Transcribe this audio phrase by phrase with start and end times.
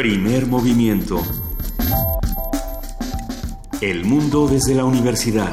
[0.00, 1.20] Primer movimiento.
[3.82, 5.52] El mundo desde la universidad.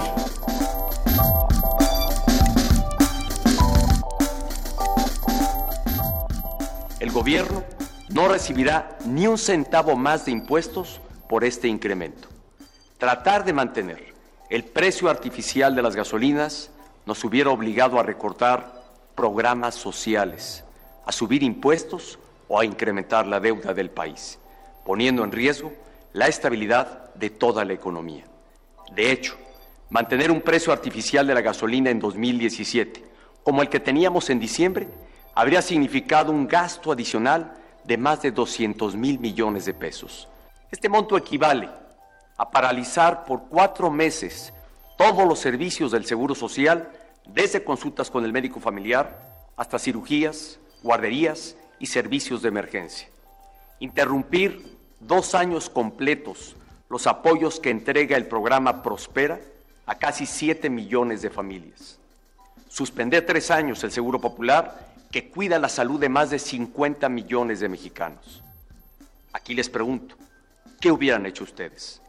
[7.02, 7.66] El gobierno
[8.08, 12.30] no recibirá ni un centavo más de impuestos por este incremento.
[12.98, 14.14] Tratar de mantener
[14.50, 16.72] el precio artificial de las gasolinas
[17.06, 18.82] nos hubiera obligado a recortar
[19.14, 20.64] programas sociales,
[21.06, 22.18] a subir impuestos
[22.48, 24.40] o a incrementar la deuda del país,
[24.88, 25.74] poniendo en riesgo
[26.14, 28.24] la estabilidad de toda la economía.
[28.96, 29.36] De hecho,
[29.90, 33.04] mantener un precio artificial de la gasolina en 2017,
[33.44, 34.88] como el que teníamos en diciembre,
[35.36, 40.30] habría significado un gasto adicional de más de 200 mil millones de pesos.
[40.72, 41.68] Este monto equivale
[42.38, 44.54] a paralizar por cuatro meses
[44.98, 46.94] todos los servicios del Seguro Social,
[47.26, 53.10] desde consultas con el médico familiar hasta cirugías, guarderías y servicios de emergencia.
[53.80, 56.56] Interrumpir dos años completos
[56.90, 59.40] los apoyos que entrega el programa Prospera
[59.86, 62.00] a casi 7 millones de familias.
[62.70, 67.60] Suspender tres años el Seguro Popular que cuida la salud de más de 50 millones
[67.60, 68.44] de mexicanos.
[69.34, 70.16] Aquí les pregunto,
[70.80, 72.02] ¿qué hubieran hecho ustedes?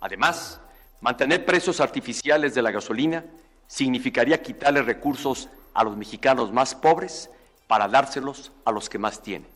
[0.00, 0.60] Además,
[1.00, 3.24] mantener precios artificiales de la gasolina
[3.66, 7.30] significaría quitarle recursos a los mexicanos más pobres
[7.66, 9.48] para dárselos a los que más tienen.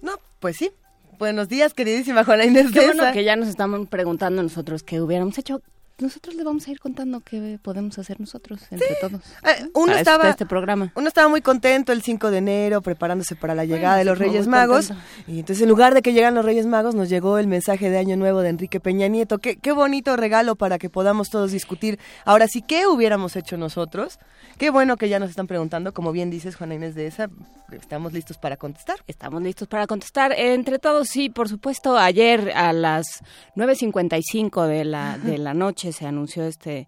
[0.00, 0.72] No, pues sí.
[1.18, 5.36] Buenos días, queridísima Juana Inés Qué bueno que ya nos estamos preguntando nosotros qué hubiéramos
[5.38, 5.60] hecho
[5.98, 9.20] nosotros le vamos a ir contando qué podemos hacer nosotros entre todos.
[9.44, 10.92] Eh, uno estaba este programa.
[10.94, 14.46] Uno estaba muy contento el 5 de enero preparándose para la llegada de los Reyes
[14.46, 14.92] Magos
[15.26, 17.98] y entonces en lugar de que llegan los Reyes Magos nos llegó el mensaje de
[17.98, 19.38] Año Nuevo de Enrique Peña Nieto.
[19.38, 21.98] Qué, qué bonito regalo para que podamos todos discutir.
[22.24, 24.18] Ahora sí, ¿qué hubiéramos hecho nosotros?
[24.58, 27.30] Qué bueno que ya nos están preguntando, como bien dices Juana Inés de esa,
[27.72, 29.02] estamos listos para contestar.
[29.06, 30.32] Estamos listos para contestar.
[30.36, 33.22] Entre todos, sí, por supuesto, ayer a las
[33.56, 36.86] 9.55 de la, de la noche se anunció este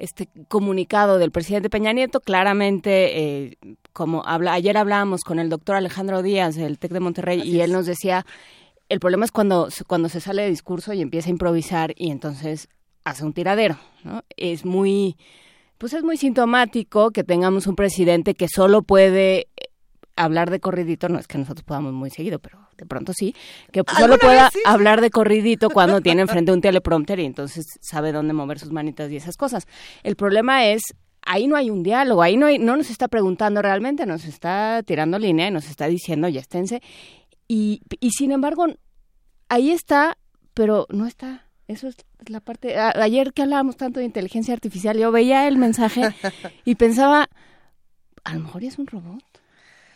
[0.00, 3.58] este comunicado del presidente Peña Nieto, claramente, eh,
[3.92, 7.72] como habla, ayer hablábamos con el doctor Alejandro Díaz del TEC de Monterrey y él
[7.72, 8.24] nos decía,
[8.88, 12.68] el problema es cuando, cuando se sale de discurso y empieza a improvisar y entonces
[13.04, 14.24] hace un tiradero, ¿no?
[14.38, 15.16] Es muy,
[15.76, 19.48] pues es muy sintomático que tengamos un presidente que solo puede
[20.24, 23.34] hablar de corridito, no es que nosotros podamos muy seguido, pero de pronto sí,
[23.72, 28.32] que solo pueda hablar de corridito cuando tiene enfrente un teleprompter y entonces sabe dónde
[28.32, 29.66] mover sus manitas y esas cosas.
[30.02, 30.82] El problema es
[31.22, 34.82] ahí no hay un diálogo, ahí no, hay, no nos está preguntando realmente, nos está
[34.84, 36.82] tirando línea y nos está diciendo ya esténse.
[37.46, 38.66] Y, y sin embargo,
[39.48, 40.16] ahí está,
[40.54, 41.46] pero no está.
[41.66, 42.76] Eso es la parte.
[42.76, 46.02] ayer que hablábamos tanto de inteligencia artificial, yo veía el mensaje
[46.64, 47.28] y pensaba,
[48.24, 49.22] a lo mejor es un robot.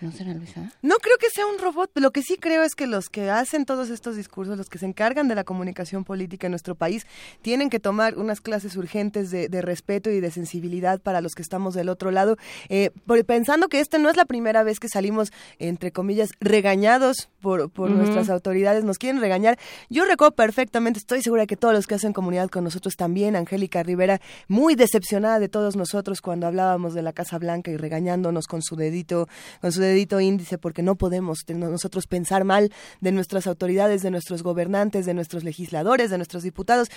[0.00, 0.70] ¿No será Luisa?
[0.82, 1.90] No creo que sea un robot.
[1.94, 4.86] Lo que sí creo es que los que hacen todos estos discursos, los que se
[4.86, 7.06] encargan de la comunicación política en nuestro país,
[7.42, 11.74] tienen que tomar unas clases urgentes de, respeto y de sensibilidad para los que estamos
[11.74, 12.36] del otro lado,
[12.68, 12.90] eh,
[13.26, 18.30] pensando que esta no es la primera vez que salimos, entre comillas, regañados por, nuestras
[18.30, 19.58] autoridades, nos quieren regañar.
[19.90, 23.82] Yo recuerdo perfectamente, estoy segura que todos los que hacen comunidad con nosotros también, Angélica
[23.82, 28.62] Rivera, muy decepcionada de todos nosotros cuando hablábamos de la Casa Blanca y regañándonos con
[28.62, 29.28] su dedito,
[29.60, 34.42] con su dedito índice porque no podemos nosotros pensar mal de nuestras autoridades, de nuestros
[34.42, 36.88] gobernantes, de nuestros legisladores, de nuestros diputados.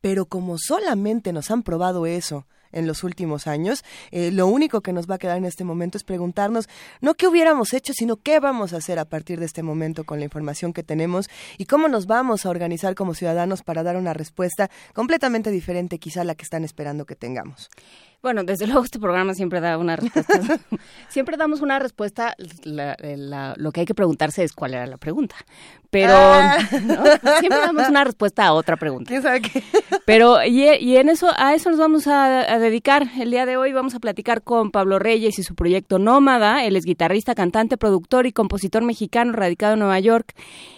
[0.00, 4.92] Pero como solamente nos han probado eso en los últimos años, eh, lo único que
[4.92, 6.68] nos va a quedar en este momento es preguntarnos
[7.00, 10.18] no qué hubiéramos hecho, sino qué vamos a hacer a partir de este momento con
[10.20, 11.28] la información que tenemos
[11.58, 16.22] y cómo nos vamos a organizar como ciudadanos para dar una respuesta completamente diferente quizá
[16.22, 17.70] a la que están esperando que tengamos.
[18.22, 20.58] Bueno, desde luego este programa siempre da una respuesta.
[21.08, 22.34] siempre damos una respuesta.
[22.64, 25.36] lo que hay que preguntarse es cuál era la pregunta.
[25.90, 26.58] Pero ah.
[27.40, 29.08] siempre damos una respuesta a otra pregunta.
[29.08, 29.62] ¿Quién sabe qué?
[30.04, 33.08] Pero y, en eso a eso nos vamos a, dedicar.
[33.18, 36.64] El día de hoy vamos a platicar con Pablo Reyes y su proyecto Nómada.
[36.64, 40.34] Él es guitarrista, cantante, productor y compositor mexicano radicado en Nueva York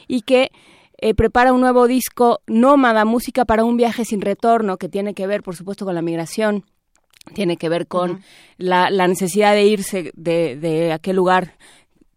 [0.08, 0.50] y que
[0.96, 5.26] eh, prepara un nuevo disco Nómada, música para un viaje sin retorno, que tiene que
[5.26, 6.64] ver, por supuesto, con la migración
[7.34, 8.22] tiene que ver con
[8.58, 11.56] la, la, necesidad de irse de, de aquel lugar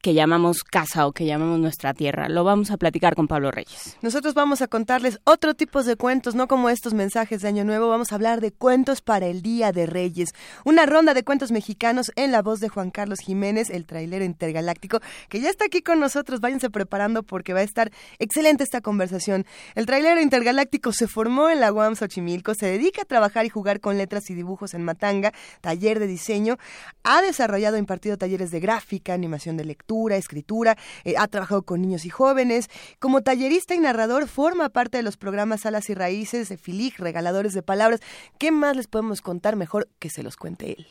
[0.05, 2.29] que llamamos casa o que llamamos nuestra tierra.
[2.29, 3.97] Lo vamos a platicar con Pablo Reyes.
[4.03, 7.89] Nosotros vamos a contarles otro tipo de cuentos, no como estos mensajes de Año Nuevo,
[7.89, 10.29] vamos a hablar de cuentos para el Día de Reyes.
[10.63, 14.99] Una ronda de cuentos mexicanos en la voz de Juan Carlos Jiménez, el trailero intergaláctico,
[15.27, 16.39] que ya está aquí con nosotros.
[16.39, 19.47] Váyanse preparando porque va a estar excelente esta conversación.
[19.73, 23.79] El trailero intergaláctico se formó en la UAM Xochimilco, se dedica a trabajar y jugar
[23.79, 26.57] con letras y dibujos en Matanga, taller de diseño,
[27.03, 31.63] ha desarrollado e impartido talleres de gráfica, animación de lectura, literatura, escritura, eh, ha trabajado
[31.63, 32.69] con niños y jóvenes.
[33.00, 37.53] Como tallerista y narrador, forma parte de los programas Alas y Raíces de Filig, Regaladores
[37.53, 38.01] de Palabras.
[38.38, 39.56] ¿Qué más les podemos contar?
[39.56, 40.88] Mejor que se los cuente él.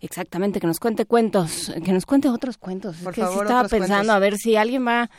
[0.00, 2.96] Exactamente, que nos cuente cuentos, que nos cuente otros cuentos.
[2.96, 4.16] Por que favor, estaba pensando cuentos.
[4.16, 5.10] a ver si alguien va a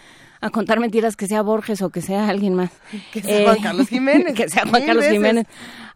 [0.52, 2.72] contar mentiras que sea Borges o que sea alguien más.
[3.12, 4.34] Que sea Juan Carlos Jiménez.
[4.36, 5.12] que sea Juan Carlos veces.
[5.14, 5.48] Jiménez.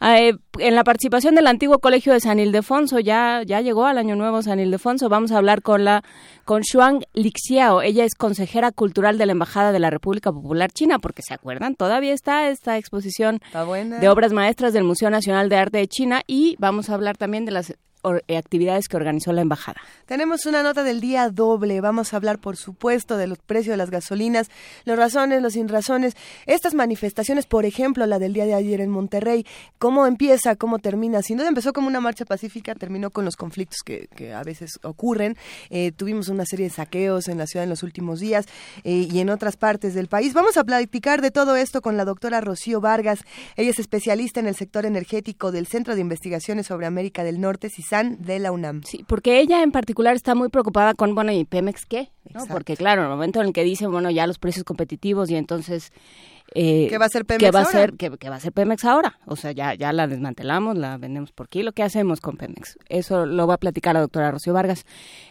[0.02, 3.98] Ah, eh, en la participación del antiguo colegio de San Ildefonso, ya, ya llegó al
[3.98, 6.04] año nuevo San Ildefonso, vamos a hablar con la
[6.44, 7.82] con Xuan Lixiao.
[7.82, 11.76] Ella es consejera cultural de la Embajada de la República Popular China, porque se acuerdan,
[11.76, 16.22] todavía está esta exposición Está de obras maestras del Museo Nacional de Arte de China
[16.28, 19.82] y vamos a hablar también de las eh, actividades que organizó la embajada.
[20.06, 21.82] Tenemos una nota del día doble.
[21.82, 24.50] Vamos a hablar, por supuesto, de los precios de las gasolinas,
[24.86, 26.16] los razones, los sin razones.
[26.46, 29.46] Estas manifestaciones, por ejemplo, la del día de ayer en Monterrey,
[29.80, 31.22] cómo empieza, cómo termina.
[31.22, 35.38] Sin duda empezó como una marcha pacífica, terminó con los conflictos que, a veces ocurren.
[35.70, 38.46] Eh, tuvimos una serie de saqueos en la ciudad en los últimos días
[38.84, 40.34] eh, y en otras partes del país.
[40.34, 43.20] Vamos a platicar de todo esto con la doctora Rocío Vargas.
[43.56, 47.70] Ella es especialista en el sector energético del Centro de Investigaciones sobre América del Norte,
[48.02, 48.82] De la UNAM.
[48.84, 52.10] Sí, porque ella en particular está muy preocupada con, bueno, ¿y Pemex qué?
[52.34, 52.48] ¿No?
[52.48, 55.36] Porque claro, en el momento en el que dicen, bueno, ya los precios competitivos y
[55.36, 55.92] entonces...
[56.56, 57.78] eh, ¿Qué va a hacer Pemex ¿qué va a ahora?
[57.78, 59.20] hacer, qué, qué va a hacer Pemex ahora?
[59.26, 61.72] O sea, ya, ya la desmantelamos, la vendemos por kilo.
[61.74, 62.78] ¿Qué hacemos con Pemex?
[62.90, 64.86] Eso lo va a platicar la doctora Rocío Vargas.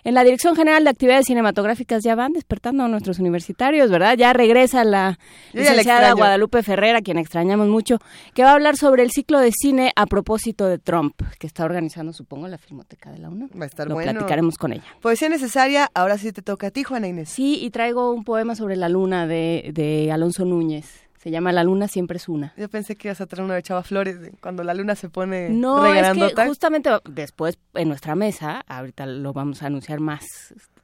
[0.05, 4.17] En la Dirección General de Actividades Cinematográficas ya van despertando a nuestros universitarios, ¿verdad?
[4.17, 5.19] Ya regresa la
[5.53, 6.13] licenciada.
[6.13, 7.99] Guadalupe Ferrera, a quien extrañamos mucho,
[8.35, 11.65] que va a hablar sobre el ciclo de cine a propósito de Trump, que está
[11.65, 13.51] organizando, supongo, la Filmoteca de la UNAM.
[13.59, 14.13] Va a estar Lo bueno.
[14.13, 14.85] platicaremos con ella.
[15.01, 17.29] Poesía necesaria, ahora sí te toca a ti, Juana Inés.
[17.29, 21.03] Sí, y traigo un poema sobre la luna de, de Alonso Núñez.
[21.23, 22.53] Se llama La luna siempre es una.
[22.57, 25.51] Yo pensé que ibas a traer una de Chava Flores, cuando la luna se pone
[25.51, 30.25] No, es que justamente después en nuestra mesa, ahorita lo vamos a anunciar más,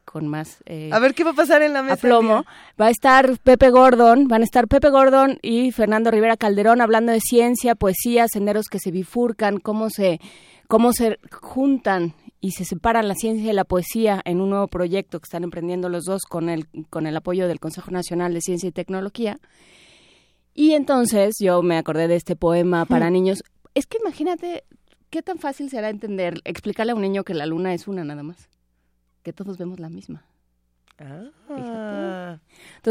[0.04, 1.94] con más eh, A ver qué va a pasar en la mesa.
[1.94, 2.50] aplomo, amiga?
[2.80, 7.10] va a estar Pepe Gordon, van a estar Pepe Gordon y Fernando Rivera Calderón hablando
[7.10, 10.20] de ciencia, poesía, senderos que se bifurcan, cómo se,
[10.68, 15.18] cómo se juntan y se separan la ciencia y la poesía en un nuevo proyecto
[15.18, 18.68] que están emprendiendo los dos con el, con el apoyo del Consejo Nacional de Ciencia
[18.68, 19.40] y Tecnología.
[20.60, 23.44] Y entonces yo me acordé de este poema para niños.
[23.74, 24.64] Es que imagínate
[25.08, 28.24] qué tan fácil será entender, explicarle a un niño que la luna es una nada
[28.24, 28.48] más,
[29.22, 30.24] que todos vemos la misma.
[30.98, 31.30] Ah.
[31.48, 32.40] Entonces, Ah,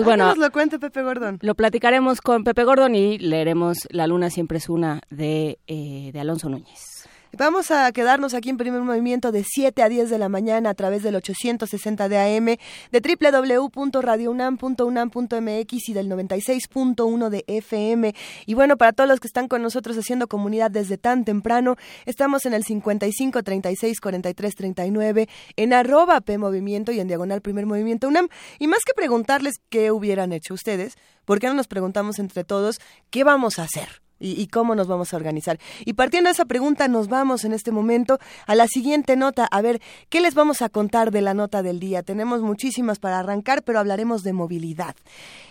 [0.06, 1.40] bueno, nos lo cuente Pepe Gordon.
[1.42, 6.20] lo platicaremos con Pepe Gordon y leeremos La luna siempre es una de, eh, de
[6.22, 7.10] Alonso Núñez.
[7.34, 10.74] Vamos a quedarnos aquí en primer movimiento de 7 a 10 de la mañana a
[10.74, 12.56] través del 860 de AM,
[12.92, 18.16] de www.radiounam.unam.mx y del 96.1 de FM.
[18.46, 21.76] Y bueno, para todos los que están con nosotros haciendo comunidad desde tan temprano,
[22.06, 25.28] estamos en el 55 36 43 39,
[25.58, 28.30] en arroba P Movimiento y en diagonal Primer Movimiento UNAM.
[28.58, 30.94] Y más que preguntarles qué hubieran hecho ustedes,
[31.26, 34.07] ¿por qué no nos preguntamos entre todos qué vamos a hacer?
[34.20, 35.60] Y, cómo nos vamos a organizar.
[35.86, 39.48] Y partiendo de esa pregunta, nos vamos en este momento a la siguiente nota.
[39.52, 42.04] A ver, ¿qué les vamos a contar de la nota del día?
[42.04, 44.96] Tenemos muchísimas para arrancar, pero hablaremos de movilidad.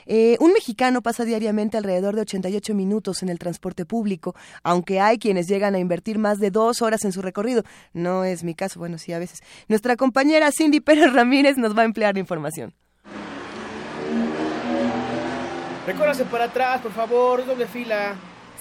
[0.06, 5.18] Eh, un mexicano pasa diariamente alrededor de 88 minutos en el transporte público, aunque hay
[5.18, 7.64] quienes llegan a invertir más de dos horas en su recorrido.
[7.92, 9.40] No es mi caso, bueno, sí, a veces.
[9.68, 12.74] Nuestra compañera Cindy Pérez Ramírez nos va a emplear la información.
[15.86, 18.16] Recórrase para atrás, por favor, doble fila.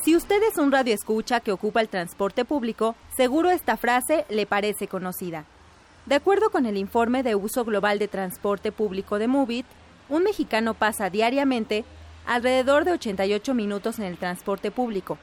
[0.05, 4.87] Si usted es un radioescucha que ocupa el transporte público, seguro esta frase le parece
[4.87, 5.45] conocida.
[6.05, 9.65] De acuerdo con el informe de uso global de transporte público de Movit,
[10.07, 11.85] un mexicano pasa diariamente
[12.27, 15.17] alrededor de 88 minutos en el transporte público,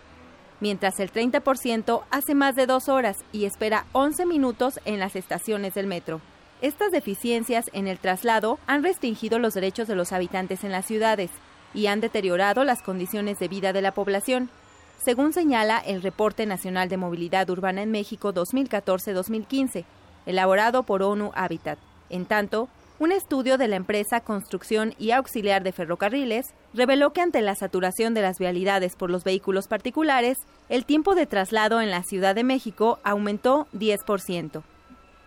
[0.59, 5.75] mientras el 30% hace más de dos horas y espera 11 minutos en las estaciones
[5.75, 6.21] del metro.
[6.61, 11.31] Estas deficiencias en el traslado han restringido los derechos de los habitantes en las ciudades
[11.73, 14.51] y han deteriorado las condiciones de vida de la población,
[15.04, 19.85] según señala el Reporte Nacional de Movilidad Urbana en México 2014-2015,
[20.26, 21.78] elaborado por ONU Habitat.
[22.09, 22.68] En tanto,
[23.00, 28.14] un estudio de la empresa Construcción y Auxiliar de Ferrocarriles reveló que ante la saturación
[28.14, 32.44] de las vialidades por los vehículos particulares, el tiempo de traslado en la Ciudad de
[32.44, 34.62] México aumentó 10%.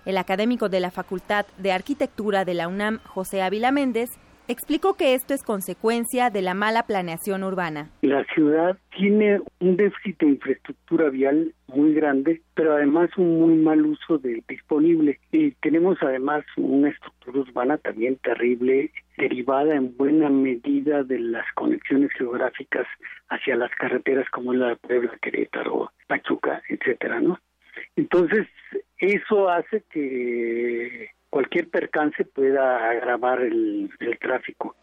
[0.05, 4.11] El académico de la Facultad de Arquitectura de la UNAM, José Ávila Méndez,
[4.47, 7.89] explicó que esto es consecuencia de la mala planeación urbana.
[8.01, 13.85] La ciudad tiene un déficit de infraestructura vial muy grande, pero además un muy mal
[13.85, 15.19] uso de disponible.
[15.31, 22.11] Y tenemos además una estructura urbana también terrible, derivada en buena medida de las conexiones
[22.17, 22.87] geográficas
[23.29, 27.39] hacia las carreteras como la de Puebla, Querétaro, Pachuca, etcétera, ¿no?
[27.95, 28.47] Entonces,
[28.97, 33.89] eso hace que cualquier percance pueda agravar el,
[34.21, 34.73] tráfico.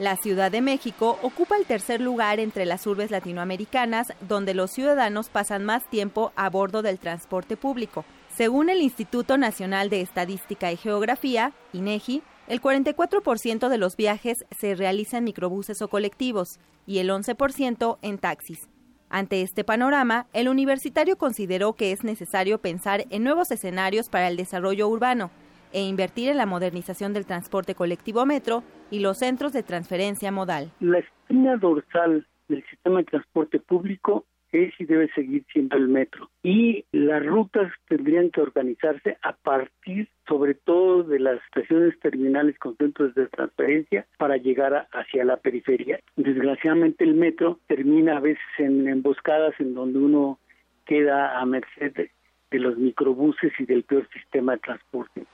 [0.00, 5.28] La Ciudad de México ocupa el tercer lugar entre las urbes latinoamericanas donde los ciudadanos
[5.28, 8.04] pasan más tiempo a bordo del transporte público.
[8.34, 14.74] Según el Instituto Nacional de Estadística y Geografía, INEGI, el 44% de los viajes se
[14.74, 18.68] realiza en microbuses o colectivos y el 11% en taxis.
[19.08, 24.36] Ante este panorama, el universitario consideró que es necesario pensar en nuevos escenarios para el
[24.36, 25.30] desarrollo urbano
[25.72, 30.70] e invertir en la modernización del transporte colectivo metro y los centros de transferencia modal.
[30.80, 36.30] La espina dorsal del sistema de transporte público es y debe seguir siendo el metro.
[36.42, 42.76] Y las rutas tendrían que organizarse a partir, sobre todo, de las estaciones terminales con
[42.76, 46.00] centros de transferencia para llegar hacia la periferia.
[46.16, 50.38] Desgraciadamente el metro termina a veces en emboscadas en donde uno
[50.84, 52.10] queda a merced
[52.50, 55.24] de los microbuses y del peor sistema de transporte.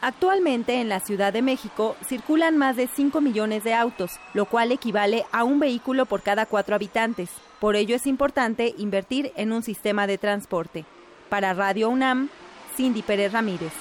[0.00, 4.72] Actualmente en la Ciudad de México circulan más de 5 millones de autos, lo cual
[4.72, 7.30] equivale a un vehículo por cada cuatro habitantes.
[7.60, 10.84] Por ello es importante invertir en un sistema de transporte.
[11.28, 12.28] Para Radio UNAM,
[12.76, 13.72] Cindy Pérez Ramírez.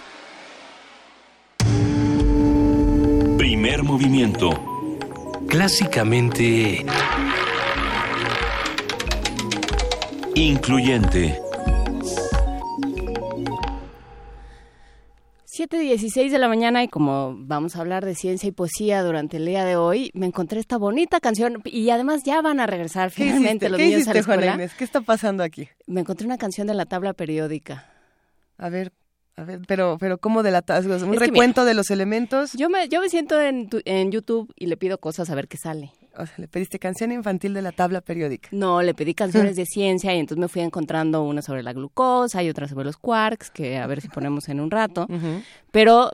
[3.37, 4.49] Primer movimiento.
[5.47, 6.85] Clásicamente...
[10.37, 11.44] Incluyente.
[15.57, 19.45] 7.16 de la mañana y como vamos a hablar de ciencia y poesía durante el
[19.45, 23.69] día de hoy, me encontré esta bonita canción y además ya van a regresar finalmente
[23.69, 24.41] los ¿Qué niños a la escuela.
[24.41, 24.73] Juana Inés?
[24.77, 25.69] ¿Qué está pasando aquí?
[25.87, 27.89] Me encontré una canción de la tabla periódica.
[28.57, 28.91] A ver,
[29.37, 30.85] a ver, pero, pero ¿cómo delatas?
[30.85, 32.51] ¿Un Es que recuento de los elementos?
[32.53, 35.47] Yo me, yo me siento en, tu- en YouTube y le pido cosas a ver
[35.47, 35.91] qué sale.
[36.17, 38.49] O sea, le pediste canción infantil de la tabla periódica.
[38.51, 42.43] No, le pedí canciones de ciencia y entonces me fui encontrando una sobre la glucosa
[42.43, 45.07] y otra sobre los quarks, que a ver si ponemos en un rato.
[45.71, 46.11] Pero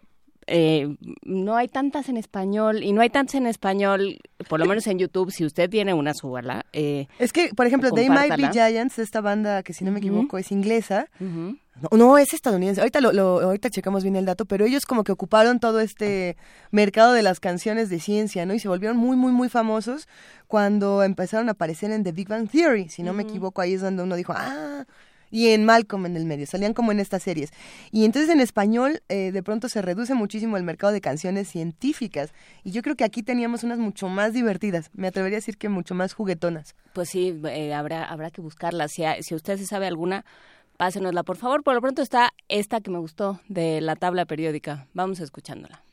[0.47, 4.85] eh, no hay tantas en español y no hay tantas en español, por lo menos
[4.87, 6.65] en YouTube, si usted tiene una, súbala.
[6.73, 8.51] Eh, Es que, por ejemplo, They Might Be.
[8.51, 11.07] Giants, esta banda que si no me equivoco es inglesa.
[11.79, 12.81] No, no, es estadounidense.
[12.81, 16.35] Ahorita lo, lo- ahorita checamos bien el dato, pero ellos como que ocuparon todo este
[16.69, 18.53] mercado de las canciones de ciencia, ¿no?
[18.53, 20.07] Y se volvieron muy, muy, muy famosos
[20.47, 22.89] cuando empezaron a aparecer en The Big Bang Theory.
[22.89, 24.85] Si no me equivoco, ahí es donde uno dijo, ah,
[25.33, 27.51] y en Malcolm en el medio, salían como en estas series.
[27.89, 32.31] Y entonces en español eh, de pronto se reduce muchísimo el mercado de canciones científicas.
[32.65, 35.69] Y yo creo que aquí teníamos unas mucho más divertidas, me atrevería a decir que
[35.69, 36.75] mucho más juguetonas.
[36.91, 38.89] Pues sí, eh, habrá, habrá que buscarla.
[38.89, 40.25] Si, a- si usted se sabe alguna,
[40.81, 41.61] pásenosla, por favor.
[41.63, 44.87] Por lo pronto está esta que me gustó de la tabla periódica.
[44.95, 45.83] Vamos escuchándola.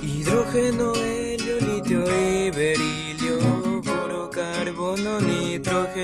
[0.00, 1.01] Hidrógeno,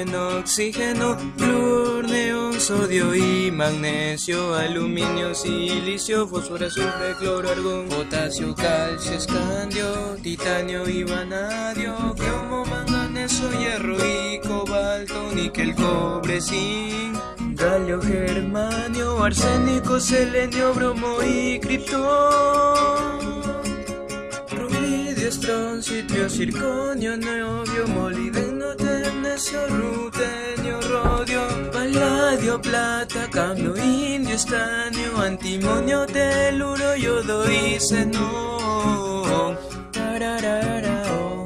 [0.06, 10.16] oxígeno, flúor, neón, sodio y magnesio, aluminio, silicio, fósforo, azufre, cloro, argón, potasio, calcio, escandio,
[10.22, 17.18] titanio y vanadio, cromo, manganeso, hierro y cobalto, níquel, cobre, zinc,
[17.54, 21.98] galio, germanio, arsénico, selenio, bromo y criptón.
[24.50, 28.76] Rubidio, estroncio, circonio, neobio, molibdeno,
[29.38, 39.56] rutenio, rodio, paladio, plata, cambio, indio, estanio, antimonio, teluro, yodo y xenón.
[39.92, 41.37] Tarararao,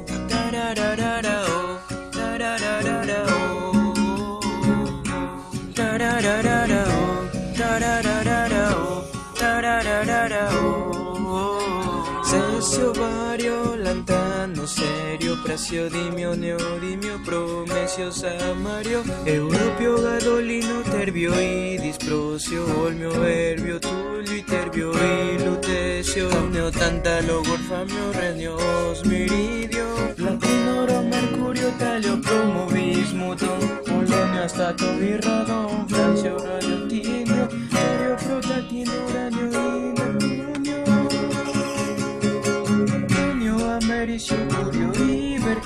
[15.57, 24.91] serio, praseodimio, neodimio, promesio, samario, europio, gadolino, terbio y disprocio, olmio, herbio, tulio y terbio
[24.91, 28.55] y lutecio, omnio, tántalo, gorfamio, renio,
[28.89, 33.47] osmiridio, platino, oro, mercurio, talio, plomo, bismuto,
[33.85, 39.42] polonio, astato, birradón, francio, radio, tinio, terio, flotatino, uranio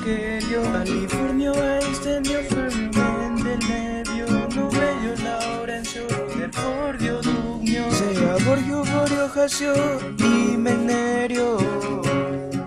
[0.07, 6.03] y berkelio, californio, extendio, fermio, mendelevio, nubelio, laurencio,
[6.37, 9.73] nerfordio, dugnio, sea borgio, borio, jasio
[10.17, 11.57] y menerio.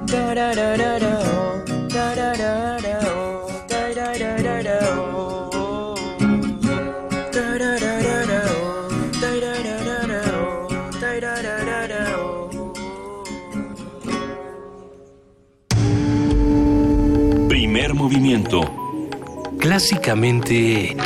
[0.07, 3.00] Tararararao, tararararao,
[18.11, 18.61] movimiento.
[19.61, 20.97] Clásicamente...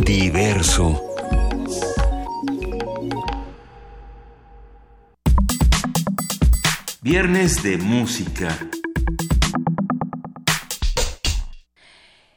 [0.00, 1.00] Diverso.
[7.00, 8.54] Viernes de música.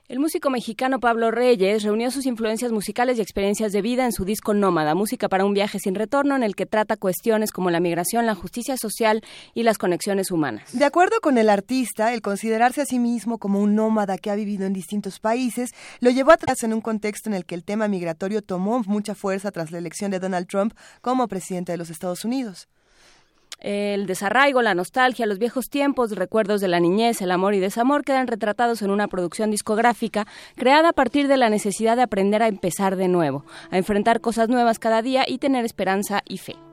[0.10, 4.24] El músico mexicano Pablo Reyes reunió sus influencias musicales y experiencias de vida en su
[4.24, 7.82] disco Nómada, Música para un viaje sin retorno, en el que trata cuestiones como la
[7.82, 9.22] migración, la justicia social
[9.54, 10.72] y las conexiones humanas.
[10.72, 14.36] De acuerdo con el artista, el considerarse a sí mismo como un nómada que ha
[14.36, 17.90] vivido en distintos países lo llevó atrás en un contexto en el que el tema
[17.90, 22.24] migratorio tomó mucha fuerza tras la elección de Donald Trump como presidente de los Estados
[22.24, 22.70] Unidos.
[23.60, 28.04] El desarraigo, la nostalgia, los viejos tiempos, recuerdos de la niñez, el amor y desamor
[28.04, 32.48] quedan retratados en una producción discográfica creada a partir de la necesidad de aprender a
[32.48, 36.67] empezar de nuevo, a enfrentar cosas nuevas cada día y tener esperanza y fe.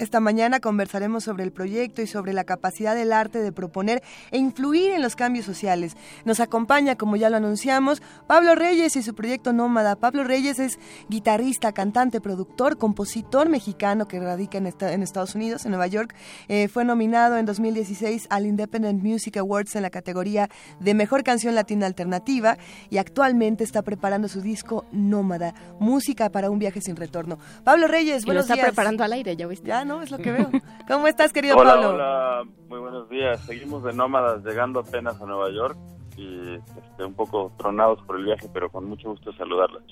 [0.00, 4.38] Esta mañana conversaremos sobre el proyecto y sobre la capacidad del arte de proponer e
[4.38, 5.94] influir en los cambios sociales.
[6.24, 9.96] Nos acompaña, como ya lo anunciamos, Pablo Reyes y su proyecto Nómada.
[9.96, 10.78] Pablo Reyes es
[11.10, 14.66] guitarrista, cantante, productor, compositor mexicano que radica en,
[15.02, 16.14] Estados Unidos, en Nueva York.
[16.48, 21.54] Eh, fue nominado en 2016 al Independent Music Awards en la categoría de Mejor Canción
[21.54, 22.56] Latina Alternativa
[22.88, 27.38] y actualmente está preparando su disco Nómada, música para un viaje sin retorno.
[27.64, 29.68] Pablo Reyes, buenos lo está preparando al aire, ya viste.
[29.68, 30.50] Ya, no, es lo que veo.
[30.88, 31.90] ¿Cómo estás, querido hola, Pablo?
[31.90, 33.44] Hola, muy buenos días.
[33.44, 35.76] Seguimos de nómadas llegando apenas a Nueva York
[36.16, 39.82] y este, un poco tronados por el viaje, pero con mucho gusto saludarlos.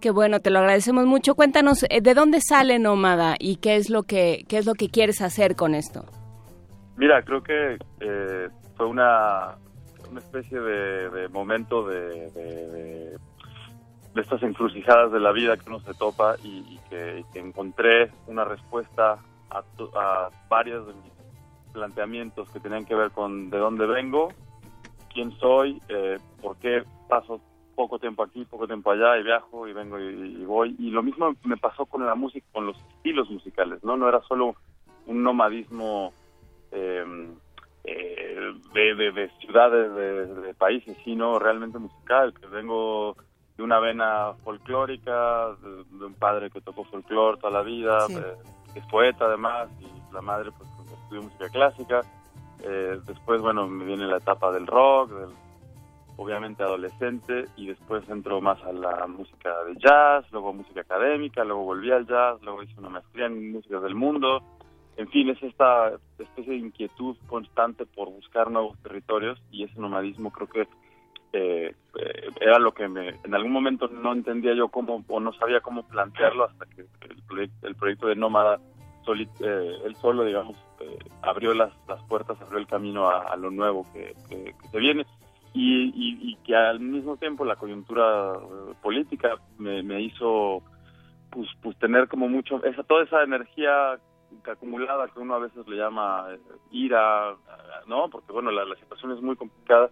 [0.00, 1.34] Qué bueno, te lo agradecemos mucho.
[1.34, 4.90] Cuéntanos, eh, ¿de dónde sale Nómada y qué es lo que, qué es lo que
[4.90, 6.04] quieres hacer con esto?
[6.96, 9.56] Mira, creo que eh, fue una,
[10.10, 13.16] una especie de, momento de, de,
[14.20, 19.18] estas encrucijadas de la vida que uno se topa y, que, que encontré una respuesta
[19.50, 21.12] a, varios de mis
[21.72, 24.28] planteamientos que tenían que ver con de dónde vengo,
[25.12, 27.40] quién soy, eh, por qué paso
[27.74, 30.74] poco tiempo aquí, poco tiempo allá y viajo y vengo y, voy.
[30.78, 33.96] Y lo mismo me pasó con la música, con los estilos musicales, ¿no?
[33.96, 34.56] No era solo
[35.06, 36.12] un nomadismo
[36.72, 37.34] em,
[37.84, 39.94] eh, de, ciudades,
[40.42, 43.16] de, países, sino realmente musical, que vengo
[43.56, 48.36] de una vena folclórica, de, un padre que tocó folclore toda la vida, eh,
[48.78, 50.68] es poeta además, y la madre pues,
[51.02, 52.00] estudió música clásica.
[52.62, 55.12] Eh, después, bueno, me viene la etapa del rock,
[56.16, 61.64] obviamente adolescente, y después entro más a la música de jazz, luego música académica, luego
[61.64, 64.42] volví al jazz, luego hice una maestría en música del mundo.
[64.96, 70.30] En fin, es esta especie de inquietud constante por buscar nuevos territorios y ese nomadismo
[70.30, 70.66] creo que
[71.36, 75.32] eh, eh, era lo que me, en algún momento no entendía yo cómo o no
[75.34, 78.58] sabía cómo plantearlo hasta que el, el proyecto de Nómada
[79.08, 80.56] eh, él solo digamos
[81.22, 84.14] abrió las, las puertas abrió el camino a, lo nuevo que,
[84.70, 85.06] se viene.
[85.54, 88.34] Y, que al mismo tiempo la coyuntura
[88.82, 90.62] política me, hizo
[91.30, 93.98] pues, pues tener como mucho esa toda esa energía
[94.44, 96.26] acumulada que uno a veces le llama
[96.70, 97.34] ira
[97.86, 99.90] no porque bueno la situación es muy complicada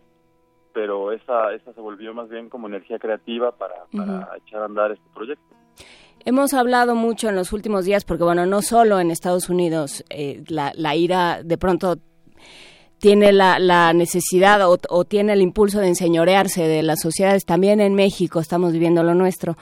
[0.74, 3.74] pero esa, esa se volvió más bien como energía creativa para,
[4.36, 5.44] echar a andar este proyecto.
[6.26, 10.42] Hemos hablado mucho en los últimos días, porque bueno, no solo en Estados Unidos eh,
[10.48, 11.98] la, la, ira de pronto
[12.98, 17.80] tiene la, la necesidad o, o, tiene el impulso de enseñorearse de las sociedades, también
[17.80, 19.56] en México estamos viviendo lo nuestro.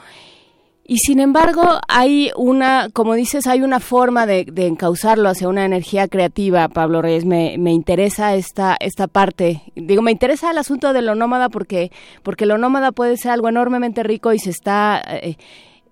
[0.85, 5.63] Y sin embargo, hay una, como dices, hay una forma de, de encauzarlo hacia una
[5.63, 7.23] energía creativa, Pablo Reyes.
[7.23, 9.61] Me, me, interesa esta, esta parte.
[9.75, 11.91] Digo, me interesa el asunto de lo nómada porque,
[12.21, 15.37] porque lo nómada puede ser algo enormemente rico y se está, eh,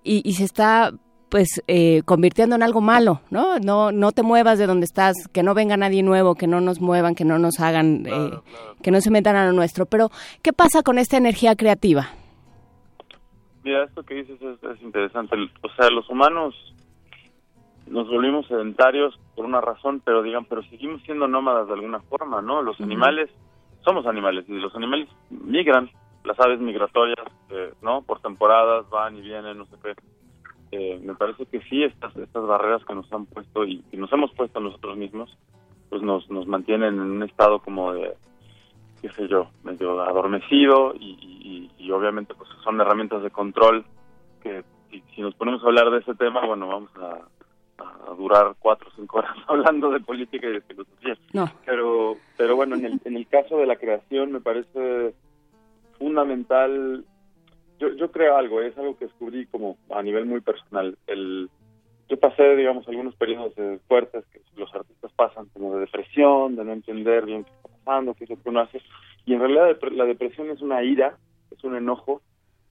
[0.04, 0.92] y, y, se está
[1.30, 3.58] pues eh, convirtiendo en algo malo, ¿no?
[3.58, 6.82] No no te muevas de donde estás, que no venga nadie nuevo, que no nos
[6.82, 8.30] muevan, que no nos hagan, eh,
[8.82, 9.86] que no se metan a lo nuestro.
[9.86, 10.10] Pero,
[10.42, 12.10] ¿qué pasa con esta energía creativa?
[13.64, 15.36] Mira, esto que dices es, interesante.
[15.62, 16.54] O sea, los humanos
[17.86, 22.42] nos volvimos sedentarios por una razón, pero digan, pero seguimos siendo nómadas de alguna forma,
[22.42, 22.62] ¿no?
[22.62, 23.30] Los animales,
[23.84, 25.90] somos animales y los animales migran,
[26.24, 28.02] las aves migratorias, eh, ¿no?
[28.02, 29.94] Por temporadas van y vienen, no sé qué.
[30.72, 34.12] Eh, me parece que sí, estas, estas barreras que nos han puesto y, y nos
[34.12, 35.36] hemos puesto nosotros mismos,
[35.90, 38.14] pues nos, nos mantienen en un estado como de,
[39.02, 43.84] qué sé yo, medio adormecido y, y, obviamente pues son herramientas de control
[44.42, 47.18] que si, nos ponemos a hablar de ese tema, bueno, vamos a,
[48.16, 51.16] durar cuatro o cinco horas hablando de política y de filosofía.
[51.32, 51.50] No.
[51.66, 55.14] Pero, pero bueno, en el, en el caso de la creación me parece
[55.98, 57.04] fundamental,
[57.80, 61.50] yo, yo creo algo, es algo que descubrí como a nivel muy personal, el
[62.08, 63.54] yo pasé, digamos, algunos periodos
[63.88, 68.14] fuertes que los artistas pasan, como de depresión, de no entender bien qué está pasando,
[68.14, 68.80] qué es lo que uno hace.
[69.24, 71.16] Y en realidad la depresión es una ira,
[71.50, 72.22] es un enojo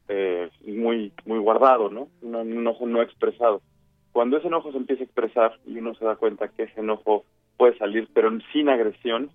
[0.07, 2.09] eh, muy muy guardado, ¿no?
[2.21, 3.61] Un, enojo no expresado.
[4.11, 7.23] Cuando ese enojo se empieza a expresar y uno se da cuenta que ese enojo
[7.57, 9.29] puede salir, pero sin agresión,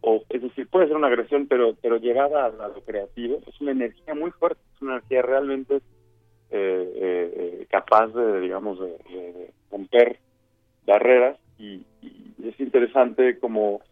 [0.00, 3.72] o es decir, puede ser una agresión, pero pero llegada a, lo creativo, es una
[3.72, 5.80] energía muy fuerte, es una energía realmente eh,
[6.50, 10.18] eh, eh capaz de, digamos, de, romper
[10.86, 13.82] barreras y, y, es interesante como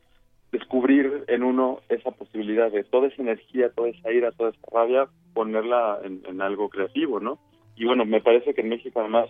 [0.58, 5.08] descubrir en uno esa posibilidad de toda esa energía, toda esa ira, toda esa rabia,
[5.34, 7.38] ponerla en, algo creativo, ¿no?
[7.76, 9.28] Y bueno, me parece que en México además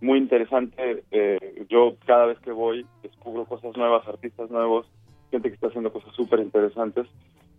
[0.00, 4.86] muy interesante, eh, yo cada vez que voy descubro cosas nuevas, artistas nuevos,
[5.30, 7.06] gente que está haciendo cosas súper interesantes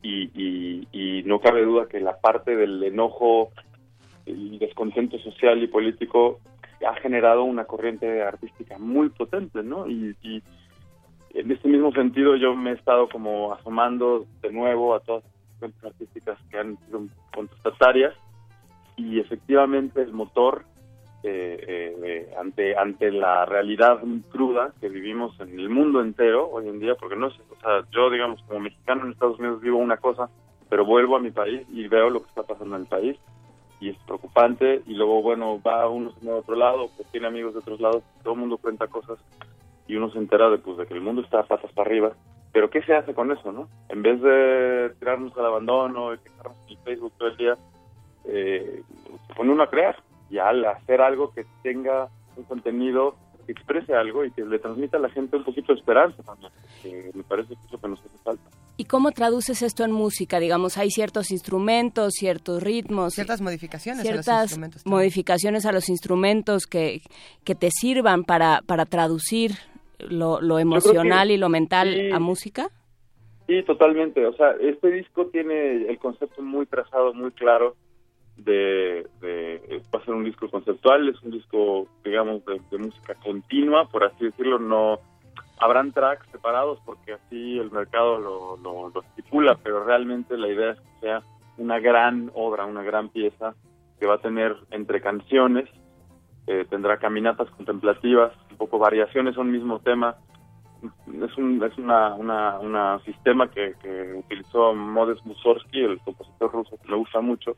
[0.03, 3.51] y, y, y no cabe duda que la parte del enojo
[4.25, 6.39] y descontento social y político
[6.87, 9.87] ha generado una corriente artística muy potente, ¿no?
[9.87, 10.41] Y, y
[11.33, 15.23] en este mismo sentido yo me he estado como asomando de nuevo a todas
[15.59, 18.13] las artísticas que han sido contestatarias
[18.97, 20.65] y efectivamente el motor
[21.23, 23.99] eh, eh, ante ante la realidad
[24.31, 27.85] cruda que vivimos en el mundo entero hoy en día porque no sé o sea
[27.91, 30.29] yo digamos como mexicano en Estados Unidos vivo una cosa
[30.67, 33.17] pero vuelvo a mi país y veo lo que está pasando en el país
[33.79, 37.59] y es preocupante y luego bueno va uno a otro lado pues tiene amigos de
[37.59, 39.19] otros lados todo el mundo cuenta cosas
[39.87, 42.13] y uno se entera de, pues, de que el mundo está patas para arriba.
[42.51, 43.69] Pero ¿qué se hace con eso, no?
[43.89, 47.57] En vez de tirarnos al abandono y quejarnos en Facebook todo el día,
[48.25, 48.83] eh,
[49.27, 49.95] se pone uno a crear.
[50.29, 53.15] Y al hacer algo que tenga un contenido
[53.45, 56.51] que exprese algo y que le transmita a la gente un poquito de esperanza también,
[56.81, 58.43] que me parece que es lo que nos hace falta.
[58.77, 60.39] ¿Y cómo traduces esto en música?
[60.39, 63.13] Digamos, hay ciertos instrumentos, ciertos ritmos.
[63.13, 64.85] Ciertas modificaciones ciertas a los instrumentos.
[64.85, 67.01] modificaciones a los instrumentos que,
[67.43, 69.53] que te sirvan para, para traducir
[70.09, 72.69] lo, lo emocional y lo mental a música?
[73.47, 74.25] Sí, totalmente.
[74.25, 77.75] O sea, este disco tiene el concepto muy trazado, muy claro
[78.37, 83.87] de, de va a ser un disco conceptual, es un disco, digamos, de, música continua,
[83.89, 84.99] por así decirlo, no
[85.59, 90.71] habrán tracks separados porque así el mercado lo, lo, lo estipula, pero realmente la idea
[90.71, 91.21] es que sea
[91.57, 93.53] una gran obra, una gran pieza
[93.99, 95.69] que va a tener entre canciones
[96.47, 100.15] eh, tendrá caminatas contemplativas, poco variaciones a un mismo tema.
[101.07, 106.77] Es un es una, una, una sistema que, que utilizó Modest Mussorgsky, el compositor ruso
[106.77, 107.55] que me gusta mucho,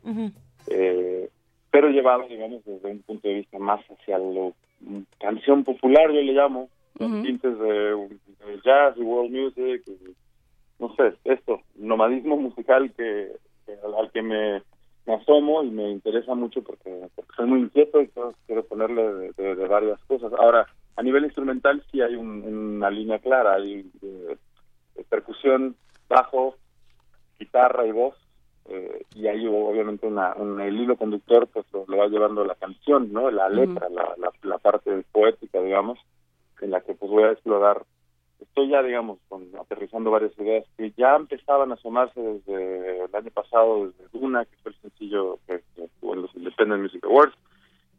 [0.68, 1.28] eh,
[1.70, 4.50] pero llevado, digamos, desde un punto de vista más hacia la
[5.18, 8.08] canción popular, yo le llamo, con tintes de,
[8.64, 9.82] jazz y world music,
[10.78, 13.32] no sé, esto, nomadismo musical que,
[13.98, 14.62] al que me
[15.06, 18.10] me asomo y me interesa mucho porque, soy muy inquieto y
[18.46, 20.32] quiero ponerle de, varias cosas.
[20.38, 24.36] Ahora, a nivel instrumental sí hay una línea clara, hay eh,
[25.08, 25.76] percusión,
[26.08, 26.56] bajo,
[27.38, 28.14] guitarra y voz,
[28.66, 33.30] eh, y ahí obviamente una, el hilo conductor pues lo, va llevando la canción, ¿no?
[33.30, 35.98] La letra, la, la, parte poética, digamos,
[36.60, 37.84] en la que pues voy a explorar
[38.54, 43.30] estoy ya, digamos, con, aterrizando varias ideas que ya empezaban a asomarse desde el año
[43.32, 47.34] pasado, desde Duna, que fue el sencillo que, estuvo en los Independent Music Awards.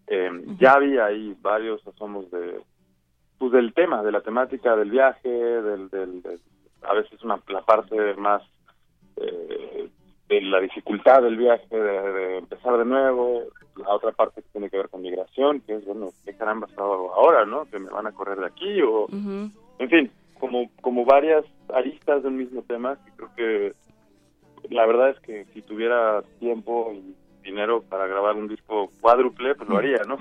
[0.08, 0.30] Eh,
[0.60, 2.62] ya había ahí varios asomos de
[3.38, 6.40] pues del tema, de la temática del viaje, del, del,
[6.82, 8.42] a veces una la parte más
[9.18, 9.90] eh,
[10.28, 13.44] de la dificultad del viaje, de, empezar de nuevo,
[13.76, 16.82] la otra parte que tiene que ver con migración, que es, bueno, ¿qué caramba está
[16.82, 17.66] ahora, no?
[17.66, 19.08] Que me van a correr de aquí o...
[19.78, 23.74] En fin, como, como varias aristas del mismo tema que creo que
[24.70, 29.70] la verdad es que si tuviera tiempo y dinero para grabar un disco cuádruple, pues
[29.70, 30.18] lo haría, ¿no?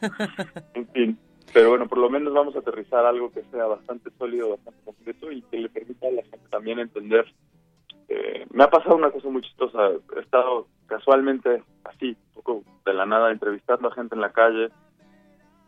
[0.74, 1.18] en fin,
[1.54, 5.30] pero bueno, por lo menos vamos a aterrizar algo que sea bastante sólido, bastante completo
[5.30, 7.32] y que le permita a la gente también entender.
[8.08, 12.92] Eh, me ha pasado una cosa muy chistosa, he estado casualmente así, un poco de
[12.92, 14.70] la nada, entrevistando a gente en la calle,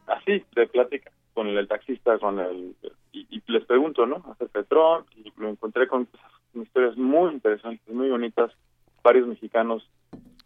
[0.08, 2.74] así, de plática, con el, taxista, con el,
[3.12, 4.24] y, les pregunto, ¿no?
[4.32, 6.08] Acerca de Trump y me encontré con,
[6.52, 8.50] historias muy interesantes, muy bonitas,
[9.04, 9.88] varios mexicanos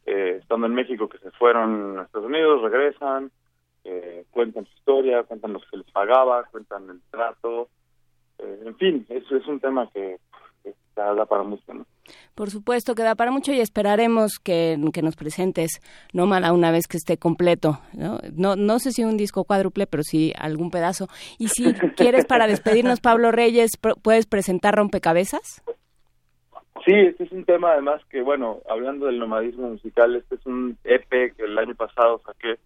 [0.04, 3.30] eh, estando en México que se fueron a Estados Unidos, regresan,
[3.84, 7.68] eh, cuentan su historia, cuentan lo que se les pagaba, cuentan el trato,
[8.38, 10.18] eh, en fin, eso es un tema que,
[10.62, 11.86] que da para mucho, ¿no?
[12.34, 15.80] Por supuesto, queda para mucho y esperaremos que, nos presentes
[16.12, 17.78] Nómada una vez que esté completo.
[17.92, 18.18] ¿no?
[18.34, 18.56] ¿no?
[18.56, 21.08] No sé si un disco cuádruple, pero sí algún pedazo.
[21.38, 25.62] Y si quieres, para despedirnos, Pablo Reyes, ¿puedes presentar Rompecabezas?
[26.84, 30.78] Sí, este es un tema además que, bueno, hablando del nomadismo musical, este es un
[30.84, 32.58] EP que el año pasado saqué,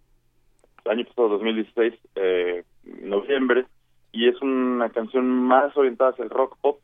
[0.85, 2.63] año pasado, 2016, eh,
[3.01, 3.65] noviembre,
[4.11, 6.79] y es una canción más orientada hacia el rock pop,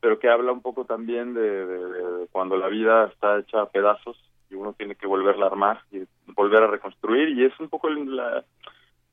[0.00, 4.16] pero que habla un poco también de, cuando la vida está hecha a pedazos
[4.50, 6.02] y uno tiene que volverla a armar y
[6.34, 8.44] volver a reconstruir y es un poco la,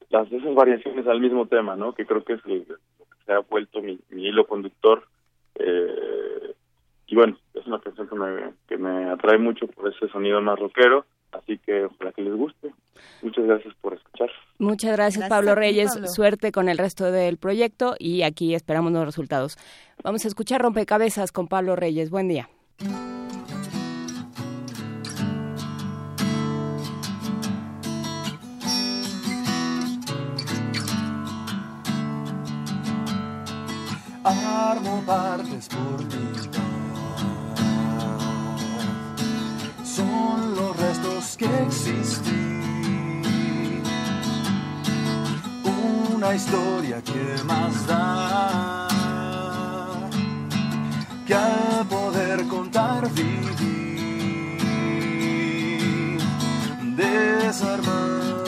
[0.09, 1.93] las esas variaciones al mismo tema, ¿no?
[1.93, 2.73] Que creo que es lo que
[3.25, 5.03] se ha vuelto mi, mi hilo conductor.
[5.55, 6.55] Eh,
[7.07, 10.59] y bueno, es una canción que me, que me atrae mucho por ese sonido más
[10.59, 12.73] rockero, así que ojalá que les guste.
[13.21, 14.29] Muchas gracias por escuchar.
[14.57, 15.93] Muchas gracias, Gracias Pablo Reyes.
[15.93, 16.07] Pablo.
[16.07, 19.57] Suerte con el resto del proyecto y aquí esperamos los resultados.
[20.03, 22.09] Vamos a escuchar Rompecabezas con Pablo Reyes.
[22.09, 22.49] Buen día.
[34.69, 36.28] armo partes por mitad.
[40.99, 42.59] Restos que existí.
[46.13, 48.87] Una historia que más da
[51.25, 53.37] que al poder contar viví.
[56.95, 58.43] Desarmar,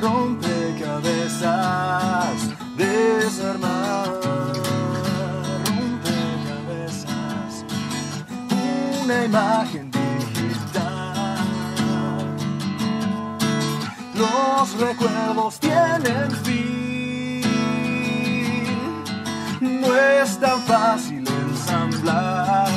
[0.00, 4.20] rompecabezas, desarmar,
[5.64, 7.64] rompecabezas,
[9.02, 9.85] una imagen
[14.36, 17.42] Los recuerdos tienen fin,
[19.60, 22.68] no es tan fácil ensamblar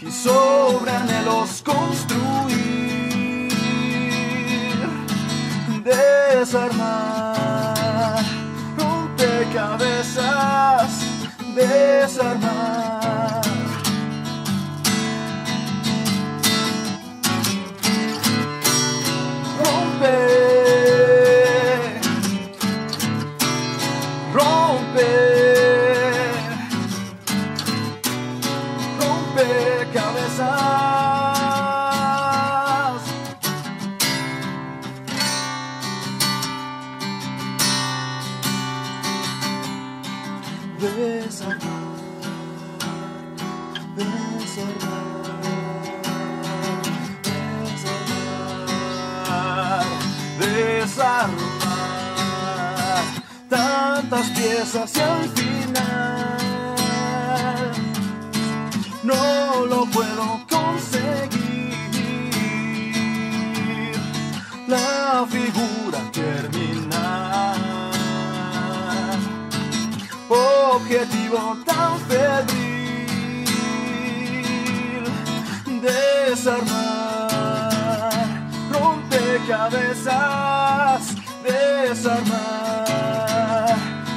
[0.00, 3.48] y sobre anhelos construir,
[5.84, 7.36] desarmar,
[8.76, 10.90] rompecabezas,
[11.54, 13.05] desarmar.
[43.96, 44.94] Desarmar,
[50.38, 51.36] desarmar,
[53.48, 56.36] tantas piezas y al final
[59.02, 61.46] no lo puedo conseguir.
[64.68, 67.56] La figura terminar,
[70.28, 72.65] objetivo tan febril,
[76.46, 78.30] desarmar,
[78.70, 81.02] rompecabezas,
[81.42, 82.86] desarmar,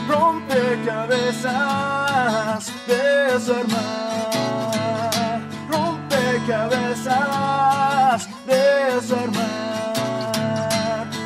[0.07, 4.29] rompecabezas, desarmar,
[5.71, 9.97] rompecabezas, desarmar,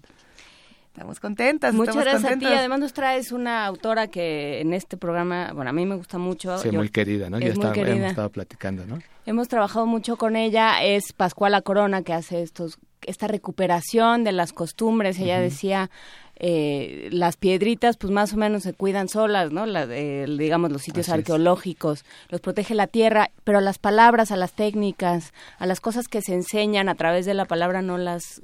[0.93, 1.75] Estamos contentas.
[1.75, 2.47] Muchas estamos gracias a ti.
[2.47, 6.57] Además nos traes una autora que en este programa, bueno, a mí me gusta mucho.
[6.59, 7.37] Sí, Yo- muy querida, ¿no?
[7.37, 7.97] es Ya muy está- querida.
[7.97, 8.99] hemos estado platicando, ¿no?
[9.27, 14.53] Hemos trabajado mucho con ella, es Pascuala Corona que hace estos esta recuperación de las
[14.53, 15.19] costumbres.
[15.21, 15.91] Ella decía,
[16.39, 19.65] eh, las piedritas pues más o menos se cuidan solas, ¿no?
[19.67, 21.19] La de, digamos, los sitios Así es.
[21.21, 26.09] arqueológicos, los protege la tierra, pero a las palabras, a las técnicas, a las cosas
[26.09, 28.41] que se enseñan a través de la palabra no las,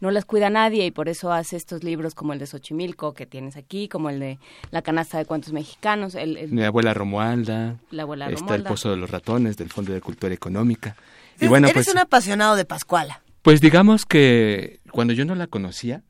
[0.00, 3.26] no las cuida nadie y por eso hace estos libros como el de Xochimilco que
[3.26, 4.38] tienes aquí, como el de
[4.70, 7.76] La canasta de cuentos mexicanos, el, el- Mi abuela Romualda.
[7.90, 10.96] La abuela Está el Pozo de los Ratones, del Fondo de Cultura Económica.
[11.34, 13.22] Y Eres- bueno, eres pues, un apasionado de Pascuala.
[13.42, 16.05] pues digamos que cuando yo no la conocía, eh,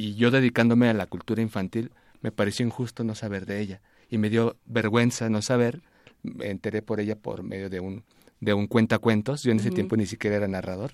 [0.00, 1.90] y yo dedicándome a la cultura infantil,
[2.22, 3.82] me pareció injusto no saber de ella.
[4.08, 5.82] Y me dio vergüenza no saber.
[6.22, 8.04] Me enteré por ella por medio de un,
[8.40, 9.42] de un cuentacuentos.
[9.42, 10.92] Yo en ese tiempo ni siquiera era narrador.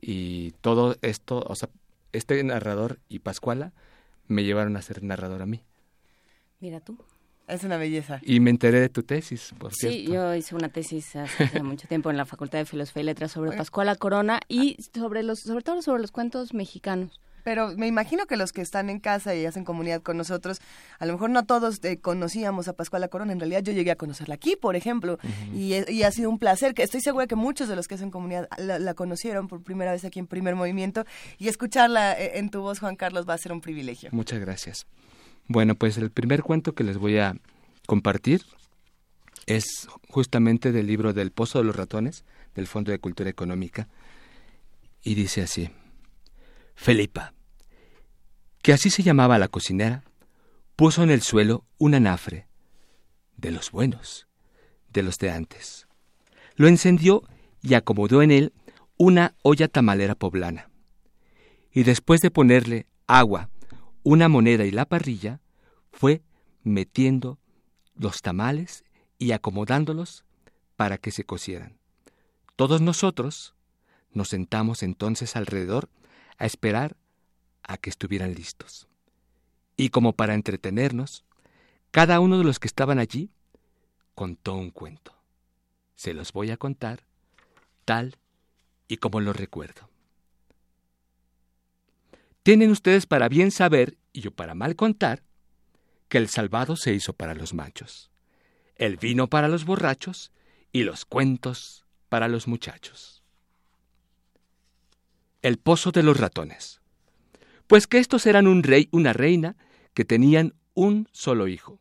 [0.00, 1.70] Y todo esto, o sea,
[2.12, 3.72] este narrador y Pascuala
[4.28, 5.64] me llevaron a ser narrador a mí.
[6.60, 6.96] Mira tú.
[7.48, 8.20] Es una belleza.
[8.22, 9.98] Y me enteré de tu tesis, por cierto.
[9.98, 13.32] Sí, yo hice una tesis hace mucho tiempo en la Facultad de Filosofía y Letras
[13.32, 17.20] sobre Pascuala Corona y sobre los, sobre todo sobre los cuentos mexicanos.
[17.44, 20.60] Pero me imagino que los que están en casa y hacen comunidad con nosotros,
[20.98, 23.32] a lo mejor no todos eh, conocíamos a Pascuala Corona.
[23.32, 25.18] En realidad yo llegué a conocerla aquí, por ejemplo,
[25.54, 26.74] y, y, ha sido un placer.
[26.74, 29.92] que Estoy segura que muchos de los que hacen comunidad la, la, conocieron por primera
[29.92, 31.04] vez aquí en Primer Movimiento
[31.38, 34.10] y escucharla eh, en tu voz, Juan Carlos, va a ser un privilegio.
[34.12, 34.86] Muchas gracias.
[35.46, 37.34] Bueno, pues el primer cuento que les voy a
[37.86, 38.42] compartir
[39.46, 42.24] es justamente del libro del Pozo de los Ratones,
[42.54, 43.88] del Fondo de Cultura Económica,
[45.02, 45.70] y dice así,
[46.82, 47.34] Felipa,
[48.62, 50.02] que así se llamaba la cocinera,
[50.76, 52.48] puso en el suelo un anafre,
[53.36, 54.28] de los buenos,
[54.88, 55.86] de los de antes.
[56.56, 57.22] Lo encendió
[57.60, 58.54] y acomodó en él
[58.96, 60.70] una olla tamalera poblana.
[61.70, 63.50] Y después de ponerle agua,
[64.02, 65.42] una moneda y la parrilla,
[65.92, 66.22] fue
[66.62, 67.38] metiendo
[67.94, 68.84] los tamales
[69.18, 70.24] y acomodándolos
[70.76, 71.78] para que se cocieran.
[72.56, 73.54] Todos nosotros
[74.14, 75.90] nos sentamos entonces alrededor
[76.40, 76.96] a esperar
[77.62, 78.88] a que estuvieran listos.
[79.76, 81.24] Y como para entretenernos,
[81.92, 83.30] cada uno de los que estaban allí
[84.14, 85.14] contó un cuento.
[85.94, 87.04] Se los voy a contar
[87.84, 88.16] tal
[88.88, 89.88] y como lo recuerdo.
[92.42, 95.22] Tienen ustedes para bien saber, y yo para mal contar,
[96.08, 98.10] que el salvado se hizo para los machos,
[98.76, 100.32] el vino para los borrachos
[100.72, 103.19] y los cuentos para los muchachos.
[105.42, 106.80] El pozo de los ratones.
[107.66, 109.56] Pues que estos eran un rey, una reina,
[109.94, 111.80] que tenían un solo hijo.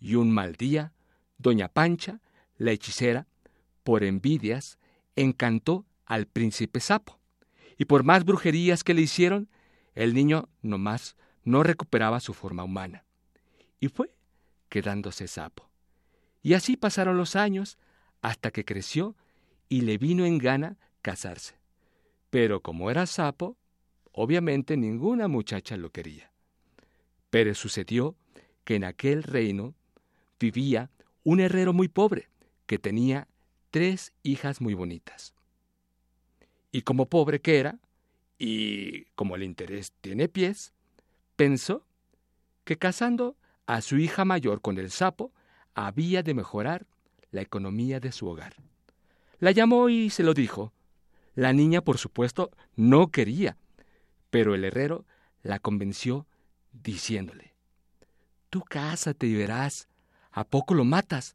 [0.00, 0.92] Y un mal día,
[1.38, 2.20] doña Pancha,
[2.56, 3.28] la hechicera,
[3.84, 4.78] por envidias,
[5.14, 7.20] encantó al príncipe sapo.
[7.78, 9.48] Y por más brujerías que le hicieron,
[9.94, 13.04] el niño nomás no recuperaba su forma humana
[13.80, 14.14] y fue
[14.68, 15.70] quedándose sapo.
[16.42, 17.78] Y así pasaron los años
[18.22, 19.16] hasta que creció
[19.68, 21.59] y le vino en gana casarse.
[22.30, 23.56] Pero como era sapo,
[24.12, 26.30] obviamente ninguna muchacha lo quería.
[27.30, 28.16] Pero sucedió
[28.64, 29.74] que en aquel reino
[30.38, 30.90] vivía
[31.24, 32.28] un herrero muy pobre
[32.66, 33.28] que tenía
[33.70, 35.34] tres hijas muy bonitas.
[36.72, 37.78] Y como pobre que era,
[38.38, 40.72] y como el interés tiene pies,
[41.36, 41.84] pensó
[42.64, 45.32] que casando a su hija mayor con el sapo,
[45.74, 46.86] había de mejorar
[47.30, 48.54] la economía de su hogar.
[49.38, 50.72] La llamó y se lo dijo.
[51.34, 53.56] La niña, por supuesto, no quería,
[54.30, 55.06] pero el herrero
[55.42, 56.26] la convenció
[56.72, 57.54] diciéndole,
[58.50, 59.88] Tú cásate y verás,
[60.32, 61.34] ¿a poco lo matas?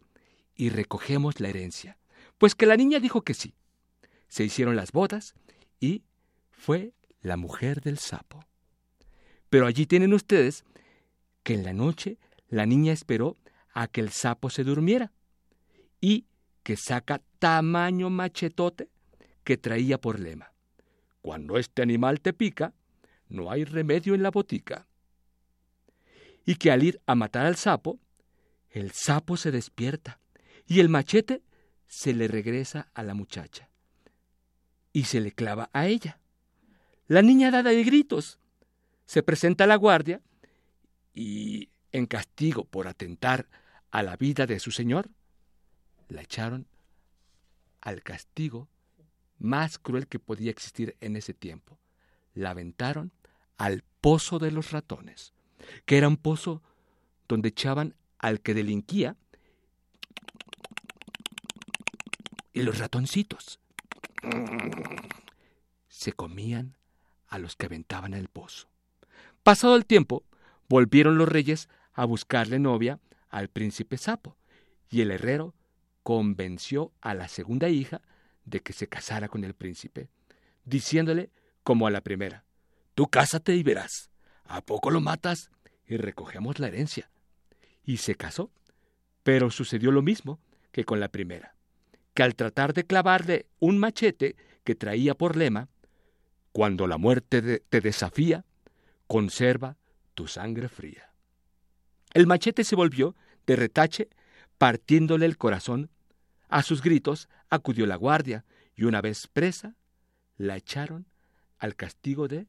[0.54, 1.98] Y recogemos la herencia.
[2.38, 3.56] Pues que la niña dijo que sí.
[4.28, 5.34] Se hicieron las bodas
[5.80, 6.04] y
[6.52, 8.46] fue la mujer del sapo.
[9.50, 10.66] Pero allí tienen ustedes
[11.44, 12.18] que en la noche
[12.50, 13.38] la niña esperó
[13.74, 15.14] a que el sapo se durmiera
[16.02, 16.26] y
[16.64, 18.90] que saca tamaño machetote
[19.46, 20.52] que traía por lema.
[21.22, 22.74] Cuando este animal te pica,
[23.30, 24.88] no hay remedio en la botica.
[26.46, 28.00] Y que al ir a matar al sapo,
[28.70, 30.20] el sapo se despierta
[30.68, 31.42] y el machete
[31.88, 33.70] se le regresa a la muchacha
[34.92, 36.20] y se le clava a ella.
[37.08, 38.40] La niña da de gritos.
[39.06, 40.22] Se presenta a la guardia
[41.14, 43.48] y en castigo por atentar
[43.92, 45.10] a la vida de su señor,
[46.10, 46.68] la echaron
[47.82, 48.68] al castigo
[49.38, 51.80] más cruel que podía existir en ese tiempo.
[52.34, 53.12] La aventaron
[53.58, 55.34] al pozo de los ratones,
[55.86, 56.62] que era un pozo
[57.28, 59.16] donde echaban al que delinquía
[62.54, 63.60] y los ratoncitos
[65.90, 66.76] se comían
[67.28, 68.68] a los que aventaban el pozo.
[69.44, 70.24] Pasado el tiempo,
[70.70, 74.38] volvieron los reyes a buscarle novia al príncipe Sapo,
[74.90, 75.54] y el herrero
[76.04, 78.02] convenció a la segunda hija
[78.46, 80.10] de que se casara con el príncipe,
[80.64, 81.30] diciéndole
[81.64, 82.46] como a la primera,
[82.96, 84.10] Tú cásate y verás,
[84.46, 85.52] ¿a poco lo matas?
[85.88, 87.12] y recogemos la herencia.
[87.84, 88.52] Y se casó,
[89.24, 90.40] pero sucedió lo mismo
[90.72, 91.56] que con la primera,
[92.14, 95.68] que al tratar de clavarle un machete que traía por lema,
[96.52, 98.46] cuando la muerte te desafía,
[99.08, 99.78] conserva
[100.16, 101.12] tu sangre fría.
[102.14, 103.16] El machete se volvió
[103.46, 104.10] de retache,
[104.58, 105.90] partiéndole el corazón.
[106.48, 108.46] A sus gritos acudió la guardia,
[108.76, 109.76] y una vez presa,
[110.38, 111.08] la echaron
[111.58, 112.48] al castigo de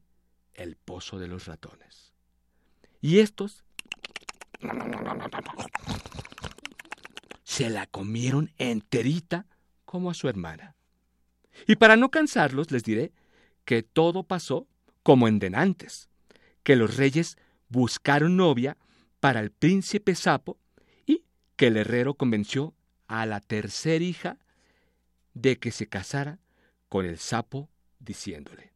[0.54, 2.12] el pozo de los ratones.
[3.00, 3.64] Y estos
[7.44, 9.46] se la comieron enterita
[9.84, 10.74] como a su hermana.
[11.66, 13.12] Y para no cansarlos les diré
[13.64, 14.66] que todo pasó
[15.02, 16.08] como en denantes,
[16.62, 17.38] que los reyes
[17.68, 18.76] buscaron novia
[19.20, 20.58] para el príncipe sapo
[21.06, 21.24] y
[21.56, 22.74] que el herrero convenció
[23.06, 24.38] a la tercera hija
[25.36, 26.38] de que se casara
[26.88, 27.68] con el sapo
[27.98, 28.72] diciéndole,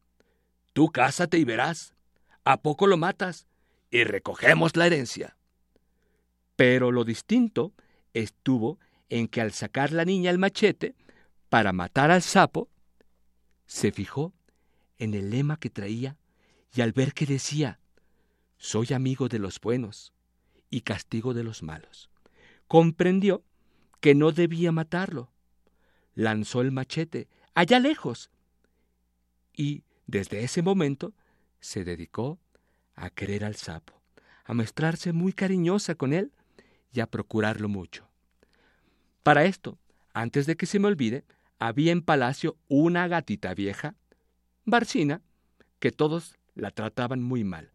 [0.73, 1.95] Tú cásate y verás,
[2.45, 3.47] ¿a poco lo matas?
[3.89, 5.35] Y recogemos la herencia.
[6.55, 7.73] Pero lo distinto
[8.13, 10.95] estuvo en que al sacar la niña el machete
[11.49, 12.69] para matar al sapo,
[13.65, 14.31] se fijó
[14.99, 16.15] en el lema que traía
[16.73, 17.79] y al ver que decía,
[18.57, 20.13] soy amigo de los buenos
[20.69, 22.11] y castigo de los malos,
[22.67, 23.43] comprendió
[23.99, 25.31] que no debía matarlo.
[26.15, 28.29] Lanzó el machete allá lejos
[29.53, 31.13] y desde ese momento
[31.59, 32.39] se dedicó
[32.95, 34.01] a querer al sapo,
[34.45, 36.31] a mostrarse muy cariñosa con él
[36.91, 38.07] y a procurarlo mucho.
[39.23, 39.77] Para esto,
[40.13, 41.23] antes de que se me olvide,
[41.59, 43.95] había en palacio una gatita vieja,
[44.65, 45.21] Barcina,
[45.79, 47.71] que todos la trataban muy mal.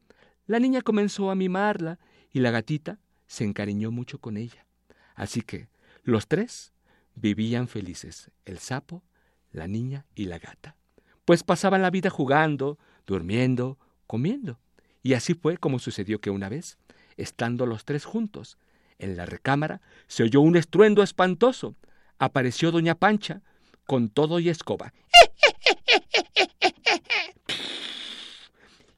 [0.46, 1.98] La niña comenzó a mimarla
[2.32, 4.66] y la gatita se encariñó mucho con ella.
[5.14, 5.68] Así que
[6.02, 6.72] los tres
[7.16, 9.02] vivían felices, el sapo,
[9.50, 10.76] la niña y la gata.
[11.24, 14.60] Pues pasaban la vida jugando, durmiendo, comiendo.
[15.02, 16.78] Y así fue como sucedió que una vez,
[17.16, 18.58] estando los tres juntos,
[18.98, 21.74] en la recámara se oyó un estruendo espantoso.
[22.18, 23.42] Apareció doña Pancha
[23.86, 24.92] con todo y escoba.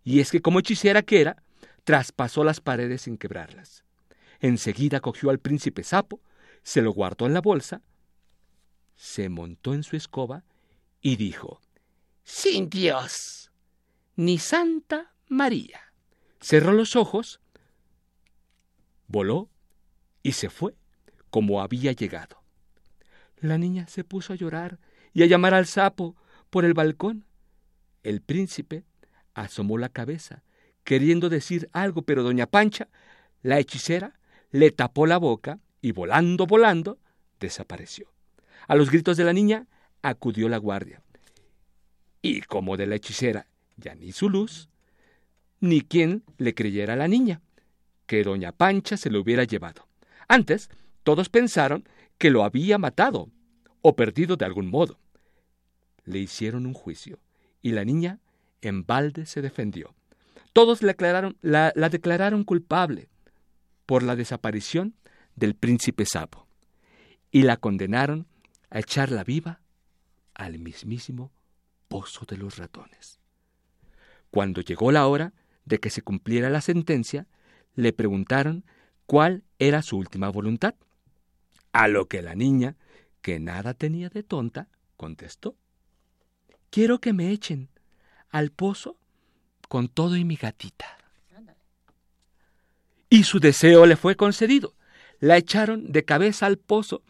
[0.04, 1.42] Y es que como hechicera que era,
[1.84, 3.84] traspasó las paredes sin quebrarlas.
[4.40, 6.20] Enseguida cogió al príncipe sapo,
[6.62, 7.82] se lo guardó en la bolsa,
[8.98, 10.44] se montó en su escoba
[11.00, 11.60] y dijo,
[12.24, 13.52] Sin Dios,
[14.16, 15.80] ni Santa María.
[16.40, 17.40] Cerró los ojos,
[19.06, 19.48] voló
[20.22, 20.74] y se fue
[21.30, 22.42] como había llegado.
[23.36, 24.80] La niña se puso a llorar
[25.14, 26.16] y a llamar al sapo
[26.50, 27.24] por el balcón.
[28.02, 28.84] El príncipe
[29.32, 30.42] asomó la cabeza,
[30.82, 32.88] queriendo decir algo, pero doña Pancha,
[33.42, 34.18] la hechicera,
[34.50, 36.98] le tapó la boca y volando, volando,
[37.38, 38.17] desapareció.
[38.66, 39.66] A los gritos de la niña
[40.02, 41.02] acudió la guardia.
[42.22, 43.46] Y como de la hechicera
[43.76, 44.68] ya ni su luz,
[45.60, 47.40] ni quien le creyera a la niña,
[48.06, 49.86] que doña Pancha se lo hubiera llevado.
[50.26, 50.68] Antes,
[51.02, 51.88] todos pensaron
[52.18, 53.30] que lo había matado
[53.82, 54.98] o perdido de algún modo.
[56.04, 57.20] Le hicieron un juicio
[57.62, 58.18] y la niña
[58.60, 59.94] en balde se defendió.
[60.52, 60.94] Todos la,
[61.42, 63.08] la declararon culpable
[63.86, 64.94] por la desaparición
[65.36, 66.46] del príncipe sapo
[67.30, 68.26] y la condenaron
[68.70, 69.60] a echarla viva
[70.34, 71.32] al mismísimo
[71.88, 73.18] pozo de los ratones.
[74.30, 75.32] Cuando llegó la hora
[75.64, 77.26] de que se cumpliera la sentencia,
[77.74, 78.64] le preguntaron
[79.06, 80.74] cuál era su última voluntad.
[81.72, 82.76] A lo que la niña,
[83.22, 85.56] que nada tenía de tonta, contestó,
[86.70, 87.70] Quiero que me echen
[88.30, 88.98] al pozo
[89.68, 90.98] con todo y mi gatita.
[93.10, 94.74] Y su deseo le fue concedido.
[95.18, 97.02] La echaron de cabeza al pozo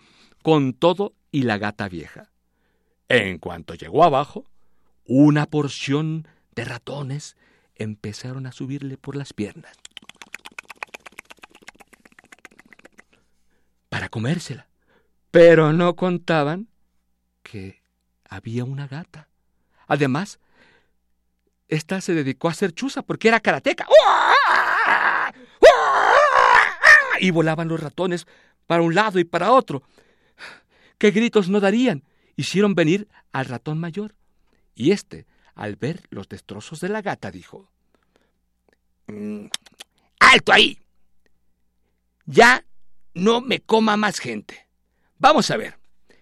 [0.43, 2.31] con todo y la gata vieja.
[3.09, 4.45] En cuanto llegó abajo,
[5.05, 6.27] una porción
[6.57, 7.37] de ratones
[7.77, 9.77] empezaron a subirle por las piernas.
[13.89, 14.69] para comérsela.
[15.31, 16.69] Pero no contaban
[17.43, 17.83] que
[18.29, 19.29] había una gata.
[19.87, 20.39] Además,
[21.67, 23.89] esta se dedicó a hacer chuza porque era karateca.
[27.21, 28.27] Y volaban los ratones
[28.69, 29.83] para un lado y para otro.
[30.99, 32.03] ¿Qué gritos no darían?
[32.37, 34.17] Hicieron venir al ratón mayor.
[34.75, 37.71] Y éste, al ver los destrozos de la gata, dijo,
[39.07, 39.47] mm,
[40.19, 40.79] ¡Alto ahí!
[42.27, 42.65] Ya
[43.15, 44.69] no me coma más gente.
[45.19, 45.79] Vamos a ver,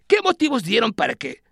[0.07, 1.43] ¿qué motivos dieron para que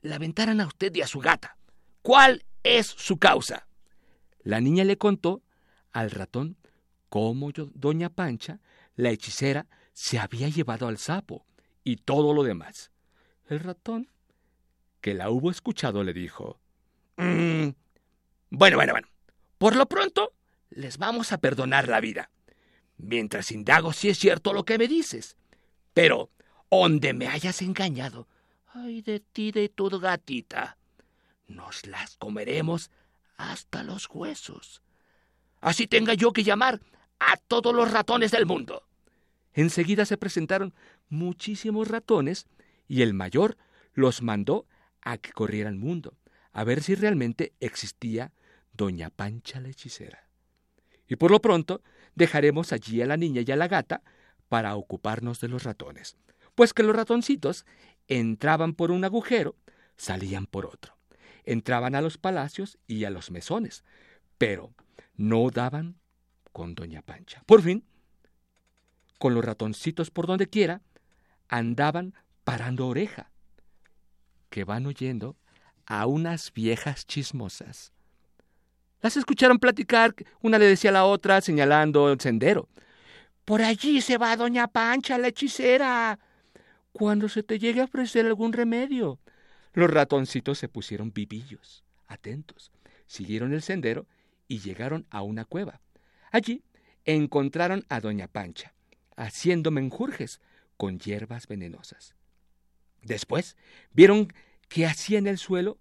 [0.00, 1.56] la aventaran a usted y a su gata?
[2.00, 3.66] ¿Cuál es su causa?
[4.42, 5.42] La niña le contó
[5.92, 6.56] al ratón
[7.08, 8.60] cómo doña Pancha,
[8.96, 11.44] la hechicera, se había llevado al sapo
[11.84, 12.90] y todo lo demás.
[13.48, 14.08] El ratón,
[15.00, 16.60] que la hubo escuchado, le dijo,
[17.16, 17.68] mm,
[18.50, 19.08] bueno, bueno, bueno,
[19.58, 20.32] por lo pronto
[20.70, 22.30] les vamos a perdonar la vida
[23.02, 25.36] mientras indago si es cierto lo que me dices.
[25.92, 26.30] Pero,
[26.70, 28.28] donde me hayas engañado,
[28.72, 30.78] ay de ti de tu gatita,
[31.46, 32.90] nos las comeremos
[33.36, 34.82] hasta los huesos.
[35.60, 36.80] Así tenga yo que llamar
[37.18, 38.86] a todos los ratones del mundo.
[39.52, 40.72] Enseguida se presentaron
[41.12, 42.46] muchísimos ratones
[42.88, 43.56] y el mayor
[43.92, 44.66] los mandó
[45.02, 46.16] a que corrieran mundo,
[46.52, 48.32] a ver si realmente existía
[48.72, 50.28] doña Pancha la hechicera.
[51.06, 51.82] Y por lo pronto
[52.14, 54.02] dejaremos allí a la niña y a la gata
[54.48, 56.16] para ocuparnos de los ratones,
[56.54, 57.66] pues que los ratoncitos
[58.08, 59.56] entraban por un agujero,
[59.96, 60.96] salían por otro,
[61.44, 63.84] entraban a los palacios y a los mesones,
[64.38, 64.74] pero
[65.14, 65.98] no daban
[66.52, 67.42] con doña Pancha.
[67.46, 67.84] Por fin,
[69.18, 70.82] con los ratoncitos por donde quiera,
[71.52, 73.30] andaban parando oreja,
[74.48, 75.36] que van oyendo
[75.86, 77.92] a unas viejas chismosas.
[79.02, 82.70] Las escucharon platicar, una le decía a la otra, señalando el sendero.
[83.44, 86.18] Por allí se va doña Pancha, la hechicera.
[86.92, 89.18] Cuando se te llegue a ofrecer algún remedio.
[89.74, 92.72] Los ratoncitos se pusieron vivillos, atentos,
[93.06, 94.06] siguieron el sendero
[94.48, 95.80] y llegaron a una cueva.
[96.30, 96.62] Allí
[97.04, 98.72] encontraron a doña Pancha,
[99.16, 100.40] haciendo menjurjes
[100.82, 102.16] con hierbas venenosas.
[103.02, 103.56] Después
[103.92, 104.32] vieron
[104.68, 105.78] que hacía en el suelo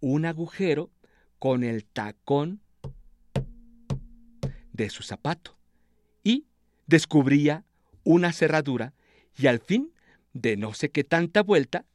[0.00, 0.90] un agujero
[1.38, 2.60] con el tacón
[4.74, 5.56] de su zapato
[6.22, 6.48] y
[6.86, 7.64] descubría
[8.04, 8.92] una cerradura
[9.38, 9.94] y al fin,
[10.34, 11.86] de no sé qué tanta vuelta,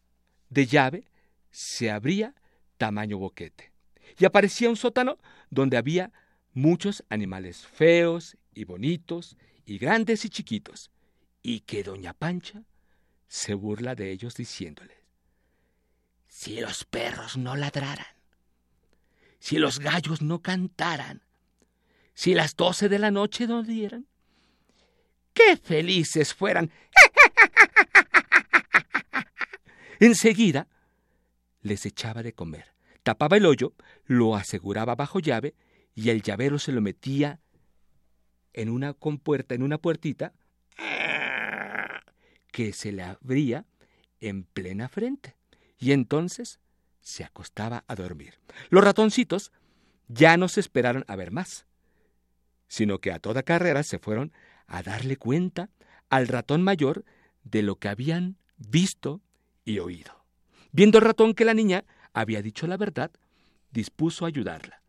[0.49, 1.03] de llave,
[1.51, 2.34] se abría
[2.80, 3.72] tamaño boquete.
[4.18, 5.20] Y aparecía un sótano
[5.51, 6.12] donde había
[6.55, 10.89] muchos animales feos y bonitos, y grandes y chiquitos,
[11.47, 12.63] y que doña Pancha
[13.29, 14.97] se burla de ellos diciéndoles,
[16.27, 18.05] si los perros no ladraran,
[19.39, 21.21] si los gallos no cantaran,
[22.13, 24.07] si las doce de la noche no dieran,
[25.33, 26.69] qué felices fueran.
[30.01, 30.67] Enseguida
[31.61, 32.73] les echaba de comer,
[33.03, 33.73] tapaba el hoyo,
[34.03, 35.55] lo aseguraba bajo llave
[35.95, 37.39] y el llavero se lo metía
[38.51, 40.33] en una compuerta, en una puertita
[42.58, 43.68] que se le abría
[44.20, 45.36] en plena frente.
[45.78, 46.60] Y entonces
[47.01, 48.39] se acostaba a dormir.
[48.72, 49.51] Los ratoncitos
[50.08, 51.68] ya no se esperaron a ver más,
[52.68, 54.32] sino que a toda carrera se fueron
[54.66, 55.70] a darle cuenta
[56.10, 57.05] al ratón mayor
[57.43, 59.22] de lo que habían visto
[59.64, 60.26] y oído.
[60.72, 63.12] Viendo el ratón que la niña había dicho la verdad,
[63.70, 64.82] dispuso ayudarla.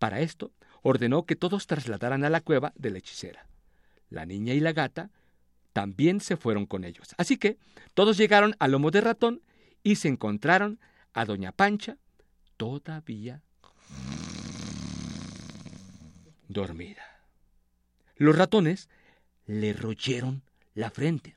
[0.00, 0.50] Para esto,
[0.82, 3.46] ordenó que todos trasladaran a la cueva de la hechicera.
[4.10, 5.12] La niña y la gata
[5.72, 7.14] también se fueron con ellos.
[7.16, 7.58] Así que
[7.94, 9.42] todos llegaron al lomo de ratón
[9.82, 10.78] y se encontraron
[11.12, 11.96] a doña Pancha
[12.56, 13.42] todavía
[16.48, 17.02] dormida.
[18.16, 18.88] Los ratones
[19.46, 20.42] le royeron
[20.74, 21.36] la frente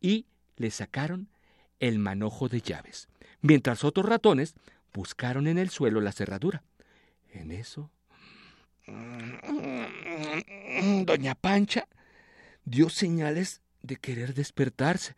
[0.00, 0.26] y
[0.56, 1.28] le sacaron
[1.80, 3.08] el manojo de llaves,
[3.40, 4.54] mientras otros ratones
[4.92, 6.62] buscaron en el suelo la cerradura.
[7.30, 7.90] En eso,
[11.04, 11.88] doña Pancha
[12.64, 15.16] dio señales de querer despertarse.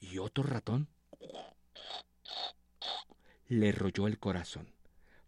[0.00, 0.88] Y otro ratón
[3.48, 4.72] le rolló el corazón,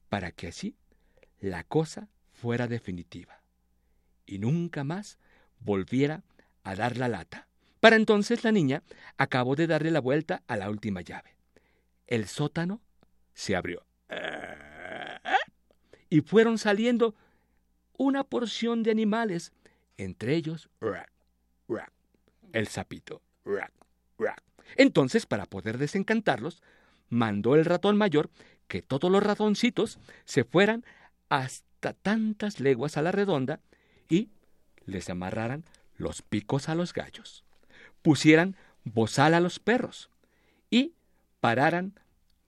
[0.08, 0.76] para que así
[1.40, 3.42] la cosa fuera definitiva,
[4.26, 5.18] y nunca más
[5.60, 6.24] volviera
[6.62, 7.48] a dar la lata.
[7.80, 8.82] Para entonces la niña
[9.18, 11.36] acabó de darle la vuelta a la última llave.
[12.06, 12.80] El sótano
[13.34, 13.84] se abrió.
[16.14, 17.16] Y fueron saliendo
[17.98, 19.52] una porción de animales,
[19.96, 20.70] entre ellos
[22.52, 23.20] el sapito.
[24.76, 26.62] Entonces, para poder desencantarlos,
[27.08, 28.30] mandó el ratón mayor
[28.68, 30.84] que todos los ratoncitos se fueran
[31.30, 33.58] hasta tantas leguas a la redonda
[34.08, 34.28] y
[34.86, 35.64] les amarraran
[35.96, 37.42] los picos a los gallos,
[38.02, 38.54] pusieran
[38.84, 40.10] bozal a los perros
[40.70, 40.92] y
[41.40, 41.98] pararan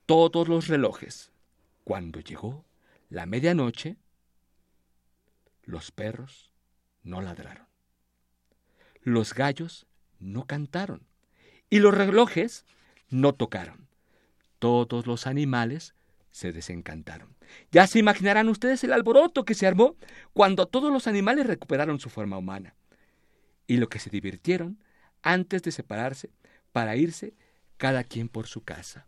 [0.06, 1.32] todos los relojes.
[1.82, 2.65] Cuando llegó
[3.08, 3.96] la medianoche,
[5.62, 6.52] los perros
[7.02, 7.66] no ladraron.
[9.02, 9.86] Los gallos
[10.18, 11.06] no cantaron.
[11.70, 12.64] Y los relojes
[13.08, 13.88] no tocaron.
[14.58, 15.94] Todos los animales
[16.30, 17.36] se desencantaron.
[17.70, 19.96] Ya se imaginarán ustedes el alboroto que se armó
[20.32, 22.74] cuando todos los animales recuperaron su forma humana.
[23.66, 24.78] Y lo que se divirtieron
[25.22, 26.30] antes de separarse
[26.72, 27.34] para irse
[27.76, 29.06] cada quien por su casa.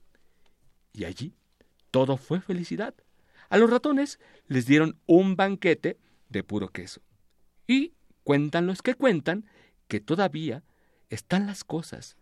[0.92, 1.34] Y allí
[1.90, 2.94] todo fue felicidad.
[3.49, 7.03] A los ratones les dieron un banquete de puro queso.
[7.66, 7.94] Y
[8.24, 9.46] cuentan los que cuentan
[9.88, 10.64] que todavía
[11.09, 12.16] están las cosas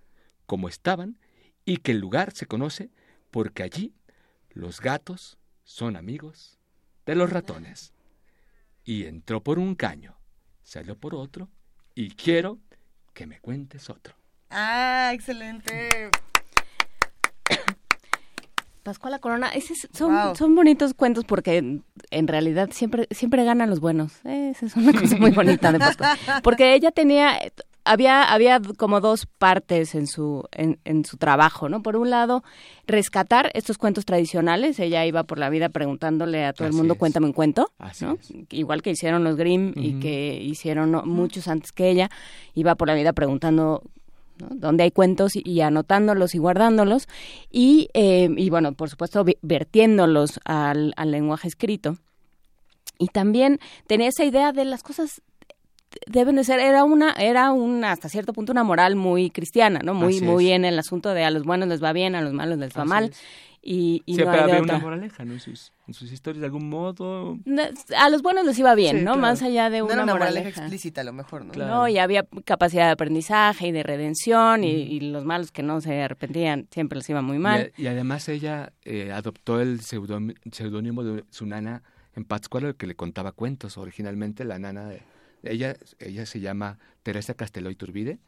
[0.46, 1.18] como estaban
[1.64, 2.90] y que el lugar se conoce
[3.30, 3.94] porque allí
[4.50, 6.58] los gatos son amigos
[7.04, 7.92] de los ratones.
[8.84, 10.16] Y entró por un caño,
[10.62, 11.50] salió por otro
[11.94, 12.60] y quiero
[13.12, 14.14] que me cuentes otro.
[14.50, 16.10] Ah, excelente.
[18.86, 19.50] Pascuala Corona,
[19.92, 21.80] son, son bonitos cuentos porque
[22.12, 24.12] en, realidad siempre siempre ganan los buenos.
[24.24, 26.16] Esa es una cosa muy bonita de Pascuala.
[26.44, 27.36] Porque ella tenía,
[27.82, 31.82] había, había como dos partes en su, en, en, su trabajo, ¿no?
[31.82, 32.44] Por un lado,
[32.86, 34.78] rescatar estos cuentos tradicionales.
[34.78, 38.18] Ella iba por la vida preguntándole a todo el mundo, cuéntame un cuento, ¿no?
[38.50, 42.08] Igual que hicieron los Grimm y que hicieron muchos antes que ella,
[42.54, 43.82] iba por la vida preguntando
[44.38, 47.08] donde hay cuentos y, anotándolos y guardándolos.
[47.50, 51.98] Y, eh, y bueno, por supuesto, vertiéndolos al, al lenguaje escrito.
[52.98, 55.22] Y también tenía esa idea de las cosas
[56.06, 59.94] deben de ser era una era una hasta cierto punto una moral muy cristiana no
[59.94, 62.58] muy muy bien el asunto de a los buenos les va bien a los malos
[62.58, 63.12] les va mal
[63.62, 65.34] y, y no había una moraleja ¿no?
[65.34, 65.72] en, sus,
[66.12, 67.38] historias de algún modo.
[67.96, 70.48] A los buenos les iba bien no más allá de una, moraleja.
[70.48, 75.00] explícita a lo mejor no no y había capacidad de aprendizaje y de redención y,
[75.00, 77.72] los malos que no se arrepentían siempre les iba muy mal.
[77.76, 81.82] Y, además ella eh, adoptó el seudónimo de su nana
[82.14, 83.76] en Pátzcuaro que le contaba cuentos.
[83.78, 85.02] Originalmente la nana de
[85.42, 88.18] ella, ella se llama Teresa Casteló Turbide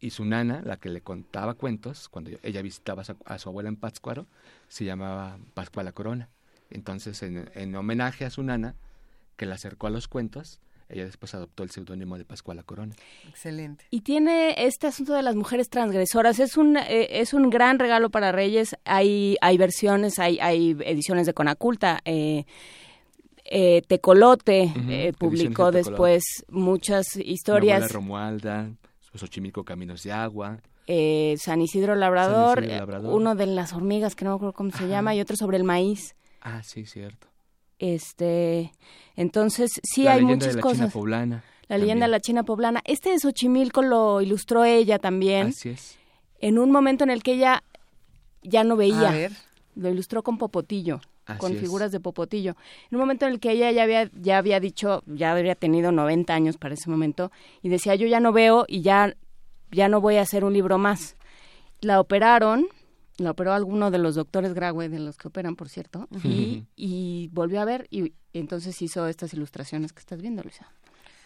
[0.00, 3.76] y su nana, la que le contaba cuentos, cuando ella visitaba a su, abuela en
[3.76, 4.26] Pátzcuaro,
[4.68, 6.28] se llamaba Pascuala Corona.
[6.70, 8.74] Entonces, en, homenaje a su nana,
[9.36, 12.94] que la acercó a los cuentos, ella después adoptó el seudónimo de Pascuala Corona.
[13.28, 13.86] Excelente.
[13.90, 16.38] Y tiene este asunto de las mujeres transgresoras.
[16.38, 18.76] Es un, eh, es un gran regalo para Reyes.
[18.84, 22.00] Hay, hay versiones, hay, hay ediciones de Conaculta.
[22.04, 22.44] Eh,
[23.48, 27.80] eh, Tecolote eh, publicó después muchas historias.
[27.80, 28.70] La Romualda,
[29.18, 30.60] Xochimilco Caminos de Agua.
[30.86, 32.64] Eh, San, Isidro Labrador,
[33.02, 35.64] uno de las hormigas que no me acuerdo cómo se llama y otro sobre el
[35.64, 36.14] maíz.
[36.40, 37.26] Ah, sí, cierto.
[37.78, 38.72] Este,
[39.16, 40.78] entonces sí hay muchas de la cosas.
[40.78, 41.44] China poblana.
[41.68, 42.80] La leyenda de la China poblana.
[42.84, 45.48] Este de Xochimilco lo ilustró ella también.
[45.48, 45.98] Así es.
[46.38, 47.64] En un momento en el que ella
[48.42, 49.30] ya no veía.
[49.74, 51.00] Lo ilustró con Popotillo
[51.38, 52.56] con figuras de Popotillo.
[52.90, 55.92] En un momento en el que ella ya había, ya había dicho, ya había tenido
[55.92, 57.30] 90 años para ese momento,
[57.62, 59.16] y decía, yo ya no veo y ya,
[59.70, 61.16] ya no voy a hacer un libro más.
[61.80, 62.66] La operaron,
[63.18, 67.28] la operó alguno de los doctores Graue, de los que operan, por cierto, y, y
[67.32, 70.70] volvió a ver y entonces hizo estas ilustraciones que estás viendo, Luisa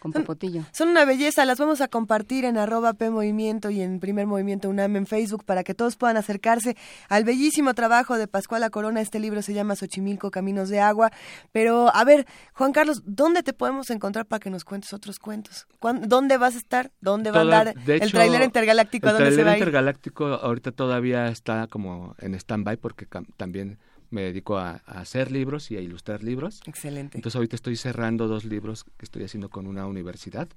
[0.01, 0.63] con Popotillo.
[0.71, 4.67] Son una belleza, las vamos a compartir en arroba P Movimiento y en Primer Movimiento
[4.67, 6.75] UNAM en Facebook para que todos puedan acercarse
[7.07, 8.99] al bellísimo trabajo de Pascuala Corona.
[8.99, 11.11] Este libro se llama Xochimilco, Caminos de Agua.
[11.51, 15.67] Pero, a ver, Juan Carlos, ¿dónde te podemos encontrar para que nos cuentes otros cuentos?
[16.07, 16.91] ¿Dónde vas a estar?
[16.99, 19.07] ¿Dónde va a andar el trailer intergaláctico?
[19.07, 23.77] El dónde se va intergaláctico ahorita todavía está como en stand-by porque también
[24.11, 26.61] me dedico a, hacer libros y a ilustrar libros.
[26.65, 27.17] Excelente.
[27.17, 30.47] Entonces ahorita estoy cerrando dos libros que estoy haciendo con una universidad,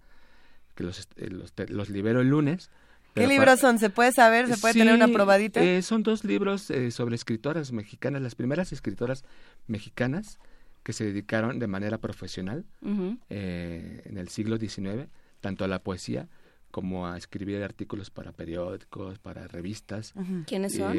[0.74, 1.30] que los, eh,
[1.68, 2.70] los, libero el lunes.
[3.14, 3.78] ¿Qué libros son?
[3.78, 4.48] ¿Se puede saber?
[4.48, 5.62] ¿Se puede tener una probadita?
[5.62, 9.24] Eh, son dos libros eh, sobre escritoras mexicanas, las primeras escritoras
[9.68, 10.38] mexicanas
[10.82, 15.08] que se dedicaron de manera profesional en el siglo XIX,
[15.40, 16.28] tanto a la poesía
[16.70, 20.12] como a escribir artículos para periódicos, para revistas.
[20.44, 20.92] ¿Quiénes son?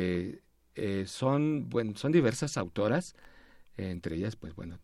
[0.76, 3.16] Eh, son, bueno, son diversas autoras,
[3.78, 4.78] entre ellas, pues bueno,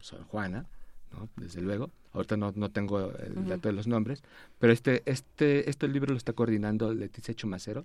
[0.00, 0.66] Sor Juana,
[1.12, 1.28] ¿no?
[1.36, 1.90] desde luego.
[2.12, 4.22] Ahorita no, no tengo el dato de los nombres,
[4.58, 7.84] pero este, este, este libro lo está coordinando Leticia Chumacero.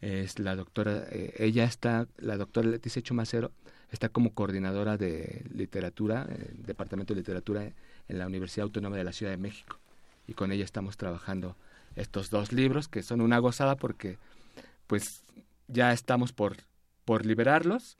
[0.00, 3.52] Es la doctora, eh, ella está, la doctora Leticia Chumacero,
[3.90, 7.72] está como coordinadora de literatura, eh, Departamento de Literatura
[8.08, 9.78] en la Universidad Autónoma de la Ciudad de México.
[10.26, 11.56] Y con ella estamos trabajando
[11.94, 14.18] estos dos libros que son una gozada porque
[14.86, 15.22] pues
[15.68, 16.56] ya estamos por,
[17.04, 17.98] por liberarlos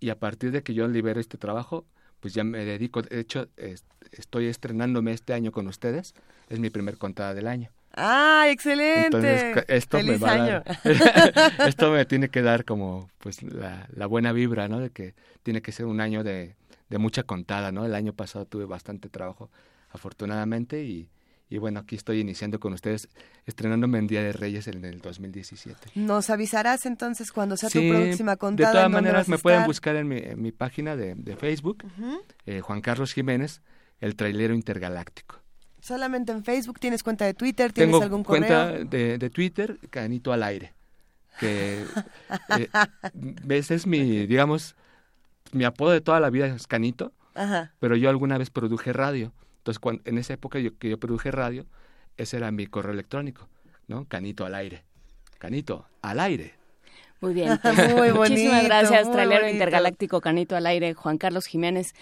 [0.00, 1.86] y a partir de que yo libere este trabajo,
[2.20, 3.48] pues ya me dedico, de hecho
[4.12, 6.14] estoy estrenándome este año con ustedes,
[6.48, 7.70] es mi primer contada del año.
[7.98, 9.54] ¡Ah, excelente!
[9.68, 10.62] esto me va
[11.66, 14.80] esto me tiene que dar como pues la, la, buena vibra, ¿no?
[14.80, 16.56] De que tiene que ser un año de,
[16.90, 17.86] de mucha contada, ¿no?
[17.86, 19.50] El año pasado tuve bastante trabajo,
[19.90, 21.08] afortunadamente, y,
[21.48, 23.08] y bueno, aquí estoy iniciando con ustedes,
[23.44, 25.90] estrenándome en Día de Reyes en el 2017.
[25.94, 28.70] Nos avisarás entonces cuando sea tu próxima contada.
[28.70, 30.08] De todas maneras, me pueden buscar en
[30.40, 31.84] mi, página de, Facebook,
[32.46, 33.62] eh, Juan Carlos Jiménez,
[34.00, 35.40] el trailero intergaláctico.
[35.80, 37.72] Solamente en Facebook, ¿tienes cuenta de Twitter?
[37.72, 40.74] ¿Tienes Tengo algún cuenta de, de, Twitter, Canito al aire.
[41.38, 41.84] Que
[42.58, 42.68] eh,
[43.48, 44.74] ese es mi, digamos,
[45.52, 47.12] mi apodo de toda la vida es Canito,
[47.78, 49.32] pero yo alguna vez produje radio.
[49.66, 51.66] Entonces, cuando, en esa época yo, que yo produje radio,
[52.16, 53.48] ese era mi correo electrónico,
[53.88, 54.06] ¿no?
[54.06, 54.84] Canito al aire.
[55.38, 56.54] Canito al aire.
[57.20, 57.58] Muy bien.
[57.62, 61.94] Pues, muy bonito, muchísimas gracias, Trailero Intergaláctico Canito al aire, Juan Carlos Jiménez.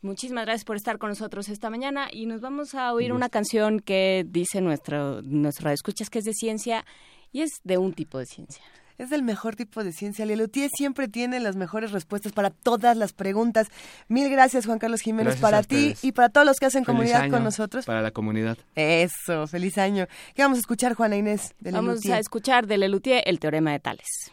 [0.00, 3.80] Muchísimas gracias por estar con nosotros esta mañana y nos vamos a oír una canción
[3.80, 6.86] que dice nuestro, nuestro escuchas que es de ciencia
[7.30, 8.64] y es de un tipo de ciencia.
[8.98, 10.26] Es el mejor tipo de ciencia.
[10.26, 13.68] Lelutier siempre tiene las mejores respuestas para todas las preguntas.
[14.08, 17.44] Mil gracias, Juan Carlos Jiménez, para ti y para todos los que hacen comunidad con
[17.44, 17.84] nosotros.
[17.84, 18.58] Para la comunidad.
[18.74, 20.06] Eso, feliz año.
[20.34, 21.54] ¿Qué vamos a escuchar, Juana Inés?
[21.60, 24.32] De vamos a escuchar de Lelutier el teorema de Tales.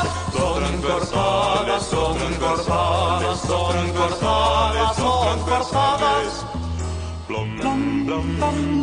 [0.33, 6.45] Son cortadas, son cortadas, son cortadas, son cortadas.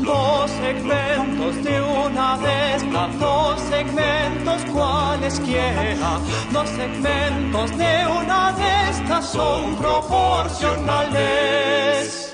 [0.05, 2.85] Dos segmentos de una vez,
[3.19, 6.21] dos segmentos cualesquiera,
[6.53, 12.28] dos segmentos de una de estas son proporcionales.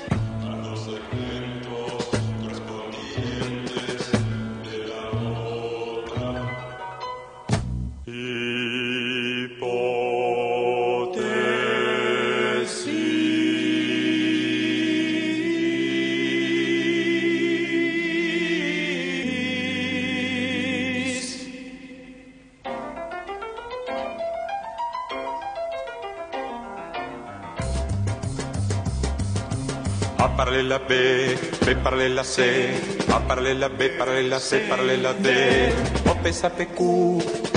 [30.44, 32.68] Paralela B, B paralela C,
[33.08, 35.72] A paralela B, paralela C, paralela D.
[36.06, 36.78] O pesa PQ,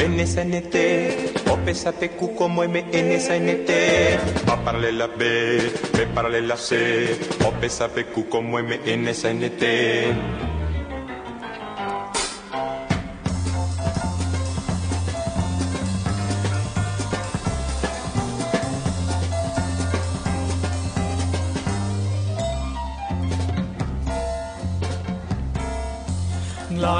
[0.07, 0.75] NSNT,
[1.51, 3.69] O pesa PQ como MNSNT.
[4.47, 5.59] A paralela B,
[5.97, 7.09] B paralela C,
[7.43, 10.46] O pesa PQ como MNSNT.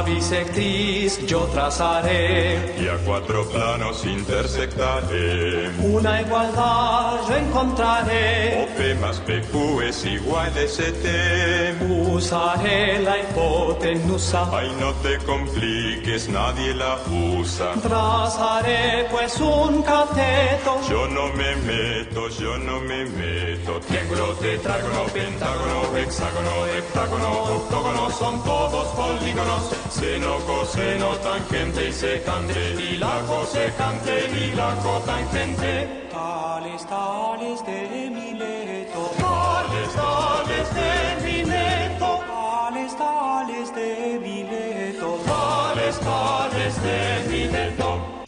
[0.07, 2.75] Bisectriz yo trazaré.
[2.79, 5.69] Y a cuatro planos intersectaré.
[5.81, 8.63] Una igualdad yo encontraré.
[8.63, 11.75] OP más PQ es igual a ST.
[12.11, 14.49] Usaré la hipotenusa.
[14.51, 16.97] Ay, no te compliques, nadie la
[17.39, 17.73] usa.
[17.81, 20.79] Trazaré pues un cateto.
[20.89, 23.79] Yo no me meto, yo no me meto.
[23.87, 29.71] Triángulo, tetrágono, pentágono, hexágono, heptágono, octógono, son todos polígonos.
[29.97, 36.07] Seno, coseno, tangente y secante, y la cosecante y la cotangente.
[36.11, 39.11] Tales, tales de Mileto.
[39.17, 42.19] Tales, tales de Mileto.
[42.27, 45.19] Tales, tales de Mileto.
[45.25, 48.23] Tales, tales de Mileto.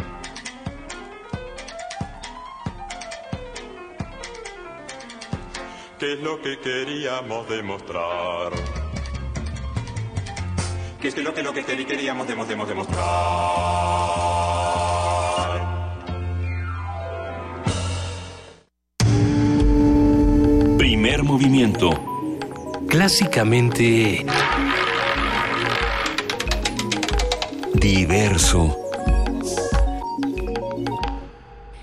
[5.99, 8.78] ¿Qué es lo que queríamos demostrar?
[11.01, 12.99] ¿Qué es lo que lo que quer- queríamos demos, demos, demostrar?
[20.77, 21.89] Primer movimiento.
[22.87, 24.25] Clásicamente
[27.73, 28.75] diverso.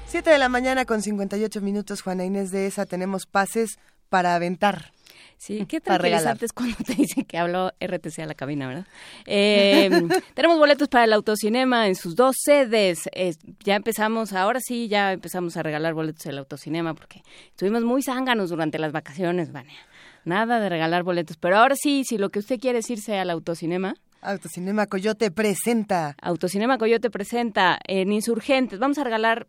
[0.08, 4.92] 7 de la mañana con 58 minutos, Juana Inés de esa, tenemos pases para aventar.
[5.38, 6.00] Sí, qué regalar.
[6.00, 8.86] tranquilizante es cuando te dicen que habló RTC a la cabina, ¿verdad?
[9.26, 9.90] Eh,
[10.34, 13.08] tenemos boletos para el autocinema en sus dos sedes.
[13.12, 18.02] Eh, ya empezamos, ahora sí, ya empezamos a regalar boletos del autocinema porque estuvimos muy
[18.02, 19.78] zánganos durante las vacaciones, Vania.
[20.24, 23.30] Nada de regalar boletos, pero ahora sí, si lo que usted quiere es irse al
[23.30, 23.94] autocinema.
[24.22, 26.16] Autocinema Coyote presenta.
[26.20, 28.78] Autocinema Coyote presenta en Insurgentes.
[28.80, 29.46] Vamos a regalar,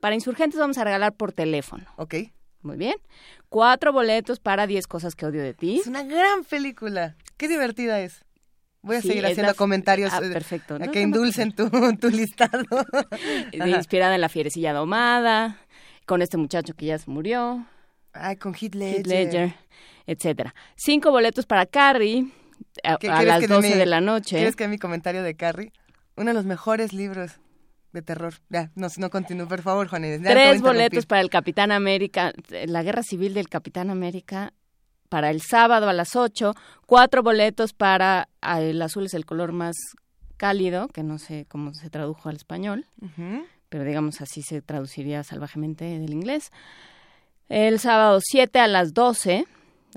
[0.00, 1.84] para Insurgentes vamos a regalar por teléfono.
[1.96, 2.14] Ok.
[2.62, 2.96] Muy bien.
[3.56, 5.78] Cuatro boletos para Diez cosas que odio de ti.
[5.80, 7.16] Es una gran película.
[7.38, 8.22] Qué divertida es.
[8.82, 10.78] Voy a Sí, seguir haciendo la- comentarios Ah, eh, perfecto.
[10.78, 11.16] No, que no, no.
[11.16, 12.64] indulcen tu, tu listado.
[13.52, 15.56] de- inspirada en la fierecilla domada,
[16.04, 17.64] con este muchacho que ya se murió,
[18.12, 18.98] Ay, con Heath Ledger.
[18.98, 19.54] Heath Ledger,
[20.06, 20.54] etcétera.
[20.74, 22.26] Cinco boletos para Carrie
[22.84, 24.36] a, ¿Qué- a las que 12 mi- de la noche.
[24.36, 25.72] ¿Quieres que mi comentario de Carrie?
[26.14, 27.32] Uno de los mejores libros
[27.96, 28.34] de terror.
[28.48, 30.22] Ya, no, no continúo, por favor, Juan Inés.
[30.22, 32.32] Ya Tres boletos para el Capitán América,
[32.66, 34.52] la guerra civil del Capitán América
[35.08, 36.54] para el sábado a las 8.
[36.86, 39.74] Cuatro boletos para el azul es el color más
[40.36, 42.86] cálido, que no sé cómo se tradujo al español.
[43.68, 46.52] Pero digamos así se traduciría salvajemente del inglés.
[47.48, 49.46] El sábado 7 a las 12,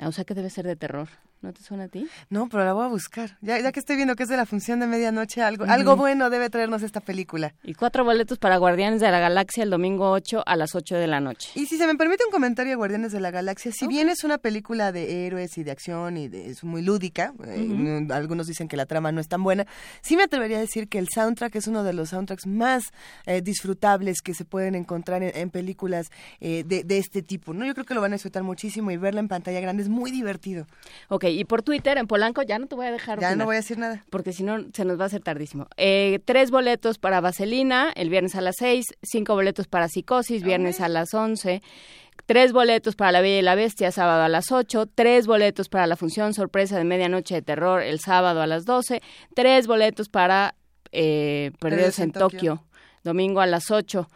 [0.04, 1.10] o sea que debe ser de terror.
[1.42, 2.06] ¿No te suena a ti?
[2.30, 3.38] No, pero la voy a buscar.
[3.40, 6.30] Ya, ya que estoy viendo que es de la función de medianoche, algo, algo bueno
[6.30, 7.56] debe traernos esta película.
[7.64, 11.08] Y cuatro boletos para Guardianes de la Galaxia el domingo 8 a las 8 de
[11.08, 11.52] la noche.
[11.56, 14.26] Y si se me permite un comentario de Guardianes de la Galaxia, si bien es
[14.26, 18.68] una película de héroes y de acción y de, es muy lúdica, eh, algunos dicen
[18.68, 19.66] que la trama no es tan buena,
[20.02, 22.84] sí me atrevería a decir que el soundtrack es uno de los soundtracks más
[23.26, 26.08] eh, disfrutables que se pueden encontrar en, películas
[26.42, 27.54] eh, de, de, este tipo.
[27.54, 27.66] ¿no?
[27.66, 30.12] Yo creo que lo van a disfrutar muchísimo y verla en pantalla grande es muy
[30.12, 30.68] divertido.
[31.08, 33.20] Ok, y por Twitter, en Polanco, ya no te voy a dejar.
[33.20, 34.06] Ya no voy a decir nada.
[34.10, 35.68] Porque si no, se nos va a hacer tardísimo.
[35.78, 38.88] Eh, tres boletos para Vaselina, el viernes a las seis.
[39.02, 41.62] Cinco boletos para Psicosis, viernes a las once.
[42.26, 44.86] Tres boletos para La Bella y la Bestia, sábado a las ocho.
[44.86, 49.02] Tres boletos para la función sorpresa de Medianoche de Terror, el sábado a las doce.
[49.34, 50.56] Tres boletos para
[50.92, 52.66] eh, Perdidos en, Tokio,
[53.04, 54.08] domingo a las ocho.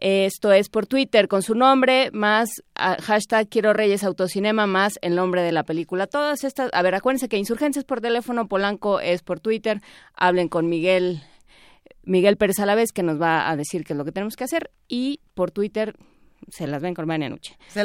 [0.00, 5.16] Esto es por Twitter con su nombre, más ah, hashtag Quiero Reyes Autocinema, más el
[5.16, 6.06] nombre de la película.
[6.06, 9.80] Todas estas, a ver, acuérdense que Insurgencias por teléfono, Polanco es por Twitter.
[10.14, 11.20] Hablen con Miguel,
[12.04, 14.70] Miguel Pérez Alavés, que nos va a decir qué es lo que tenemos que hacer.
[14.86, 15.96] Y por Twitter,
[16.50, 17.56] se las ven con Vania Nuche.
[17.74, 17.84] Se,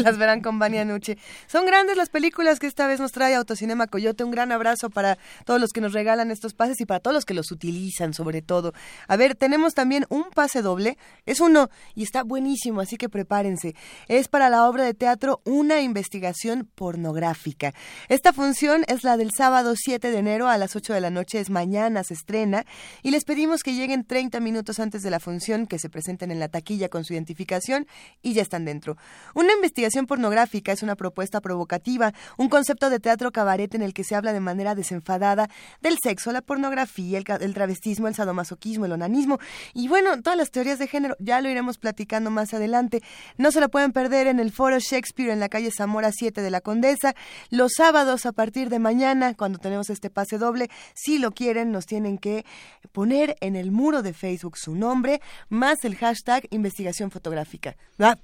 [0.00, 1.18] las verán con Vania Nuche.
[1.46, 4.24] Son grandes las películas que esta vez nos trae Autocinema Coyote.
[4.24, 7.24] Un gran abrazo para todos los que nos regalan estos pases y para todos los
[7.24, 8.72] que los utilizan, sobre todo.
[9.08, 10.96] A ver, tenemos también un pase doble.
[11.26, 13.74] Es uno y está buenísimo, así que prepárense.
[14.08, 17.74] Es para la obra de teatro Una investigación pornográfica.
[18.08, 21.40] Esta función es la del sábado 7 de enero a las 8 de la noche.
[21.40, 22.64] Es mañana, se estrena.
[23.02, 26.40] Y les pedimos que lleguen 30 minutos antes de la función, que se presenten en
[26.40, 27.73] la taquilla con su identificación
[28.22, 28.96] y ya están dentro.
[29.34, 34.04] Una investigación pornográfica es una propuesta provocativa, un concepto de teatro cabaret en el que
[34.04, 35.48] se habla de manera desenfadada
[35.80, 39.38] del sexo, la pornografía, el, travestismo, el sadomasoquismo, el onanismo
[39.72, 41.16] y bueno, todas las teorías de género.
[41.18, 43.02] Ya lo iremos platicando más adelante.
[43.36, 46.50] No se lo pueden perder en el Foro Shakespeare en la calle Zamora 7 de
[46.50, 47.14] la Condesa.
[47.50, 51.86] Los sábados a partir de mañana, cuando tenemos este pase doble, si lo quieren, nos
[51.86, 52.44] tienen que
[52.92, 57.10] poner en el muro de Facebook su nombre más el hashtag investigación
[57.54, 57.76] fotográfica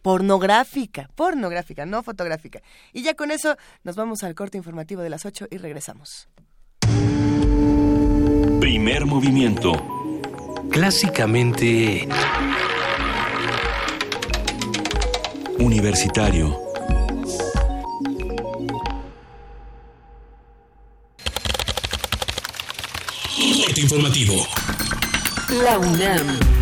[0.02, 2.60] pornográfica, pornográfica, no fotográfica.
[2.92, 6.28] Y ya con eso nos vamos al corte informativo de las 8 y regresamos.
[8.60, 9.72] Primer movimiento.
[10.70, 12.08] Clásicamente...
[15.58, 16.58] Universitario.
[23.66, 24.46] Corte informativo.
[25.62, 26.59] La UNAM.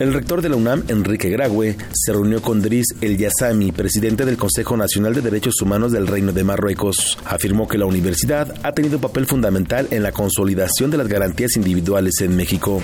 [0.00, 4.38] El rector de la UNAM, Enrique Graue, se reunió con Driss El Yassami, presidente del
[4.38, 7.18] Consejo Nacional de Derechos Humanos del Reino de Marruecos.
[7.26, 11.54] Afirmó que la universidad ha tenido un papel fundamental en la consolidación de las garantías
[11.56, 12.80] individuales en México.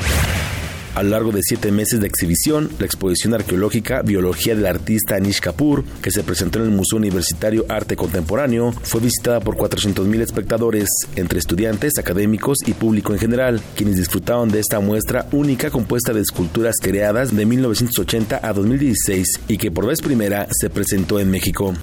[0.97, 5.41] A lo largo de siete meses de exhibición, la exposición arqueológica Biología del artista Anish
[5.41, 10.89] Kapoor, que se presentó en el Museo Universitario Arte Contemporáneo, fue visitada por 400.000 espectadores,
[11.15, 16.23] entre estudiantes, académicos y público en general, quienes disfrutaron de esta muestra única compuesta de
[16.23, 21.75] esculturas creadas de 1980 a 2016 y que por vez primera se presentó en México.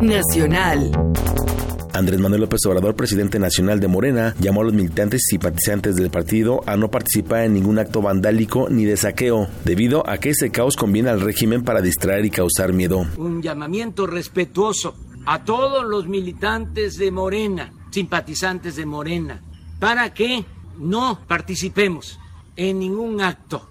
[0.00, 0.90] Nacional.
[1.92, 6.10] Andrés Manuel López Obrador, presidente nacional de Morena, llamó a los militantes y simpatizantes del
[6.10, 10.50] partido a no participar en ningún acto vandálico ni de saqueo, debido a que ese
[10.50, 13.06] caos conviene al régimen para distraer y causar miedo.
[13.16, 14.94] Un llamamiento respetuoso
[15.26, 19.42] a todos los militantes de Morena, simpatizantes de Morena,
[19.78, 20.44] para que
[20.78, 22.20] no participemos
[22.56, 23.68] en ningún acto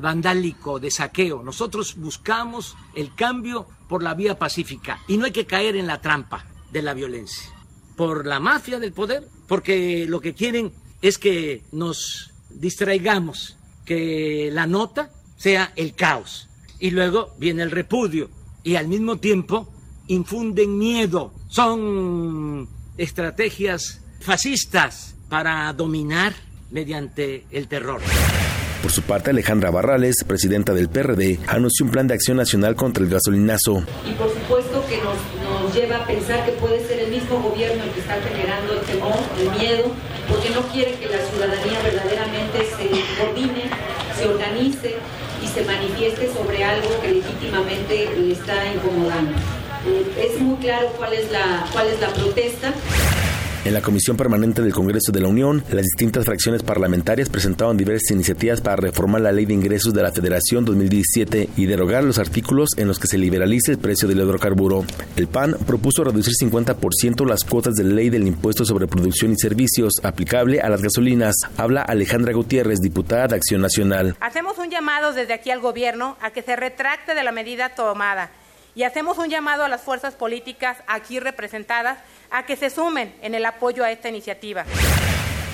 [0.00, 1.42] vandálico de saqueo.
[1.42, 6.00] Nosotros buscamos el cambio por la vía pacífica y no hay que caer en la
[6.00, 7.55] trampa de la violencia
[7.96, 10.72] por la mafia del poder, porque lo que quieren
[11.02, 16.48] es que nos distraigamos, que la nota sea el caos.
[16.78, 18.28] Y luego viene el repudio
[18.62, 19.72] y al mismo tiempo
[20.08, 21.32] infunden miedo.
[21.48, 26.34] Son estrategias fascistas para dominar
[26.70, 28.00] mediante el terror.
[28.82, 33.02] Por su parte, Alejandra Barrales, presidenta del PRD, anunció un plan de acción nacional contra
[33.02, 33.84] el gasolinazo.
[34.08, 37.82] Y por supuesto que nos, nos lleva a pensar que puede ser el mismo gobierno
[37.82, 39.18] el que está generando el temor,
[39.50, 39.90] miedo,
[40.28, 42.88] porque no quiere que la ciudadanía verdaderamente se
[43.18, 43.70] coordine,
[44.16, 44.96] se organice
[45.42, 49.32] y se manifieste sobre algo que legítimamente le está incomodando.
[49.86, 52.72] Eh, es muy claro cuál es la, cuál es la protesta.
[53.66, 58.12] En la Comisión Permanente del Congreso de la Unión, las distintas fracciones parlamentarias presentaron diversas
[58.12, 62.68] iniciativas para reformar la Ley de Ingresos de la Federación 2017 y derogar los artículos
[62.76, 64.84] en los que se liberalice el precio del hidrocarburo.
[65.16, 69.94] El PAN propuso reducir 50% las cuotas de ley del impuesto sobre producción y servicios
[70.04, 71.34] aplicable a las gasolinas.
[71.56, 74.16] Habla Alejandra Gutiérrez, diputada de Acción Nacional.
[74.20, 78.30] Hacemos un llamado desde aquí al gobierno a que se retracte de la medida tomada
[78.76, 81.98] Y hacemos un llamado a las fuerzas políticas aquí representadas
[82.36, 84.64] a que se sumen en el apoyo a esta iniciativa.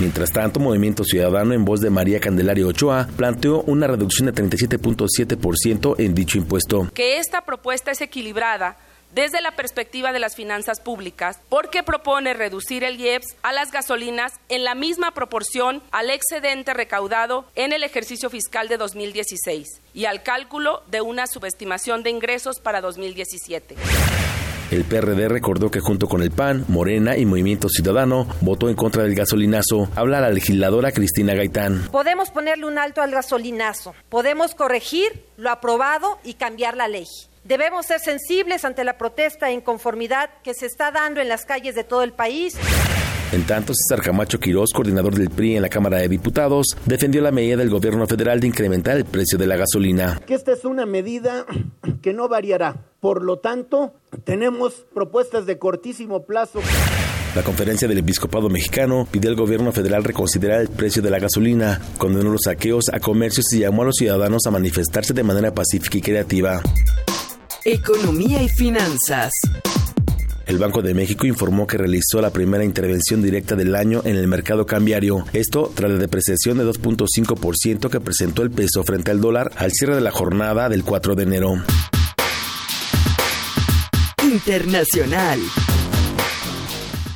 [0.01, 5.95] Mientras tanto, Movimiento Ciudadano, en voz de María Candelaria Ochoa, planteó una reducción de 37.7%
[5.99, 6.91] en dicho impuesto.
[6.93, 8.79] Que esta propuesta es equilibrada
[9.15, 14.33] desde la perspectiva de las finanzas públicas, porque propone reducir el IEPS a las gasolinas
[14.49, 20.23] en la misma proporción al excedente recaudado en el ejercicio fiscal de 2016 y al
[20.23, 23.77] cálculo de una subestimación de ingresos para 2017.
[24.73, 29.03] El PRD recordó que junto con el PAN, Morena y Movimiento Ciudadano votó en contra
[29.03, 29.91] del gasolinazo.
[29.95, 31.89] Habla la legisladora Cristina Gaitán.
[31.93, 37.05] Podemos ponerle un alto al gasolinazo, podemos corregir lo aprobado y cambiar la ley.
[37.45, 41.75] Debemos ser sensibles ante la protesta e inconformidad que se está dando en las calles
[41.75, 42.57] de todo el país.
[43.33, 47.33] En tanto, César Camacho Quirós, coordinador del PRI en la Cámara de Diputados, defendió la
[47.33, 50.21] medida del gobierno federal de incrementar el precio de la gasolina.
[50.27, 51.47] Que esta es una medida
[52.03, 52.85] que no variará.
[53.01, 56.61] Por lo tanto, tenemos propuestas de cortísimo plazo.
[57.35, 61.81] La conferencia del episcopado mexicano pidió al gobierno federal reconsiderar el precio de la gasolina,
[61.97, 65.97] condenó los saqueos a comercios y llamó a los ciudadanos a manifestarse de manera pacífica
[65.97, 66.61] y creativa.
[67.65, 69.33] Economía y finanzas.
[70.47, 74.27] El Banco de México informó que realizó la primera intervención directa del año en el
[74.27, 75.25] mercado cambiario.
[75.33, 79.95] Esto tras la depreciación de 2.5% que presentó el peso frente al dólar al cierre
[79.95, 81.55] de la jornada del 4 de enero.
[84.23, 85.41] Internacional.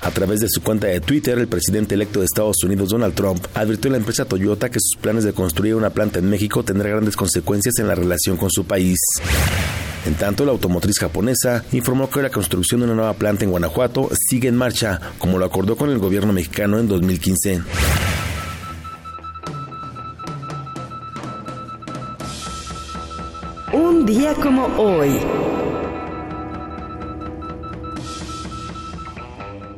[0.02, 3.44] A través de su cuenta de Twitter, el presidente electo de Estados Unidos, Donald Trump,
[3.54, 6.92] advirtió a la empresa Toyota que sus planes de construir una planta en México tendrán
[6.92, 8.98] grandes consecuencias en la relación con su país.
[10.06, 14.08] En tanto, la automotriz japonesa informó que la construcción de una nueva planta en Guanajuato
[14.28, 17.62] sigue en marcha, como lo acordó con el gobierno mexicano en 2015.
[23.72, 25.18] Un día como hoy.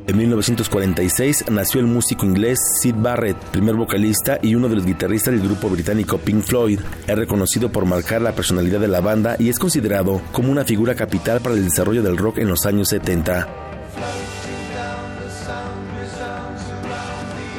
[0.09, 5.31] En 1946 nació el músico inglés Sid Barrett, primer vocalista y uno de los guitarristas
[5.35, 6.79] del grupo británico Pink Floyd.
[7.05, 10.95] Es reconocido por marcar la personalidad de la banda y es considerado como una figura
[10.95, 13.47] capital para el desarrollo del rock en los años 70.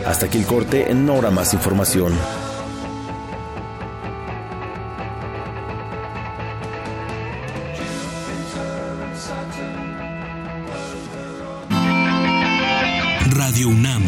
[0.04, 2.14] Hasta aquí el corte, no habrá más información.
[13.60, 14.02] Radio UNAM,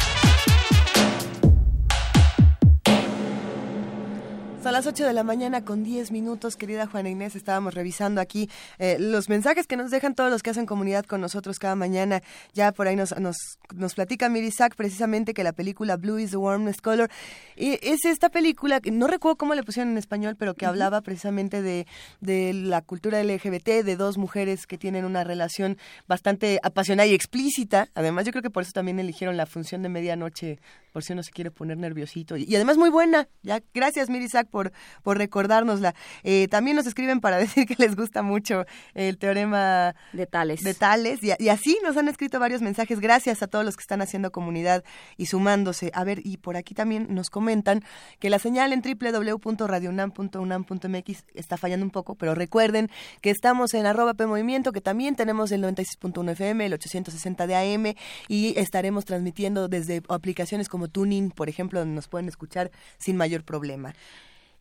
[4.61, 7.35] Son las 8 de la mañana con 10 minutos, querida Juana Inés.
[7.35, 8.47] Estábamos revisando aquí
[8.77, 12.21] eh, los mensajes que nos dejan todos los que hacen comunidad con nosotros cada mañana.
[12.53, 16.37] Ya por ahí nos, nos, nos platica Mirisak precisamente que la película Blue is the
[16.37, 17.09] Warmest Color
[17.55, 21.63] y es esta película, no recuerdo cómo le pusieron en español, pero que hablaba precisamente
[21.63, 21.87] de,
[22.19, 27.89] de la cultura LGBT, de dos mujeres que tienen una relación bastante apasionada y explícita.
[27.95, 30.59] Además, yo creo que por eso también eligieron la función de medianoche,
[30.93, 32.37] por si uno se quiere poner nerviosito.
[32.37, 33.27] Y, y además muy buena.
[33.41, 34.71] Ya, gracias Mirisak por,
[35.01, 35.95] por recordárnosla.
[36.23, 40.63] Eh, también nos escriben para decir que les gusta mucho el teorema de Tales.
[40.63, 42.99] De Tales y, y, así nos han escrito varios mensajes.
[42.99, 44.83] Gracias a todos los que están haciendo comunidad
[45.17, 45.89] y sumándose.
[45.95, 47.83] A ver, y por aquí también nos comentan
[48.19, 52.91] que la señal en www.radionam.unam.mx está fallando un poco, pero recuerden
[53.21, 57.95] que estamos en arroba Movimiento, que también tenemos el 96.1 FM, el 860 de AM
[58.27, 63.43] y estaremos transmitiendo desde aplicaciones como Tuning, por ejemplo, donde nos pueden escuchar sin mayor
[63.43, 63.93] problema.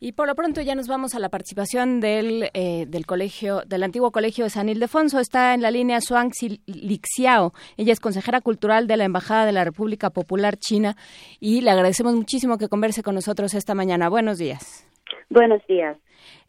[0.02, 3.82] Y por lo pronto ya nos vamos a la participación del, eh, del colegio, del
[3.82, 5.20] antiguo colegio de San Ildefonso.
[5.20, 6.32] Está en la línea Suang
[6.66, 7.52] Lixiao.
[7.76, 10.96] Ella es consejera cultural de la Embajada de la República Popular China
[11.38, 14.08] y le agradecemos muchísimo que converse con nosotros esta mañana.
[14.08, 14.88] Buenos días.
[15.28, 15.98] Buenos días.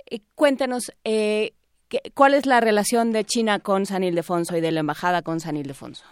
[0.10, 1.52] Eh, cuéntenos, eh,
[2.14, 5.58] ¿cuál es la relación de China con San Ildefonso y de la Embajada con San
[5.58, 6.06] Ildefonso?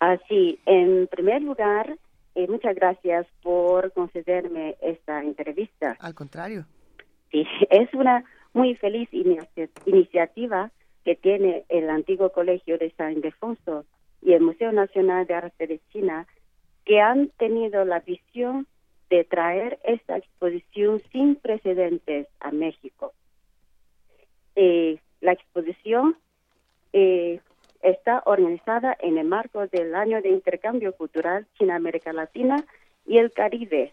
[0.00, 1.98] Así, en primer lugar,
[2.36, 5.96] eh, muchas gracias por concederme esta entrevista.
[6.00, 6.66] Al contrario.
[7.30, 9.08] Sí, es una muy feliz
[9.86, 10.70] iniciativa
[11.02, 13.86] que tiene el antiguo Colegio de San Ildefonso
[14.20, 16.26] y el Museo Nacional de Arte de China,
[16.84, 18.66] que han tenido la visión
[19.08, 23.14] de traer esta exposición sin precedentes a México.
[24.56, 26.16] Eh, la exposición
[26.92, 27.40] eh,
[27.82, 32.64] está organizada en el marco del año de intercambio cultural China-América Latina
[33.06, 33.92] y el Caribe.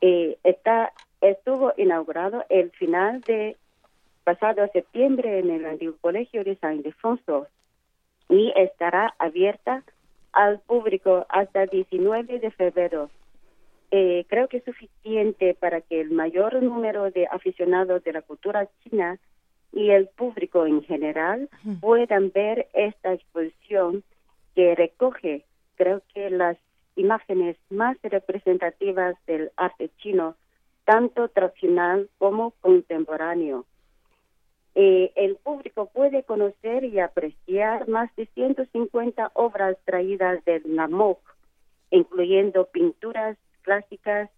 [0.00, 0.38] Eh,
[1.20, 3.56] estuvo inaugurado el final de
[4.24, 7.46] pasado septiembre en el antiguo colegio de San Ildefonso
[8.28, 9.84] y estará abierta
[10.32, 13.10] al público hasta el 19 de febrero.
[13.90, 18.68] Eh, creo que es suficiente para que el mayor número de aficionados de la cultura
[18.82, 19.18] china
[19.72, 21.48] y el público en general
[21.80, 24.04] puedan ver esta exposición
[24.54, 25.44] que recoge,
[25.76, 26.56] creo que las
[26.96, 30.34] imágenes más representativas del arte chino,
[30.84, 33.66] tanto tradicional como contemporáneo.
[34.74, 41.18] Eh, el público puede conocer y apreciar más de 150 obras traídas del Namok,
[41.90, 44.30] incluyendo pinturas clásicas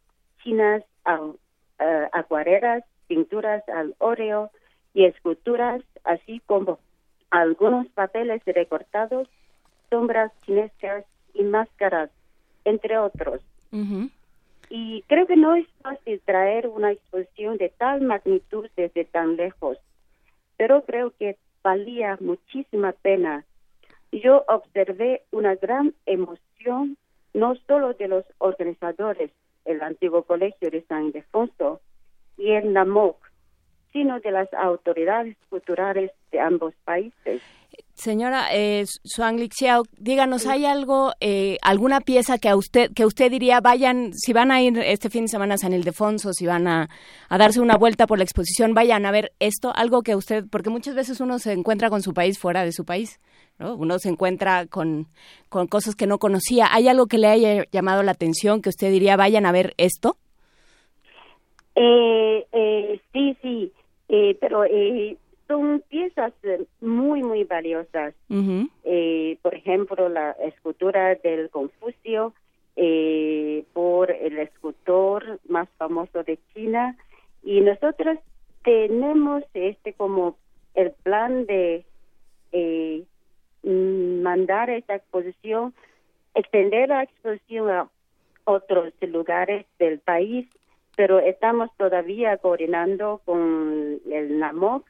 [0.42, 1.36] chinas, uh,
[2.12, 4.50] acuarelas, pinturas al óleo,
[4.94, 6.78] y esculturas, así como
[7.30, 9.28] algunos papeles recortados,
[9.90, 11.04] sombras chinescas
[11.34, 12.10] y máscaras,
[12.64, 13.42] entre otros.
[14.70, 19.78] Y creo que no es fácil traer una exposición de tal magnitud desde tan lejos,
[20.56, 23.44] pero creo que valía muchísima pena.
[24.12, 26.96] Yo observé una gran emoción,
[27.34, 29.30] no solo de los organizadores,
[29.64, 31.80] el antiguo colegio de San Ildefonso
[32.38, 33.16] y el NAMOC,
[33.92, 37.42] sino de las autoridades culturales de ambos países.
[37.94, 43.28] Señora eh, Suang Lixiao, díganos, ¿hay algo, eh, alguna pieza que a usted que usted
[43.28, 46.68] diría vayan, si van a ir este fin de semana a San Ildefonso, si van
[46.68, 46.88] a,
[47.28, 50.70] a, darse una vuelta por la exposición, vayan a ver esto, algo que usted, porque
[50.70, 53.20] muchas veces uno se encuentra con su país fuera de su país,
[53.58, 53.74] ¿no?
[53.74, 55.08] Uno se encuentra con,
[55.48, 56.68] con cosas que no conocía.
[56.70, 60.16] ¿Hay algo que le haya llamado la atención que usted diría vayan a ver esto?
[61.74, 63.72] Eh, eh, sí, sí,
[64.08, 65.16] eh, pero eh,
[65.48, 68.14] son piezas eh, muy, muy valiosas.
[68.84, 72.34] Eh, por ejemplo, la escultura del Confucio
[72.76, 76.96] eh, por el escultor más famoso de China.
[77.42, 78.18] Y nosotros
[78.62, 80.36] tenemos este como
[80.74, 81.84] el plan de
[83.62, 85.74] mandar esta exposición,
[86.34, 87.88] extender la exposición a
[88.44, 90.46] otros lugares del país,
[90.98, 94.84] pero estamos todavía coordinando con el NAMOC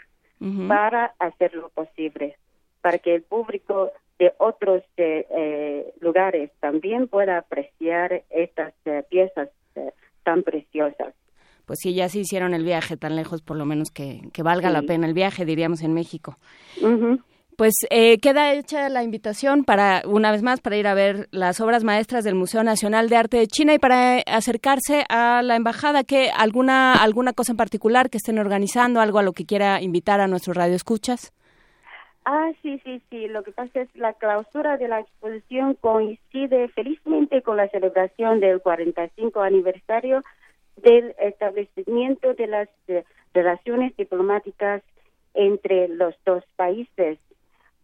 [0.66, 2.39] para hacer lo posible,
[2.80, 9.51] para que el público de otros eh, eh, lugares también pueda apreciar estas eh, piezas
[9.74, 11.12] eh, tan preciosas.
[11.66, 14.70] Pues sí, ya se hicieron el viaje tan lejos, por lo menos que, que valga
[14.70, 16.39] la pena el viaje, diríamos en México.
[17.59, 21.60] Pues eh, queda hecha la invitación para, una vez más, para ir a ver las
[21.60, 26.05] obras maestras del Museo Nacional de Arte de China y para acercarse a la embajada.
[26.05, 30.20] que alguna alguna cosa en particular que estén organizando, algo a lo que quiera invitar
[30.20, 31.32] a nuestros radioescuchas?
[32.24, 33.26] Ah, sí, sí, sí.
[33.26, 38.60] Lo que pasa es la clausura de la exposición coincide felizmente con la celebración del
[38.60, 40.22] 45 aniversario
[40.76, 43.02] del establecimiento de las eh,
[43.35, 44.80] relaciones diplomáticas
[45.35, 47.18] entre los dos países.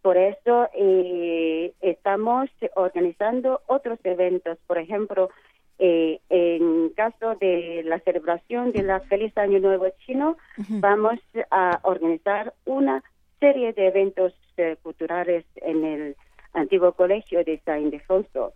[0.05, 4.59] Por eso eh, estamos organizando otros eventos.
[4.67, 5.31] Por ejemplo,
[5.79, 10.37] eh, en caso de la celebración de la Feliz Año Nuevo Chino,
[10.69, 11.17] vamos
[11.49, 13.03] a organizar una
[13.39, 16.15] serie de eventos eh, culturales en el
[16.53, 18.53] antiguo colegio de San Ildefonso.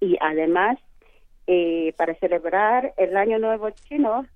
[0.00, 0.78] Y además,
[1.46, 4.26] eh, para celebrar el Año Nuevo Chino,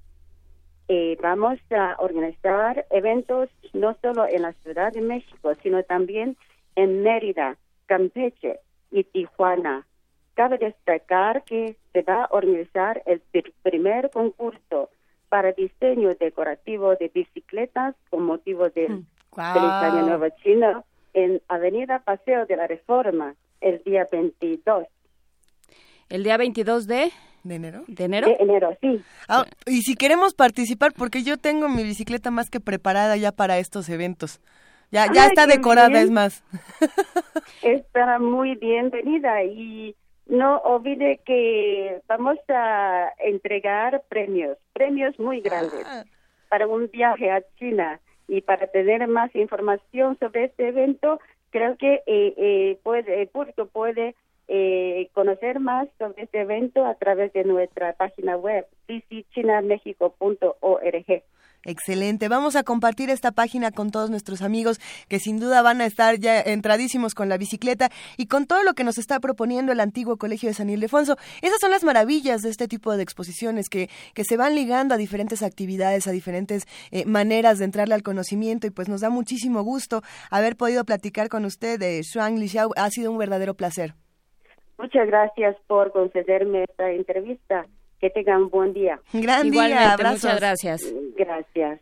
[0.93, 6.37] eh, vamos a organizar eventos no solo en la Ciudad de México, sino también
[6.75, 7.57] en Mérida,
[7.87, 8.59] Campeche
[8.91, 9.87] y Tijuana.
[10.35, 14.91] Cabe destacar que se va a organizar el pr- primer concurso
[15.29, 19.05] para diseño decorativo de bicicletas con motivo del
[19.55, 20.85] Feliz Año Nuevo Chino
[21.15, 24.87] en Avenida Paseo de la Reforma el día 22
[26.09, 27.13] El día 22 de...
[27.43, 27.85] ¿De enero?
[27.89, 28.27] ¿De enero?
[28.29, 29.03] de enero, sí.
[29.29, 33.59] Ah, y si queremos participar, porque yo tengo mi bicicleta más que preparada ya para
[33.59, 34.41] estos eventos.
[34.91, 36.03] Ya, ya Ay, está decorada, bien.
[36.03, 36.45] es más.
[37.63, 39.95] Estará muy bienvenida y
[40.27, 45.87] no olvide que vamos a entregar premios, premios muy grandes
[46.49, 52.03] para un viaje a China y para tener más información sobre este evento, creo que
[52.07, 54.15] eh, eh, puede, el público puede
[54.53, 61.23] eh, conocer más sobre este evento a través de nuestra página web, ccchinamexico.org.
[61.63, 62.29] Excelente.
[62.29, 66.19] Vamos a compartir esta página con todos nuestros amigos que sin duda van a estar
[66.19, 70.17] ya entradísimos con la bicicleta y con todo lo que nos está proponiendo el antiguo
[70.17, 71.17] Colegio de San Ildefonso.
[71.43, 74.99] Esas son las maravillas de este tipo de exposiciones que, que se van ligando a
[74.99, 79.63] diferentes actividades, a diferentes eh, maneras de entrarle al conocimiento y pues nos da muchísimo
[79.63, 82.73] gusto haber podido platicar con usted de Shuang Lixiao.
[82.75, 83.95] Ha sido un verdadero placer.
[84.81, 87.67] Muchas gracias por concederme esta entrevista.
[88.01, 88.99] Que tengan un buen día.
[89.13, 90.25] Gran Igualmente, día, abrazos.
[90.25, 90.95] muchas gracias.
[91.19, 91.81] Gracias.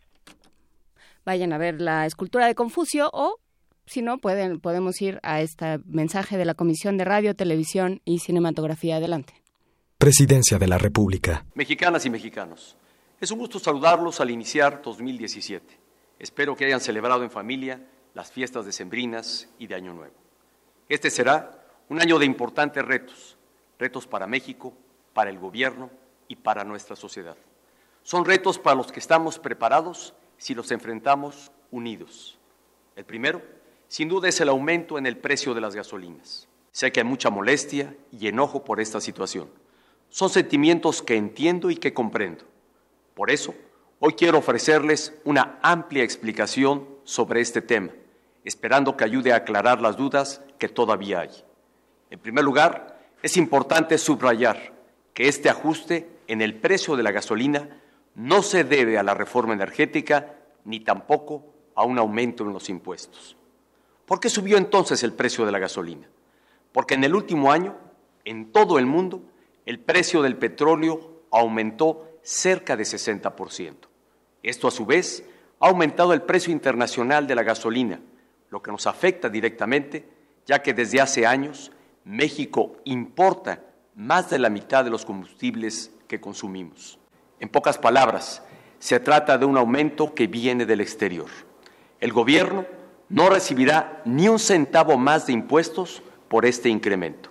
[1.24, 3.36] Vayan a ver la escultura de Confucio o,
[3.86, 8.18] si no, pueden, podemos ir a este mensaje de la Comisión de Radio, Televisión y
[8.18, 8.96] Cinematografía.
[8.96, 9.34] Adelante.
[9.98, 11.44] Presidencia de la República.
[11.54, 12.76] Mexicanas y mexicanos,
[13.20, 15.64] es un gusto saludarlos al iniciar 2017.
[16.18, 17.80] Espero que hayan celebrado en familia
[18.14, 20.14] las fiestas decembrinas y de Año Nuevo.
[20.88, 21.57] Este será
[21.88, 23.36] un año de importantes retos,
[23.78, 24.74] retos para México,
[25.14, 25.90] para el gobierno
[26.28, 27.36] y para nuestra sociedad.
[28.02, 32.38] Son retos para los que estamos preparados si los enfrentamos unidos.
[32.96, 33.42] El primero,
[33.88, 36.48] sin duda, es el aumento en el precio de las gasolinas.
[36.72, 39.50] Sé que hay mucha molestia y enojo por esta situación.
[40.10, 42.44] Son sentimientos que entiendo y que comprendo.
[43.14, 43.54] Por eso,
[43.98, 47.90] hoy quiero ofrecerles una amplia explicación sobre este tema,
[48.44, 51.47] esperando que ayude a aclarar las dudas que todavía hay.
[52.10, 54.72] En primer lugar, es importante subrayar
[55.12, 57.68] que este ajuste en el precio de la gasolina
[58.14, 61.44] no se debe a la reforma energética ni tampoco
[61.74, 63.36] a un aumento en los impuestos.
[64.06, 66.08] ¿Por qué subió entonces el precio de la gasolina?
[66.72, 67.76] Porque en el último año,
[68.24, 69.22] en todo el mundo,
[69.66, 73.74] el precio del petróleo aumentó cerca de 60%.
[74.42, 75.24] Esto a su vez
[75.60, 78.00] ha aumentado el precio internacional de la gasolina,
[78.50, 80.08] lo que nos afecta directamente,
[80.46, 81.70] ya que desde hace años
[82.08, 83.62] México importa
[83.94, 86.98] más de la mitad de los combustibles que consumimos.
[87.38, 88.42] En pocas palabras,
[88.78, 91.28] se trata de un aumento que viene del exterior.
[92.00, 92.64] El gobierno
[93.10, 97.28] no recibirá ni un centavo más de impuestos por este incremento.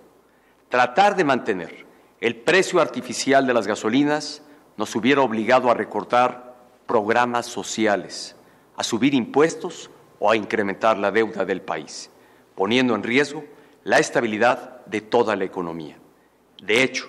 [0.68, 1.84] Tratar de mantener
[2.20, 4.42] el precio artificial de las gasolinas
[4.76, 6.54] nos hubiera obligado a recortar
[6.86, 8.36] programas sociales,
[8.76, 9.90] a subir impuestos
[10.20, 12.10] o a incrementar la deuda del país,
[12.54, 13.42] poniendo en riesgo
[13.84, 15.96] la estabilidad de toda la economía.
[16.62, 17.08] De hecho,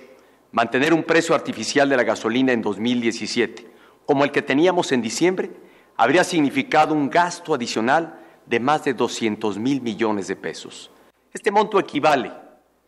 [0.52, 3.70] mantener un precio artificial de la gasolina en 2017,
[4.06, 5.52] como el que teníamos en diciembre,
[5.96, 10.92] habría significado un gasto adicional de más de 200 mil millones de pesos.
[11.34, 12.32] Este monto equivale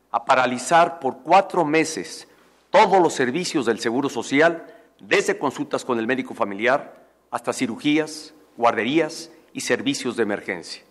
[0.09, 2.27] a paralizar por cuatro meses
[2.69, 4.65] todos los servicios del Seguro Social,
[4.99, 10.83] desde consultas con el médico familiar hasta cirugías, guarderías y servicios de emergencia.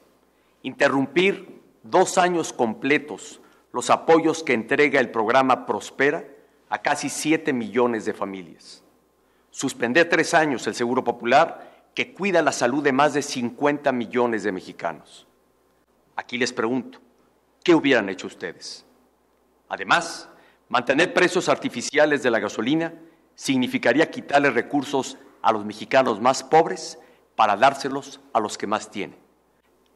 [0.63, 3.41] Interrumpir dos años completos
[3.73, 6.25] los apoyos que entrega el programa Prospera
[6.69, 8.83] a casi siete millones de familias.
[9.51, 14.43] Suspender tres años el Seguro Popular que cuida la salud de más de 50 millones
[14.43, 15.27] de mexicanos.
[16.17, 17.01] Aquí les pregunto,
[17.65, 18.85] ¿qué hubieran hecho ustedes?
[19.69, 20.29] Además,
[20.69, 22.95] mantener precios artificiales de la gasolina
[23.35, 26.99] significaría quitarle recursos a los mexicanos más pobres
[27.35, 29.30] para dárselos a los que más tienen.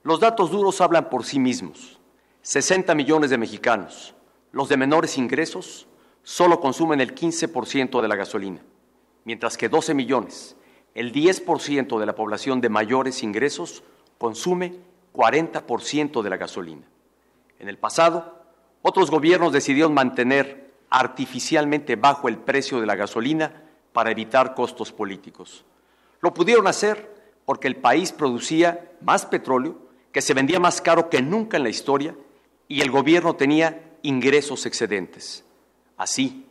[0.05, 1.99] Los datos duros hablan por sí mismos.
[2.43, 4.15] 60 millones de mexicanos,
[4.53, 5.89] los de menores ingresos,
[6.23, 8.61] solo consumen el 15% de la gasolina,
[9.25, 10.57] mientras que 12 millones,
[10.95, 13.83] el 10% de la población de mayores ingresos,
[14.19, 14.75] consume
[15.15, 16.87] 40% de la gasolina.
[17.59, 18.45] En el pasado,
[18.83, 23.63] otros gobiernos decidieron mantener artificialmente bajo el precio de la gasolina
[23.95, 25.65] para evitar costos políticos.
[26.21, 27.11] Lo pudieron hacer
[27.47, 29.84] porque el país producía más petróleo,
[30.15, 32.15] que se vendía más caro que nunca en la historia,
[32.69, 35.45] y el gobierno tenía ingresos excedentes.
[35.97, 36.47] Así,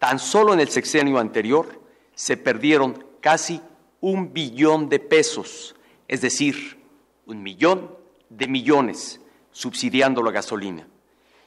[0.00, 1.80] tan solo en el sexenio anterior
[2.16, 3.60] se perdieron casi
[4.00, 5.76] un billón de pesos,
[6.08, 6.82] es decir,
[7.26, 7.96] un millón
[8.30, 9.20] de millones
[9.52, 10.88] subsidiando la gasolina.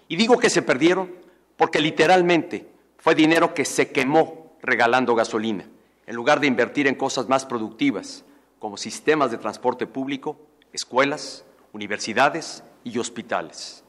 [0.07, 1.13] Y digo que se perdieron
[1.57, 2.65] porque literalmente
[2.97, 5.65] fue dinero que se quemó regalando gasolina,
[6.05, 8.23] en lugar de invertir en cosas más productivas,
[8.57, 10.39] como sistemas de transporte público,
[10.71, 11.43] escuelas,
[11.77, 13.83] universidades y hospitales.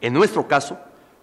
[0.00, 0.78] En nuestro caso,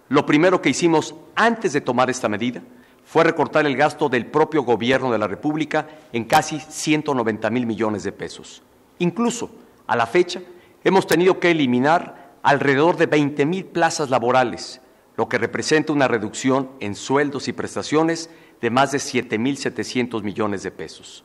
[0.08, 2.62] lo primero que hicimos antes de tomar esta medida
[3.04, 8.04] fue recortar el gasto del propio gobierno de la República en casi 190 mil millones
[8.04, 8.62] de pesos.
[9.00, 9.50] Incluso,
[9.88, 10.40] a la fecha,
[10.84, 14.80] hemos tenido que eliminar alrededor de 20 mil plazas laborales,
[15.16, 18.30] lo que representa una reducción en sueldos y prestaciones
[18.60, 21.24] de más de 7.700 millones de pesos.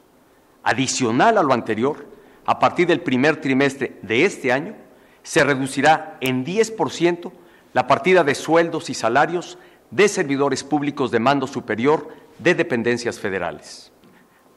[0.64, 2.07] Adicional a lo anterior,
[2.48, 4.74] a partir del primer trimestre de este año,
[5.22, 7.32] se reducirá en 10%
[7.74, 9.58] la partida de sueldos y salarios
[9.92, 12.08] de servidores públicos de mando superior
[12.40, 13.92] de dependencias federales.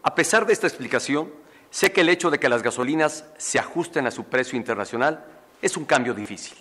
[0.05, 1.33] A pesar de esta explicación,
[1.71, 5.25] sé que el hecho de que las gasolinas se ajusten a su precio internacional
[5.61, 6.59] es un cambio difícil,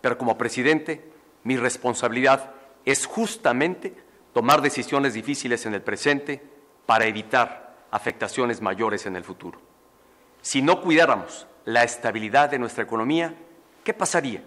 [0.00, 1.04] pero como presidente
[1.42, 2.52] mi responsabilidad
[2.86, 3.94] es justamente
[4.32, 6.42] tomar decisiones difíciles en el presente
[6.86, 9.73] para evitar afectaciones mayores en el futuro.
[10.44, 13.34] Si no cuidáramos la estabilidad de nuestra economía,
[13.82, 14.44] ¿qué pasaría?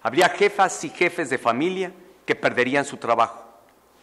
[0.00, 1.90] Habría jefas y jefes de familia
[2.24, 3.44] que perderían su trabajo.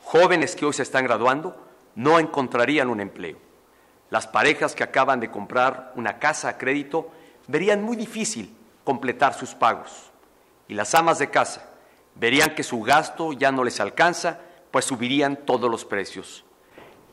[0.03, 1.55] Jóvenes que hoy se están graduando
[1.95, 3.37] no encontrarían un empleo.
[4.09, 7.09] Las parejas que acaban de comprar una casa a crédito
[7.47, 10.11] verían muy difícil completar sus pagos.
[10.67, 11.69] Y las amas de casa
[12.15, 14.41] verían que su gasto ya no les alcanza,
[14.71, 16.43] pues subirían todos los precios.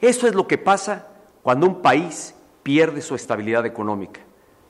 [0.01, 1.07] Eso es lo que pasa
[1.45, 4.21] cuando un país pierde su estabilidad económica.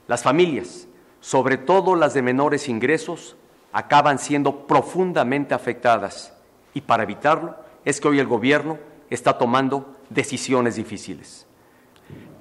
[0.07, 0.87] Las familias,
[1.19, 3.35] sobre todo las de menores ingresos,
[3.71, 6.33] acaban siendo profundamente afectadas
[6.73, 7.55] y para evitarlo
[7.85, 8.77] es que hoy el gobierno
[9.09, 11.45] está tomando decisiones difíciles.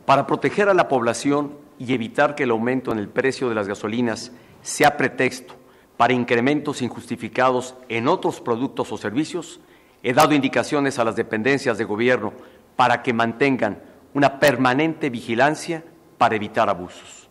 [0.06, 3.68] Para proteger a la población y evitar que el aumento en el precio de las
[3.68, 4.32] gasolinas
[4.62, 5.55] sea pretexto
[5.97, 9.60] para incrementos injustificados en otros productos o servicios,
[10.02, 12.32] he dado indicaciones a las dependencias de gobierno
[12.77, 13.82] para que mantengan
[14.15, 15.85] una permanente vigilancia
[16.19, 17.28] para evitar abusos.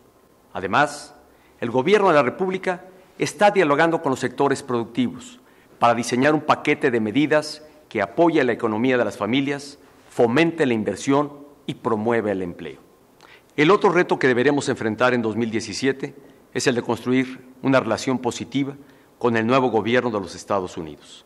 [0.53, 1.13] Además,
[1.59, 2.85] el Gobierno de la República
[3.17, 5.39] está dialogando con los sectores productivos
[5.77, 9.77] para diseñar un paquete de medidas que apoye la economía de las familias,
[10.09, 11.33] fomente la inversión
[11.65, 12.79] y promueva el empleo.
[13.55, 16.15] El otro reto que deberemos enfrentar en 2017
[16.53, 18.75] es el de construir una relación positiva
[19.17, 21.25] con el nuevo gobierno de los Estados Unidos.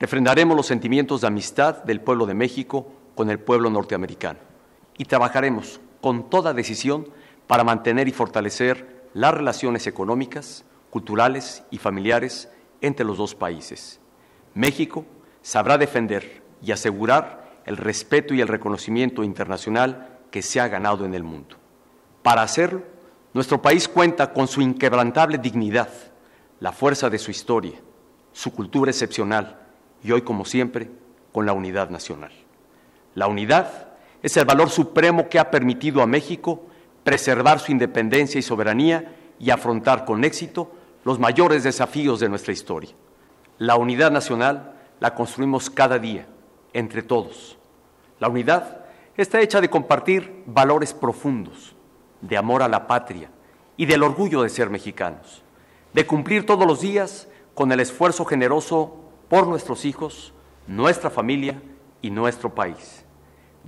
[0.00, 4.47] Refrendaremos los sentimientos de amistad del pueblo de México con el pueblo norteamericano
[4.98, 7.08] y trabajaremos con toda decisión
[7.46, 12.50] para mantener y fortalecer las relaciones económicas, culturales y familiares
[12.80, 14.00] entre los dos países.
[14.54, 15.06] México
[15.40, 21.14] sabrá defender y asegurar el respeto y el reconocimiento internacional que se ha ganado en
[21.14, 21.56] el mundo.
[22.22, 22.82] Para hacerlo,
[23.34, 25.88] nuestro país cuenta con su inquebrantable dignidad,
[26.60, 27.78] la fuerza de su historia,
[28.32, 29.58] su cultura excepcional
[30.02, 30.90] y hoy, como siempre,
[31.32, 32.32] con la unidad nacional.
[33.14, 33.87] La unidad
[34.22, 36.62] es el valor supremo que ha permitido a México
[37.04, 40.72] preservar su independencia y soberanía y afrontar con éxito
[41.04, 42.90] los mayores desafíos de nuestra historia.
[43.58, 46.26] La unidad nacional la construimos cada día,
[46.72, 47.58] entre todos.
[48.20, 48.84] La unidad
[49.16, 51.74] está hecha de compartir valores profundos,
[52.20, 53.30] de amor a la patria
[53.76, 55.42] y del orgullo de ser mexicanos,
[55.92, 58.96] de cumplir todos los días con el esfuerzo generoso
[59.28, 60.32] por nuestros hijos,
[60.66, 61.60] nuestra familia
[62.02, 62.97] y nuestro país,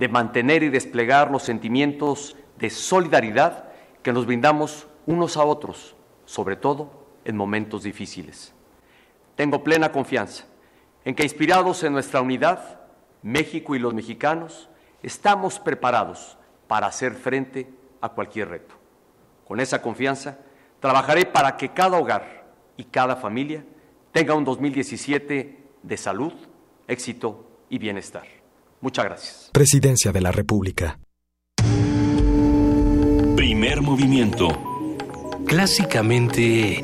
[0.01, 3.65] de mantener y desplegar los sentimientos de solidaridad
[4.01, 5.95] que nos brindamos unos a otros,
[6.25, 8.51] sobre todo en momentos difíciles.
[9.35, 10.45] Tengo plena confianza
[11.05, 12.79] en que, inspirados en nuestra unidad,
[13.21, 14.69] México y los mexicanos
[15.03, 17.71] estamos preparados para hacer frente
[18.01, 18.73] a cualquier reto.
[19.47, 20.39] Con esa confianza,
[20.79, 23.63] trabajaré para que cada hogar y cada familia
[24.11, 26.33] tenga un 2017 de salud,
[26.87, 28.40] éxito y bienestar.
[28.81, 29.49] Muchas gracias.
[29.53, 30.99] Presidencia de la República.
[33.35, 34.47] Primer movimiento.
[35.45, 36.83] Clásicamente...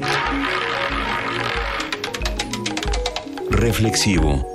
[3.50, 4.46] Reflexivo.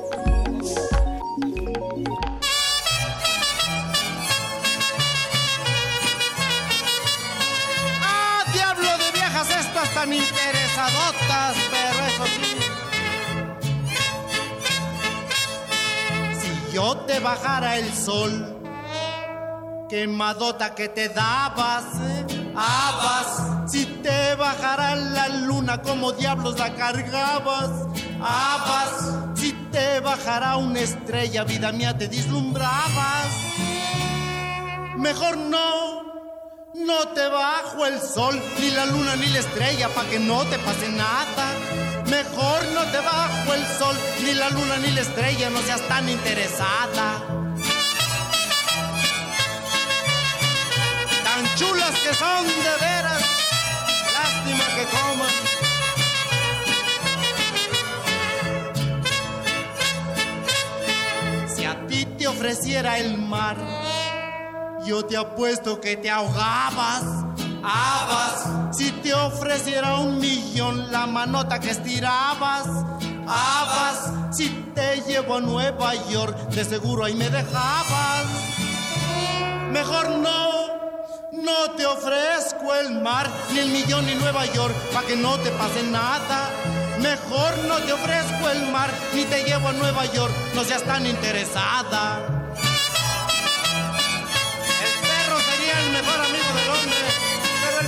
[8.01, 11.56] ¡Ah, diablo de viejas estas tan interesadotas!
[11.70, 12.51] Pero eso sí.
[16.73, 18.62] Yo te bajara el sol,
[19.89, 22.27] quemadota que te dabas, ¿eh?
[22.55, 27.70] Abas, si te bajara la luna, como diablos la cargabas.
[28.20, 33.27] Abas, si te bajara una estrella, vida mía, te dislumbrabas.
[34.97, 36.03] Mejor no,
[36.74, 40.59] no te bajo el sol, ni la luna, ni la estrella, pa' que no te
[40.59, 41.91] pase nada.
[42.12, 46.06] Mejor no te bajo el sol, ni la luna, ni la estrella, no seas tan
[46.10, 47.22] interesada.
[51.24, 53.22] Tan chulas que son de veras,
[54.12, 55.34] lástima que coman.
[61.56, 63.56] Si a ti te ofreciera el mar,
[64.84, 67.05] yo te apuesto que te ahogabas.
[67.64, 72.66] Habas, si te ofreciera un millón la manota que estirabas.
[73.26, 78.24] Habas, si te llevo a Nueva York, de seguro ahí me dejabas.
[79.70, 80.66] Mejor no,
[81.32, 85.51] no te ofrezco el mar, ni el millón ni Nueva York, pa' que no te
[85.52, 86.51] pase nada.
[87.01, 91.06] Mejor no te ofrezco el mar, ni te llevo a Nueva York, no seas tan
[91.06, 92.43] interesada.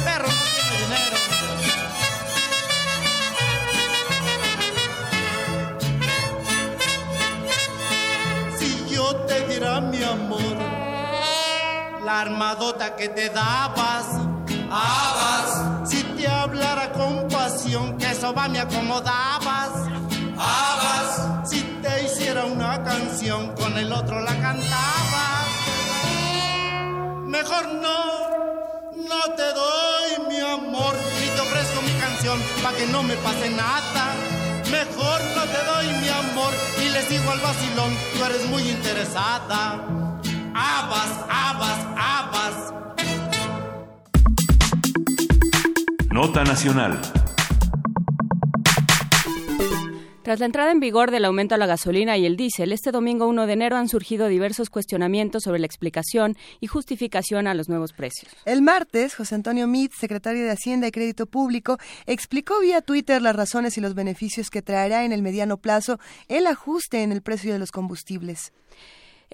[0.05, 0.98] Perro no tiene.
[8.59, 10.56] Si yo te diera mi amor,
[12.05, 14.06] la armadota que te dabas,
[14.70, 15.90] habas.
[15.90, 19.70] Si te hablara con pasión, que eso va me acomodabas,
[20.39, 21.48] habas.
[21.48, 25.35] Si te hiciera una canción, con el otro la cantabas.
[27.26, 28.05] Mejor no,
[29.09, 29.93] no te doy
[32.62, 34.15] pa' que no me pase nada.
[34.70, 36.52] Mejor no te doy mi amor,
[36.85, 39.81] y les digo al vacilón, tú eres muy interesada.
[40.55, 42.55] Abas, abas, abas.
[46.11, 47.01] Nota Nacional.
[50.24, 53.28] Tras la entrada en vigor del aumento a la gasolina y el diésel, este domingo
[53.28, 57.92] 1 de enero han surgido diversos cuestionamientos sobre la explicación y justificación a los nuevos
[57.92, 58.34] precios.
[58.46, 61.76] El martes, José Antonio Meade, secretario de Hacienda y Crédito Público,
[62.06, 66.46] explicó vía Twitter las razones y los beneficios que traerá en el mediano plazo el
[66.46, 68.55] ajuste en el precio de los combustibles.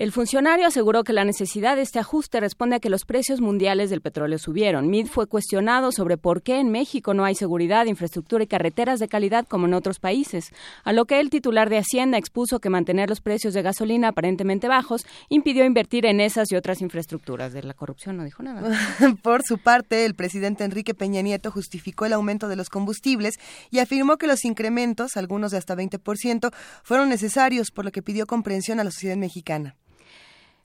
[0.01, 3.91] El funcionario aseguró que la necesidad de este ajuste responde a que los precios mundiales
[3.91, 4.89] del petróleo subieron.
[4.89, 9.09] Mid fue cuestionado sobre por qué en México no hay seguridad, infraestructura y carreteras de
[9.09, 10.55] calidad como en otros países,
[10.85, 14.69] a lo que el titular de Hacienda expuso que mantener los precios de gasolina aparentemente
[14.69, 17.53] bajos impidió invertir en esas y otras infraestructuras.
[17.53, 18.75] De la corrupción no dijo nada.
[19.23, 23.35] Por su parte, el presidente Enrique Peña Nieto justificó el aumento de los combustibles
[23.71, 26.55] y afirmó que los incrementos, algunos de hasta 20%,
[26.85, 29.77] fueron necesarios, por lo que pidió comprensión a la sociedad mexicana.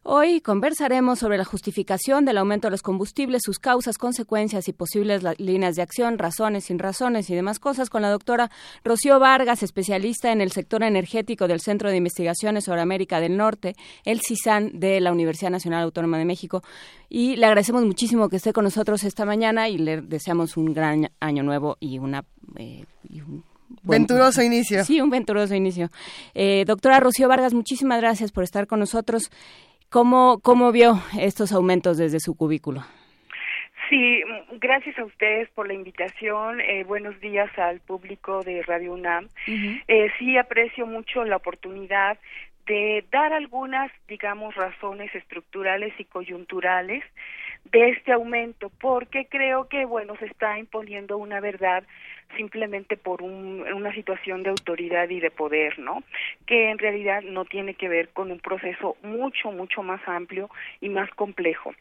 [0.07, 5.23] Hoy conversaremos sobre la justificación del aumento de los combustibles, sus causas, consecuencias y posibles
[5.39, 8.51] líneas de acción, razones, sin razones y demás cosas con la doctora
[8.83, 13.73] Rocío Vargas, especialista en el sector energético del Centro de Investigaciones sobre América del Norte,
[14.03, 16.61] el CISAN de la Universidad Nacional Autónoma de México.
[17.09, 21.09] Y le agradecemos muchísimo que esté con nosotros esta mañana y le deseamos un gran
[21.19, 22.23] año nuevo y una...
[22.57, 23.43] Eh, y un
[23.81, 24.85] venturoso inicio.
[24.85, 25.89] Sí, un venturoso inicio.
[26.35, 29.31] Eh, doctora Rocío Vargas, muchísimas gracias por estar con nosotros.
[29.89, 32.81] ¿Cómo, cómo vio estos aumentos desde su cubículo?
[33.89, 34.23] Sí,
[34.59, 36.59] gracias a ustedes por la invitación.
[36.59, 39.29] Eh, buenos días al público de Radio UNAM.
[39.47, 42.17] eh, sí, aprecio mucho la oportunidad
[42.65, 47.03] de dar algunas, digamos, razones estructurales y coyunturales
[47.71, 51.83] de este aumento, porque creo que, bueno, se está imponiendo una verdad
[52.35, 56.03] simplemente por un, una situación de autoridad y de poder, ¿no?
[56.45, 60.49] Que en realidad no tiene que ver con un proceso mucho, mucho más amplio
[60.81, 61.73] y más complejo.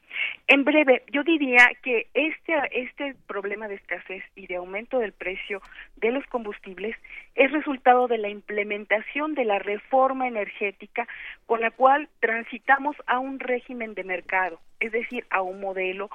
[0.47, 5.61] En breve, yo diría que este, este problema de escasez y de aumento del precio
[5.97, 6.97] de los combustibles
[7.35, 11.07] es resultado de la implementación de la reforma energética
[11.47, 16.11] con la cual transitamos a un régimen de mercado, es decir, a un modelo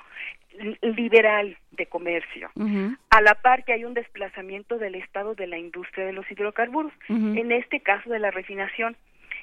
[0.81, 2.49] liberal de comercio.
[3.09, 6.91] A la par que hay un desplazamiento del estado de la industria de los hidrocarburos,
[7.07, 8.95] en este caso de la refinación.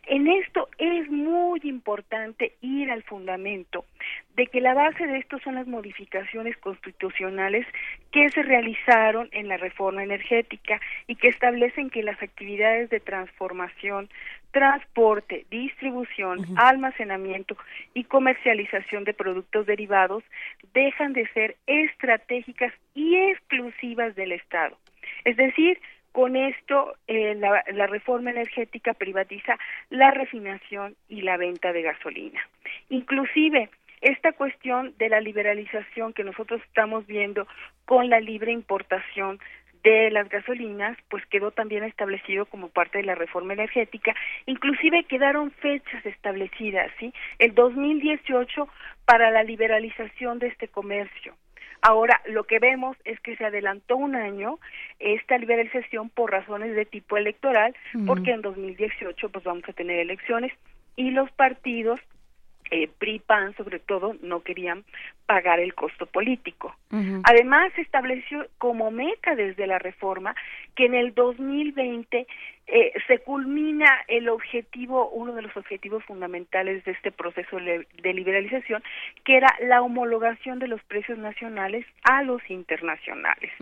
[0.06, 3.84] En esto es muy importante ir al fundamento
[4.36, 7.66] de que la base de esto son las modificaciones constitucionales
[8.12, 14.08] que se realizaron en la reforma energética y que establecen que las actividades de transformación,
[14.52, 17.56] transporte, distribución, almacenamiento
[17.92, 20.22] y comercialización de productos derivados
[20.72, 24.78] dejan de ser estratégicas y exclusivas del Estado.
[25.24, 25.80] Es decir,
[26.16, 29.58] con esto, eh, la, la, reforma energética privatiza
[29.90, 32.40] la refinación y la venta de gasolina.
[32.88, 33.68] Inclusive,
[34.00, 37.46] esta cuestión de la liberalización que nosotros estamos viendo
[37.84, 39.38] con la libre importación
[39.82, 44.14] de las gasolinas, pues quedó también establecido como parte de la reforma energética.
[44.46, 47.12] Inclusive quedaron fechas establecidas, ¿sí?
[47.38, 48.68] El 2018
[49.04, 51.34] para la liberalización de este comercio.
[51.82, 54.58] Ahora, lo que vemos es que se adelantó un año
[54.98, 57.74] esta liberalización por razones de tipo electoral,
[58.06, 60.52] porque en 2018 pues vamos a tener elecciones
[60.96, 62.00] y los partidos
[62.70, 64.84] eh, PRI, PAN, sobre todo, no querían
[65.26, 66.74] pagar el costo político.
[67.24, 70.34] Además, se estableció como meta desde la reforma
[70.74, 72.26] que en el 2020
[72.68, 78.82] eh, se culmina el objetivo, uno de los objetivos fundamentales de este proceso de liberalización,
[79.24, 83.52] que era la homologación de los precios nacionales a los internacionales.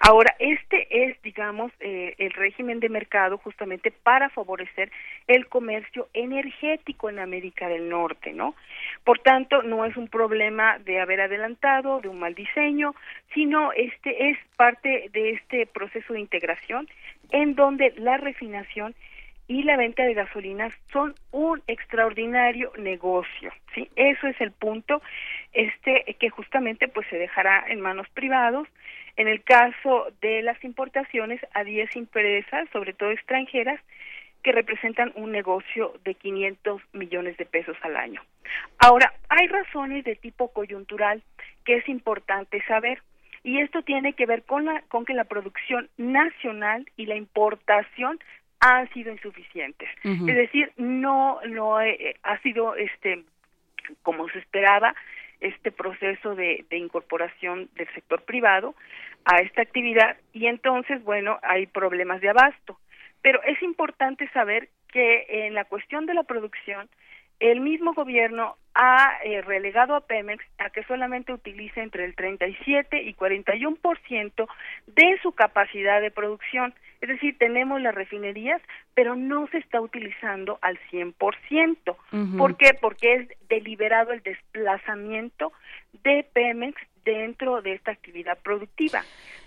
[0.00, 4.90] Ahora, este es, digamos, eh, el régimen de mercado justamente para favorecer
[5.28, 8.39] el comercio energético en América del Norte, ¿no?
[9.04, 12.94] Por tanto, no es un problema de haber adelantado, de un mal diseño,
[13.34, 16.88] sino este es parte de este proceso de integración
[17.30, 18.94] en donde la refinación
[19.50, 23.90] y la venta de gasolinas son un extraordinario negocio, ¿sí?
[23.96, 25.02] Eso es el punto
[25.52, 28.68] este que justamente pues se dejará en manos privados.
[29.16, 33.80] En el caso de las importaciones a 10 empresas, sobre todo extranjeras,
[34.42, 38.22] que representan un negocio de 500 millones de pesos al año.
[38.78, 41.22] Ahora, hay razones de tipo coyuntural
[41.64, 43.02] que es importante saber
[43.42, 48.18] y esto tiene que ver con la con que la producción nacional y la importación
[48.60, 49.88] han sido insuficientes.
[50.04, 53.24] Es decir, no no eh, ha sido este
[54.02, 54.94] como se esperaba
[55.40, 58.74] este proceso de, de incorporación del sector privado
[59.24, 62.78] a esta actividad y entonces bueno hay problemas de abasto
[63.22, 66.88] pero es importante saber que en la cuestión de la producción,
[67.40, 73.02] el mismo gobierno ha eh, relegado a Pemex a que solamente utilice entre el 37
[73.02, 74.48] y 41%
[74.86, 76.74] de su capacidad de producción.
[77.00, 78.60] Es decir, tenemos las refinerías,
[78.94, 81.96] pero no se está utilizando al 100%.
[82.36, 82.74] ¿Por qué?
[82.78, 85.52] Porque es deliberado el desplazamiento
[86.04, 89.02] de Pemex dentro de esta actividad productiva.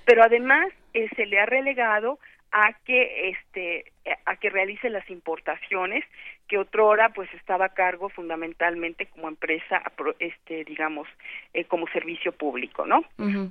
[0.05, 2.19] Pero además eh, se le ha relegado
[2.53, 3.92] a que este
[4.25, 6.03] a que realice las importaciones
[6.47, 9.81] que otrora pues estaba a cargo fundamentalmente como empresa
[10.19, 11.07] este digamos
[11.53, 13.03] eh, como servicio público no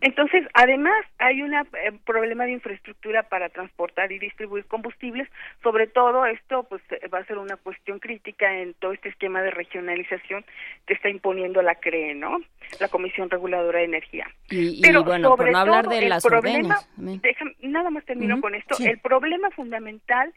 [0.02, 1.64] entonces además hay un eh,
[2.04, 5.28] problema de infraestructura para transportar y distribuir combustibles.
[5.62, 9.50] Sobre todo esto pues va a ser una cuestión crítica en todo este esquema de
[9.50, 10.44] regionalización
[10.86, 12.38] que está imponiendo la CRE no
[12.80, 14.26] la Comisión Reguladora de Energía.
[14.50, 18.04] Y, pero bueno sobre por no hablar todo, de el las problema déjame- nada más
[18.04, 18.86] termino con esto sí.
[18.86, 20.32] el problema fundamental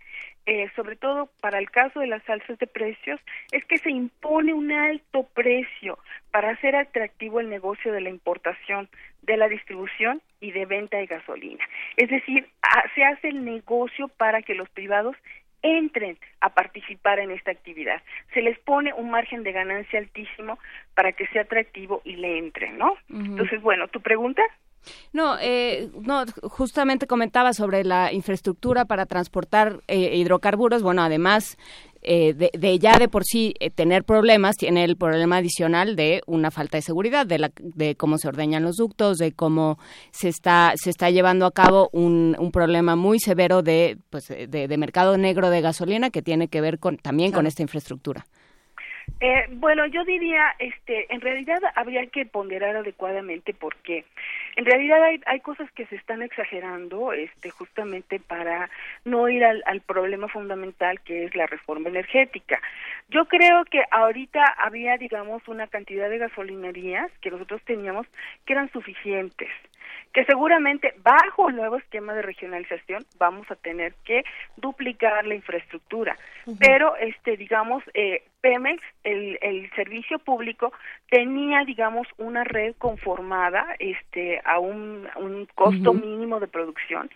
[0.45, 3.19] eh, sobre todo para el caso de las alzas de precios,
[3.51, 5.97] es que se impone un alto precio
[6.31, 8.87] para hacer atractivo el negocio de la importación,
[9.23, 11.63] de la distribución y de venta de gasolina.
[11.97, 12.47] Es decir,
[12.93, 15.15] se hace el negocio para que los privados
[15.63, 18.03] entren a participar en esta actividad.
[18.33, 20.59] Se les pone un margen de ganancia altísimo
[20.93, 22.95] para que sea atractivo y le entren, ¿no?
[23.09, 24.43] Entonces, bueno, ¿tu pregunta?
[25.13, 30.83] No, eh, no, justamente comentaba sobre la infraestructura para transportar eh, hidrocarburos.
[30.83, 31.57] Bueno, además
[32.07, 36.51] eh, de, ya de por sí eh, tener problemas, tiene el problema adicional de una
[36.51, 39.79] falta de seguridad, de, la, de cómo se ordeñan los ductos, de cómo
[40.11, 44.77] se está, se está llevando a cabo un, un problema muy severo de, pues, de,
[44.77, 48.27] mercado negro de gasolina que tiene que ver con, también con esta infraestructura.
[49.21, 54.03] Eh, bueno, yo diría, este, en realidad habría que ponderar adecuadamente porque
[54.57, 58.69] en realidad hay, hay cosas que se están exagerando, este, justamente para
[59.05, 62.61] no ir al, al problema fundamental que es la reforma energética.
[63.09, 68.07] Yo creo que ahorita había, digamos, una cantidad de gasolinerías que nosotros teníamos
[68.45, 69.49] que eran suficientes
[70.13, 74.23] que seguramente bajo el nuevo esquema de regionalización vamos a tener que
[74.57, 76.17] duplicar la infraestructura.
[76.59, 80.71] Pero, este, digamos, eh, Pemex, el, el servicio público,
[81.09, 87.09] tenía, digamos, una red conformada este, a un, un costo mínimo de producción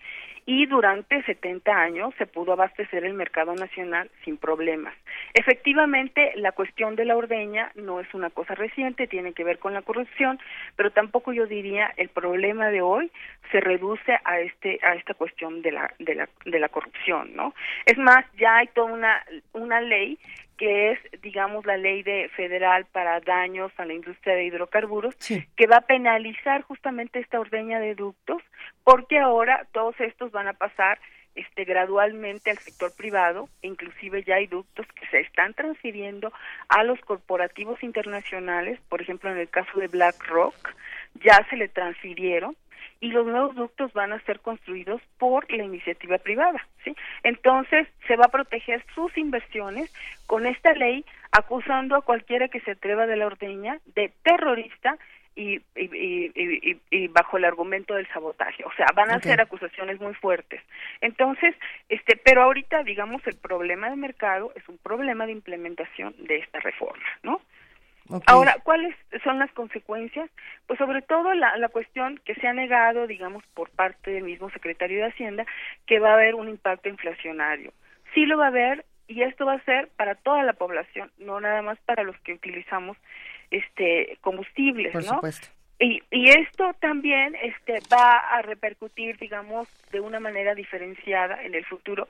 [0.46, 4.94] y durante 70 años se pudo abastecer el mercado nacional sin problemas.
[5.34, 9.74] Efectivamente, la cuestión de la ordeña no es una cosa reciente, tiene que ver con
[9.74, 10.40] la corrupción,
[10.76, 13.12] pero tampoco yo diría el problema de hoy
[13.52, 17.54] se reduce a este a esta cuestión de la de la de la corrupción, ¿no?
[17.86, 20.18] Es más, ya hay toda una una ley
[20.60, 25.68] que es, digamos, la ley de federal para daños a la industria de hidrocarburos, que
[25.68, 28.44] va a penalizar justamente esta ordeña de ductos,
[28.84, 31.00] porque ahora todos estos van a pasar
[31.34, 36.34] este gradualmente al sector privado, inclusive ya hay ductos que se están transfiriendo
[36.68, 40.76] a los corporativos internacionales, por ejemplo en el caso de BlackRock,
[41.24, 42.58] ya se le transfirieron
[43.00, 46.96] y los nuevos ductos van a ser construidos por la iniciativa privada, ¿sí?
[47.24, 49.94] Entonces, se va a proteger sus inversiones
[50.28, 54.98] con esta ley acusando a cualquiera que se atreva de la ordeña de terrorista
[55.36, 58.64] y, y, bajo el argumento del sabotaje.
[58.66, 60.62] O sea, van a ser acusaciones muy fuertes.
[61.00, 61.56] Entonces,
[61.88, 66.60] este, pero ahorita, digamos, el problema de mercado es un problema de implementación de esta
[66.60, 67.40] reforma, ¿no?
[68.26, 70.30] Ahora, ¿cuáles son las consecuencias?
[70.68, 74.50] Pues sobre todo la, la cuestión que se ha negado, digamos, por parte del mismo
[74.50, 75.46] secretario de Hacienda,
[75.86, 77.72] que va a haber un impacto inflacionario.
[78.14, 81.40] Sí lo va a haber y esto va a ser para toda la población, no
[81.40, 82.98] nada más para los que utilizamos
[83.52, 85.16] este combustibles, por ¿no?
[85.16, 85.48] Supuesto.
[85.80, 91.66] Y, y esto también este va a repercutir, digamos, de una manera diferenciada en el
[91.66, 92.08] futuro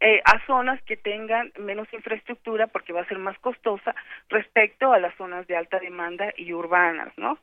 [0.00, 3.94] eh, a zonas que tengan menos infraestructura porque va a ser más costosa
[4.28, 7.38] respecto a las zonas de alta demanda y urbanas, ¿no?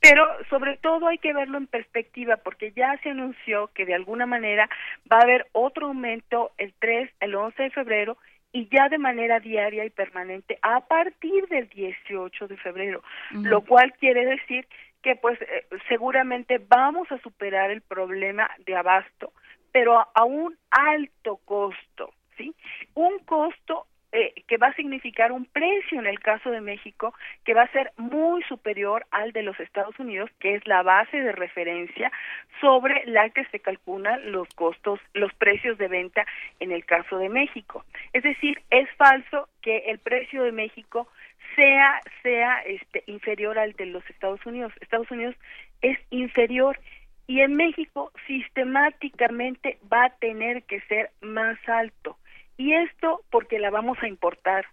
[0.00, 4.26] Pero sobre todo hay que verlo en perspectiva porque ya se anunció que de alguna
[4.26, 4.68] manera
[5.10, 8.16] va a haber otro aumento el 3, el 11 de febrero
[8.52, 13.92] y ya de manera diaria y permanente a partir del 18 de febrero, lo cual
[13.94, 14.66] quiere decir
[15.02, 19.32] que pues eh, seguramente vamos a superar el problema de abasto
[19.72, 22.54] pero a un alto costo, ¿sí?
[22.94, 27.54] Un costo eh, que va a significar un precio en el caso de México que
[27.54, 31.32] va a ser muy superior al de los Estados Unidos, que es la base de
[31.32, 32.12] referencia
[32.60, 36.26] sobre la que se calculan los costos, los precios de venta
[36.60, 37.86] en el caso de México.
[38.12, 41.08] Es decir, es falso que el precio de México
[41.56, 44.74] sea sea este inferior al de los Estados Unidos.
[44.82, 45.34] Estados Unidos
[45.80, 46.78] es inferior
[47.26, 52.18] y en México sistemáticamente va a tener que ser más alto
[52.56, 54.66] y esto porque la vamos a importar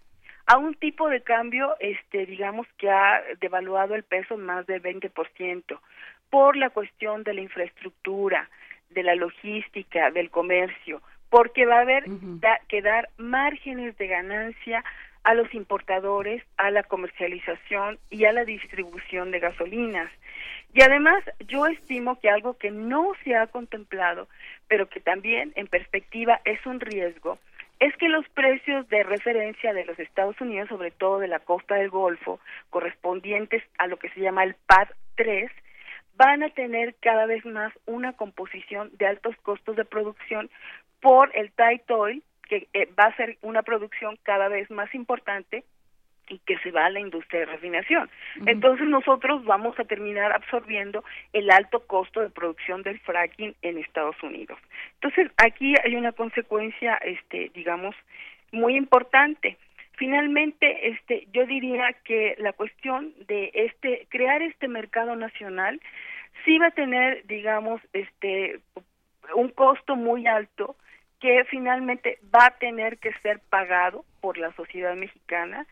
[0.46, 5.78] a un tipo de cambio este digamos que ha devaluado el peso más del 20%
[6.30, 8.48] por la cuestión de la infraestructura,
[8.90, 12.04] de la logística, del comercio, porque va a haber
[12.68, 14.84] que dar márgenes de ganancia
[15.22, 20.10] a los importadores, a la comercialización y a la distribución de gasolinas.
[20.72, 24.28] Y además, yo estimo que algo que no se ha contemplado,
[24.68, 27.38] pero que también en perspectiva es un riesgo,
[27.80, 31.76] es que los precios de referencia de los Estados Unidos, sobre todo de la costa
[31.76, 32.38] del Golfo,
[32.68, 35.50] correspondientes a lo que se llama el PAD 3,
[36.14, 40.50] van a tener cada vez más una composición de altos costos de producción
[41.00, 45.64] por el tight oil, que eh, va a ser una producción cada vez más importante
[46.30, 48.08] y que se va a la industria de refinación.
[48.46, 54.16] Entonces nosotros vamos a terminar absorbiendo el alto costo de producción del fracking en Estados
[54.22, 54.58] Unidos.
[54.94, 57.94] Entonces aquí hay una consecuencia, este, digamos,
[58.52, 59.58] muy importante.
[59.96, 65.80] Finalmente, este, yo diría que la cuestión de este crear este mercado nacional
[66.44, 68.60] sí va a tener, digamos, este,
[69.34, 70.76] un costo muy alto
[71.20, 75.66] que finalmente va a tener que ser pagado por la sociedad mexicana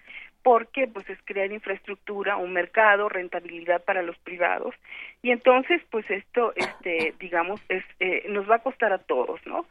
[0.49, 4.75] porque pues es crear infraestructura, un mercado, rentabilidad para los privados
[5.21, 9.67] y entonces pues esto este digamos es eh, nos va a costar a todos, ¿no?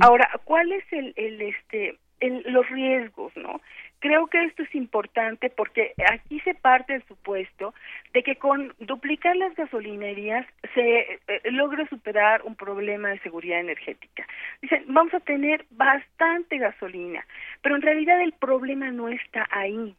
[0.00, 3.62] Ahora, ¿cuál es el, el este los riesgos, ¿no?
[4.00, 7.72] Creo que esto es importante porque aquí se parte el supuesto
[8.12, 14.26] de que con duplicar las gasolinerías se eh, logra superar un problema de seguridad energética.
[14.60, 17.26] Dicen, vamos a tener bastante gasolina,
[17.62, 19.94] pero en realidad el problema no está ahí.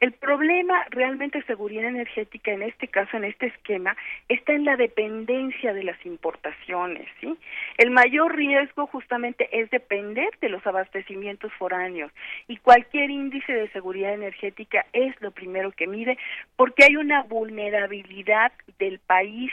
[0.00, 3.96] El problema realmente de seguridad energética en este caso, en este esquema,
[4.28, 7.36] está en la dependencia de las importaciones, ¿sí?
[7.76, 12.12] El mayor riesgo justamente es depender de los abastecimientos foráneos
[12.46, 16.18] y cualquier índice de seguridad energética es lo primero que mide
[16.56, 19.52] porque hay una vulnerabilidad del país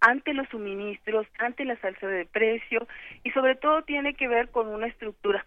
[0.00, 2.86] ante los suministros, ante la salsa de precio
[3.24, 5.44] y sobre todo tiene que ver con una estructura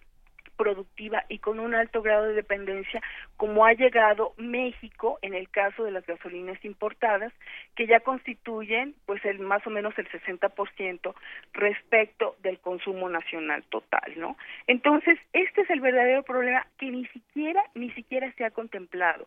[0.60, 3.00] productiva y con un alto grado de dependencia
[3.38, 7.32] como ha llegado México en el caso de las gasolinas importadas
[7.74, 11.14] que ya constituyen pues el más o menos el 60%
[11.54, 14.36] respecto del consumo nacional total, ¿no?
[14.66, 19.26] Entonces, este es el verdadero problema que ni siquiera ni siquiera se ha contemplado.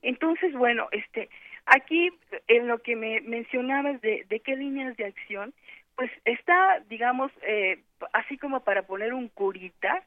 [0.00, 1.28] Entonces, bueno, este
[1.66, 2.10] aquí
[2.48, 5.52] en lo que me mencionabas de, de qué líneas de acción,
[6.00, 7.80] pues está, digamos, eh,
[8.14, 10.02] así como para poner un curita,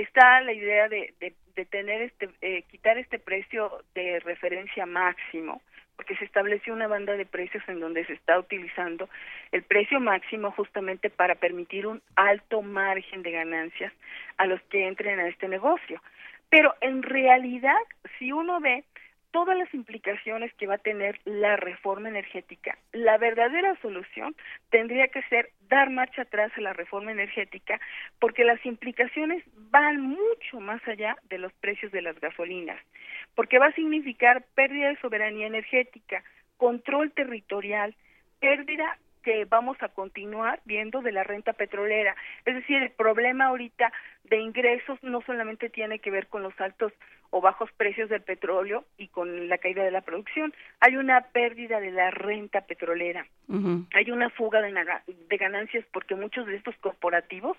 [0.00, 5.62] está la idea de, de, tener este, eh, quitar este precio de referencia máximo,
[5.96, 9.08] porque se estableció una banda de precios en donde se está utilizando
[9.52, 13.92] el precio máximo justamente para permitir un alto margen de ganancias
[14.36, 16.02] a los que entren a este negocio.
[16.50, 17.80] Pero en realidad,
[18.18, 18.82] si uno ve
[19.34, 22.78] todas las implicaciones que va a tener la reforma energética.
[22.92, 24.36] La verdadera solución
[24.70, 27.80] tendría que ser dar marcha atrás a la reforma energética
[28.20, 29.42] porque las implicaciones
[29.72, 32.80] van mucho más allá de los precios de las gasolinas,
[33.34, 36.22] porque va a significar pérdida de soberanía energética,
[36.56, 37.96] control territorial,
[38.38, 42.14] pérdida que vamos a continuar viendo de la renta petrolera.
[42.44, 43.92] Es decir, el problema ahorita
[44.24, 46.92] de ingresos no solamente tiene que ver con los altos
[47.30, 51.80] o bajos precios del petróleo y con la caída de la producción, hay una pérdida
[51.80, 53.26] de la renta petrolera,
[53.92, 54.72] hay una fuga de,
[55.28, 57.56] de ganancias porque muchos de estos corporativos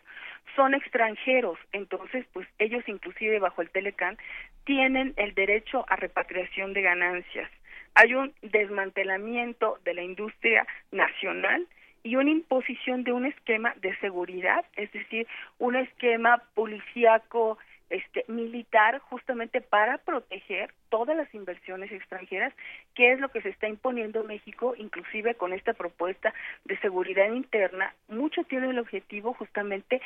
[0.56, 4.18] son extranjeros, entonces pues ellos inclusive bajo el Telecán
[4.64, 7.52] tienen el derecho a repatriación de ganancias
[7.96, 11.66] hay un desmantelamiento de la industria nacional
[12.04, 15.28] y una imposición de un esquema de seguridad, es decir,
[15.58, 17.58] un esquema policíaco,
[17.90, 22.54] este, militar justamente para proteger todas las inversiones extranjeras,
[22.96, 26.34] que es lo que se está imponiendo en México, inclusive con esta propuesta
[26.66, 27.94] de seguridad interna.
[28.08, 30.02] Mucho tiene el objetivo justamente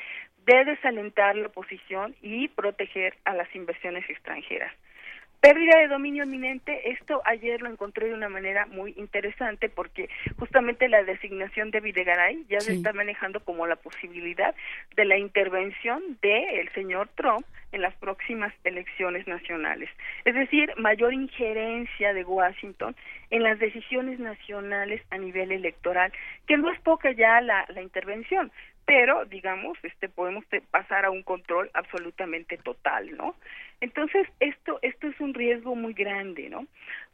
[0.46, 4.74] de desalentar la oposición y proteger a las inversiones extranjeras.
[5.42, 10.90] Pérdida de dominio eminente, esto ayer lo encontré de una manera muy interesante porque justamente
[10.90, 14.54] la designación de Videgaray ya se está manejando como la posibilidad
[14.98, 19.90] de la intervención del señor Trump en las próximas elecciones nacionales.
[20.26, 22.94] Es decir, mayor injerencia de Washington
[23.30, 26.12] en las decisiones nacionales a nivel electoral,
[26.48, 28.52] que no es poca ya la, la intervención,
[28.90, 33.36] pero digamos este podemos pasar a un control absolutamente total no
[33.82, 36.66] entonces esto esto es un riesgo muy grande no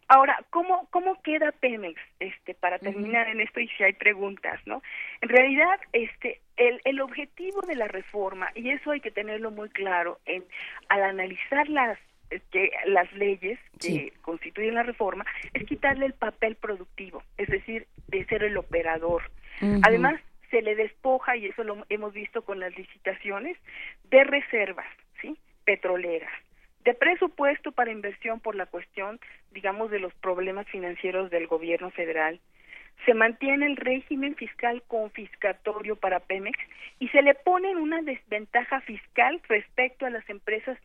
[0.08, 4.82] ahora cómo cómo queda Pemex este para terminar en esto y si hay preguntas no
[5.20, 9.68] en realidad este el, el objetivo de la reforma y eso hay que tenerlo muy
[9.68, 10.46] claro en
[10.88, 12.00] al analizar las
[12.52, 18.26] que las leyes que constituyen la reforma es quitarle el papel productivo, es decir, de
[18.26, 19.30] ser el operador.
[19.84, 20.20] Además,
[20.50, 23.58] se le despoja, y eso lo hemos visto con las licitaciones,
[24.06, 24.88] de reservas,
[25.22, 25.38] ¿sí?
[25.64, 26.32] Petroleras,
[26.84, 29.20] de presupuesto para inversión por la cuestión,
[29.52, 32.40] digamos, de los problemas financieros del gobierno federal.
[33.06, 36.58] Se mantiene el régimen fiscal confiscatorio para Pemex
[37.00, 40.78] y se le pone una desventaja fiscal respecto a las empresas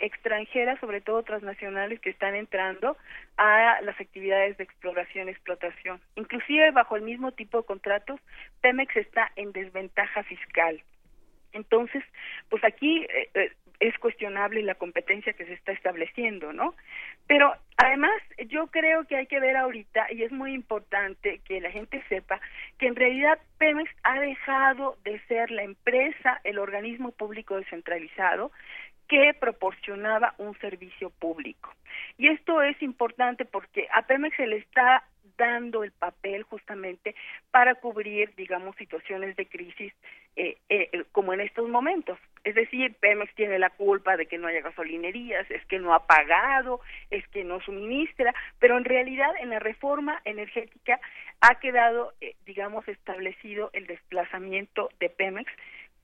[0.00, 2.96] extranjeras, sobre todo transnacionales, que están entrando
[3.36, 6.00] a las actividades de exploración y explotación.
[6.16, 8.20] Inclusive bajo el mismo tipo de contratos,
[8.60, 10.82] Pemex está en desventaja fiscal.
[11.52, 12.04] Entonces,
[12.48, 16.74] pues aquí eh, eh, es cuestionable la competencia que se está estableciendo, ¿no?
[17.26, 18.12] Pero además
[18.48, 22.40] yo creo que hay que ver ahorita, y es muy importante que la gente sepa,
[22.78, 28.52] que en realidad Pemex ha dejado de ser la empresa, el organismo público descentralizado,
[29.10, 31.74] que proporcionaba un servicio público.
[32.16, 35.02] Y esto es importante porque a Pemex se le está
[35.36, 37.16] dando el papel justamente
[37.50, 39.92] para cubrir, digamos, situaciones de crisis
[40.36, 42.18] eh, eh, como en estos momentos.
[42.44, 46.06] Es decir, Pemex tiene la culpa de que no haya gasolinerías, es que no ha
[46.06, 46.80] pagado,
[47.10, 51.00] es que no suministra, pero en realidad en la reforma energética
[51.40, 55.50] ha quedado, eh, digamos, establecido el desplazamiento de Pemex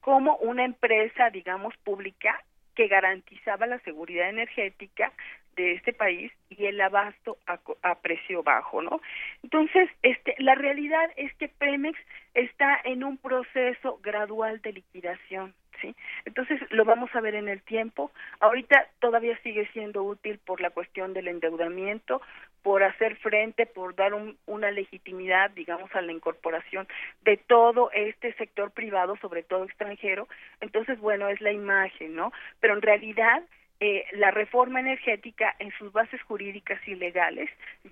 [0.00, 2.42] como una empresa, digamos, pública
[2.76, 5.12] que garantizaba la seguridad energética
[5.56, 9.00] de este país y el abasto a, precio bajo, ¿no?
[9.42, 11.98] Entonces, este, la realidad es que Pemex
[12.34, 15.96] está en un proceso gradual de liquidación, ¿sí?
[16.26, 18.12] Entonces, lo vamos a ver en el tiempo.
[18.40, 22.20] Ahorita todavía sigue siendo útil por la cuestión del endeudamiento,
[22.66, 24.12] por hacer frente, por dar
[24.46, 26.88] una legitimidad, digamos, a la incorporación
[27.22, 30.26] de todo este sector privado, sobre todo extranjero.
[30.60, 32.32] Entonces, bueno, es la imagen, ¿no?
[32.58, 33.44] Pero en realidad
[33.78, 37.48] eh, la reforma energética en sus bases jurídicas y legales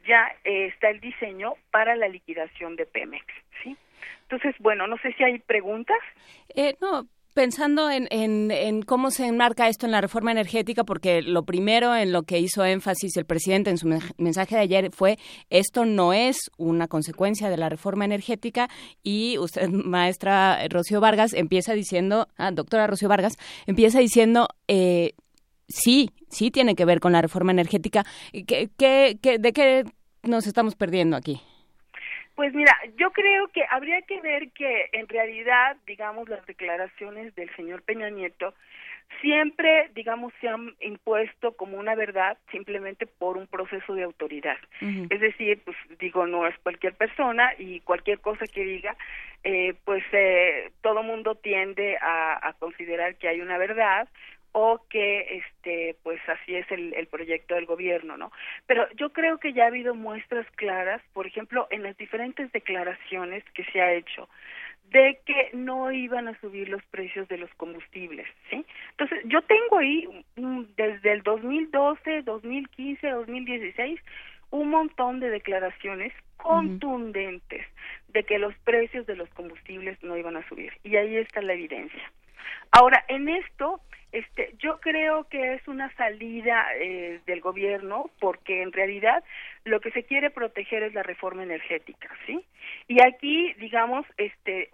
[0.09, 3.27] ya eh, está el diseño para la liquidación de Pemex,
[3.63, 3.77] ¿sí?
[4.23, 6.01] Entonces, bueno, no sé si hay preguntas.
[6.57, 11.45] Eh, no, pensando en, en, cómo se enmarca esto en la reforma energética, porque lo
[11.45, 15.19] primero en lo que hizo énfasis el presidente en su mensaje de ayer fue
[15.51, 18.71] esto no es una consecuencia de la reforma energética
[19.03, 23.35] y usted, maestra Rocío Vargas, empieza diciendo, ah, doctora Rocío Vargas,
[23.67, 25.15] empieza diciendo eh,
[25.69, 28.05] sí, sí tiene que ver con la reforma energética.
[28.33, 29.85] ¿Qué, qué, de qué
[30.23, 31.41] nos estamos perdiendo aquí?
[32.35, 37.55] Pues mira, yo creo que habría que ver que en realidad, digamos, las declaraciones del
[37.55, 38.55] señor Peña Nieto
[39.21, 44.57] siempre, digamos, se han impuesto como una verdad simplemente por un proceso de autoridad.
[44.81, 48.97] Es decir, pues digo, no es cualquier persona y cualquier cosa que diga,
[49.45, 54.09] eh, pues eh, todo mundo tiende a, a considerar que hay una verdad
[54.57, 58.31] o que este pues así es el, el, proyecto del gobierno no
[58.67, 63.43] pero yo creo que ya ha habido muestras claras por ejemplo en las diferentes declaraciones
[63.53, 64.29] que se ha hecho
[64.91, 69.79] de que no iban a subir los precios de los combustibles sí entonces yo tengo
[69.79, 70.09] ahí
[70.77, 74.01] desde el 2012 2015 2016
[74.51, 77.67] un montón de declaraciones contundentes
[78.07, 81.55] de que los precios de los combustibles no iban a subir y ahí está la
[81.55, 82.13] evidencia
[82.71, 83.81] ahora en esto
[84.15, 89.25] este, yo creo que es una salida eh, del gobierno porque en realidad
[89.65, 92.45] lo que se quiere proteger es la reforma energética, ¿sí?
[92.87, 94.71] Y aquí, digamos, este,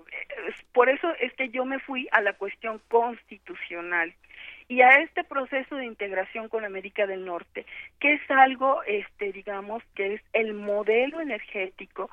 [0.72, 4.12] por eso es que yo me fui a la cuestión constitucional
[4.68, 7.64] y a este proceso de integración con América del Norte,
[7.98, 12.10] que es algo, este, digamos, que es el modelo energético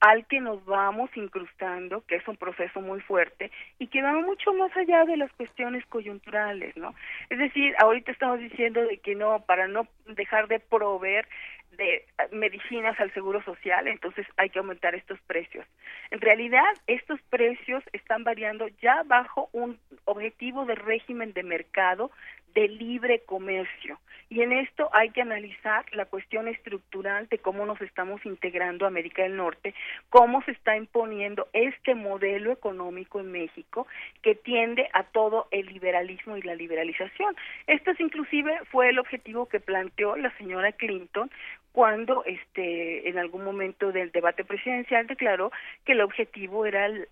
[0.00, 4.52] al que nos vamos incrustando, que es un proceso muy fuerte y que va mucho
[4.52, 6.94] más allá de las cuestiones coyunturales, ¿no?
[7.30, 11.26] Es decir, ahorita estamos diciendo de que no, para no dejar de proveer
[11.72, 15.66] de medicinas al seguro social, entonces hay que aumentar estos precios.
[16.10, 22.10] En realidad, estos precios están variando ya bajo un objetivo de régimen de mercado
[22.54, 23.98] de libre comercio.
[24.28, 28.88] Y en esto hay que analizar la cuestión estructural de cómo nos estamos integrando a
[28.88, 29.72] América del Norte,
[30.10, 33.86] cómo se está imponiendo este modelo económico en México
[34.22, 37.36] que tiende a todo el liberalismo y la liberalización.
[37.68, 41.30] Esto es inclusive fue el objetivo que planteó la señora Clinton
[41.76, 45.52] cuando este en algún momento del debate presidencial declaró
[45.84, 47.06] que el objetivo era el,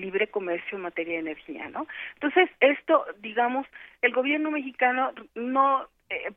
[0.00, 1.88] libre comercio en materia de energía, ¿no?
[2.14, 3.66] Entonces, esto, digamos,
[4.00, 6.32] el gobierno mexicano no eh, eh,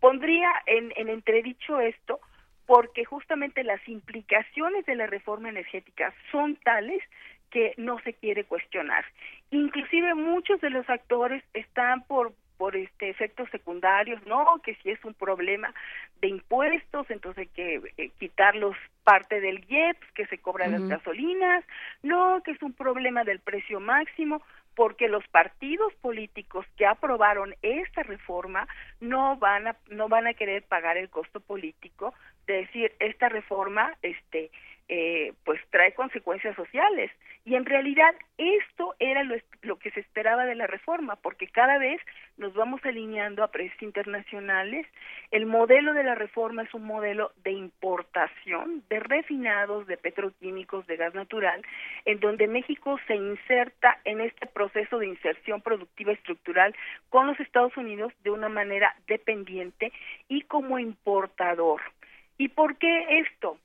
[0.00, 2.18] pondría en, en entredicho esto
[2.66, 7.00] porque justamente las implicaciones de la reforma energética son tales
[7.52, 9.04] que no se quiere cuestionar.
[9.52, 15.02] Inclusive muchos de los actores están por por este efectos secundarios, no, que si es
[15.04, 15.72] un problema
[16.20, 21.64] de impuestos, entonces hay que eh, quitarlos parte del IEPS que se cobra las gasolinas,
[22.02, 24.42] no, que es un problema del precio máximo,
[24.74, 28.68] porque los partidos políticos que aprobaron esta reforma
[29.00, 32.14] no van a no van a querer pagar el costo político
[32.46, 34.50] de decir esta reforma este
[34.88, 37.10] eh, pues trae consecuencias sociales.
[37.44, 41.78] Y en realidad esto era lo, lo, que se esperaba de la reforma porque cada
[41.78, 42.00] vez
[42.36, 44.86] nos vamos alineando a precios internacionales.
[45.30, 50.96] El modelo de la reforma es un modelo de importación de refinados de petroquímicos de
[50.96, 51.62] gas natural
[52.04, 56.74] en donde México se inserta en este proceso de inserción productiva estructural
[57.10, 59.92] con los Estados Unidos de una manera dependiente
[60.28, 61.80] y como importador.
[62.38, 63.58] ¿Y por qué esto?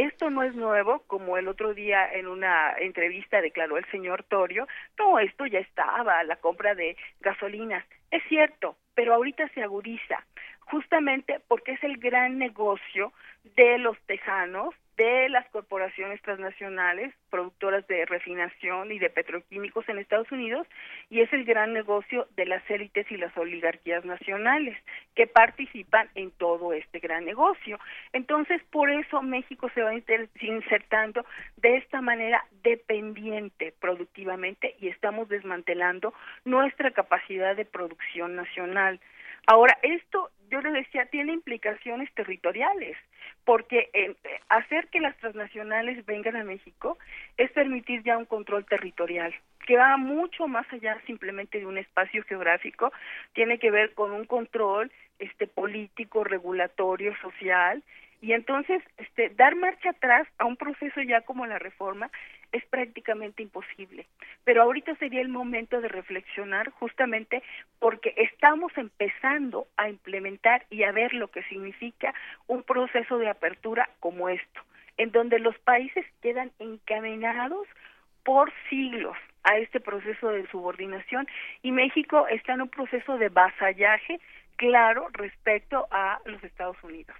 [0.00, 4.66] Esto no es nuevo, como el otro día en una entrevista declaró el señor Torio,
[4.98, 7.84] no, esto ya estaba, la compra de gasolinas.
[8.10, 10.24] Es cierto, pero ahorita se agudiza,
[10.60, 13.12] justamente porque es el gran negocio
[13.44, 20.30] de los tejanos, de las corporaciones transnacionales, productoras de refinación y de petroquímicos en Estados
[20.30, 20.66] Unidos,
[21.08, 24.76] y es el gran negocio de las élites y las oligarquías nacionales
[25.14, 27.80] que participan en todo este gran negocio.
[28.12, 31.24] Entonces, por eso México se va insertando
[31.56, 36.12] de esta manera dependiente productivamente y estamos desmantelando
[36.44, 39.00] nuestra capacidad de producción nacional.
[39.46, 42.98] Ahora, esto, yo le decía, tiene implicaciones territoriales
[43.50, 44.14] porque eh,
[44.48, 46.98] hacer que las transnacionales vengan a México
[47.36, 49.34] es permitir ya un control territorial
[49.66, 52.92] que va mucho más allá simplemente de un espacio geográfico,
[53.32, 57.82] tiene que ver con un control este político, regulatorio, social
[58.20, 62.08] y entonces este dar marcha atrás a un proceso ya como la reforma
[62.52, 64.06] es prácticamente imposible.
[64.44, 67.42] Pero ahorita sería el momento de reflexionar justamente
[67.78, 72.14] porque estamos empezando a implementar y a ver lo que significa
[72.46, 74.60] un proceso de apertura como esto,
[74.96, 77.66] en donde los países quedan encaminados
[78.24, 81.26] por siglos a este proceso de subordinación
[81.62, 84.20] y México está en un proceso de vasallaje
[84.56, 87.16] claro respecto a los Estados Unidos.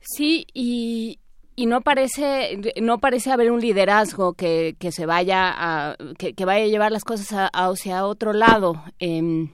[0.00, 1.18] Sí, y,
[1.60, 6.64] y no parece no parece haber un liderazgo que, que se vaya a que, vaya
[6.64, 8.82] a llevar las cosas hacia otro lado.
[8.98, 9.46] Eh,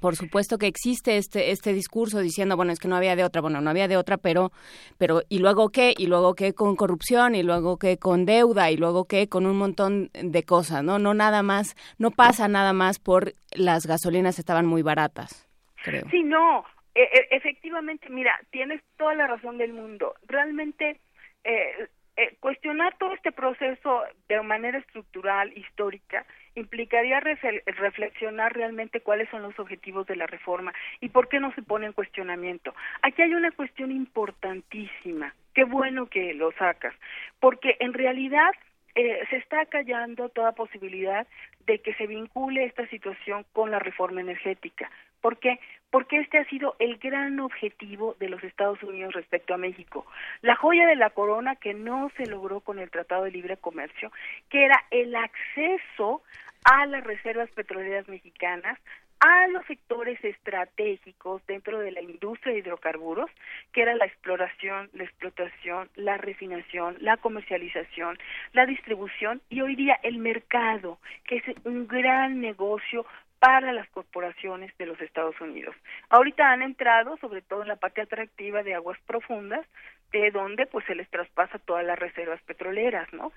[0.00, 3.42] por supuesto que existe este este discurso diciendo bueno es que no había de otra
[3.42, 4.52] bueno no había de otra pero
[4.96, 8.78] pero y luego qué y luego qué con corrupción y luego qué con deuda y
[8.78, 12.98] luego qué con un montón de cosas no no nada más no pasa nada más
[12.98, 15.46] por las gasolinas estaban muy baratas
[15.84, 16.64] sí no
[16.94, 20.14] e, e, efectivamente, mira, tienes toda la razón del mundo.
[20.26, 21.00] Realmente,
[21.44, 29.42] eh, eh, cuestionar todo este proceso de manera estructural, histórica, implicaría reflexionar realmente cuáles son
[29.42, 32.74] los objetivos de la reforma y por qué no se pone en cuestionamiento.
[33.00, 35.34] Aquí hay una cuestión importantísima.
[35.54, 36.94] Qué bueno que lo sacas,
[37.40, 38.52] porque en realidad
[38.94, 41.26] eh, se está callando toda posibilidad
[41.66, 44.90] de que se vincule esta situación con la reforma energética.
[45.20, 45.60] ¿Por qué?
[45.90, 50.04] Porque este ha sido el gran objetivo de los Estados Unidos respecto a México.
[50.42, 54.10] La joya de la corona que no se logró con el Tratado de Libre Comercio,
[54.50, 56.22] que era el acceso
[56.64, 58.78] a las reservas petroleras mexicanas,
[59.22, 63.30] a los sectores estratégicos dentro de la industria de hidrocarburos,
[63.72, 68.18] que era la exploración, la explotación, la refinación, la comercialización,
[68.52, 73.06] la distribución y hoy día el mercado, que es un gran negocio
[73.38, 75.76] para las corporaciones de los Estados Unidos.
[76.08, 79.64] Ahorita han entrado, sobre todo en la parte atractiva de aguas profundas,
[80.10, 83.32] de donde pues se les traspasa todas las reservas petroleras, ¿no?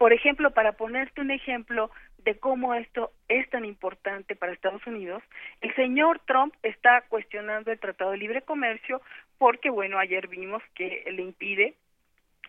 [0.00, 1.90] Por ejemplo, para ponerte un ejemplo
[2.24, 5.22] de cómo esto es tan importante para Estados Unidos,
[5.60, 9.02] el señor Trump está cuestionando el Tratado de Libre Comercio
[9.36, 11.74] porque, bueno, ayer vimos que le impide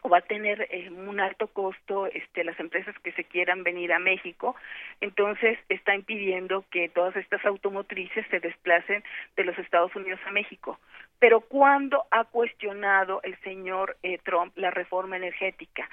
[0.02, 3.92] o va a tener eh, un alto costo este las empresas que se quieran venir
[3.92, 4.56] a México.
[5.02, 9.04] Entonces está impidiendo que todas estas automotrices se desplacen
[9.36, 10.80] de los Estados Unidos a México.
[11.20, 15.90] Pero cuando ha cuestionado el señor eh, Trump la reforma energética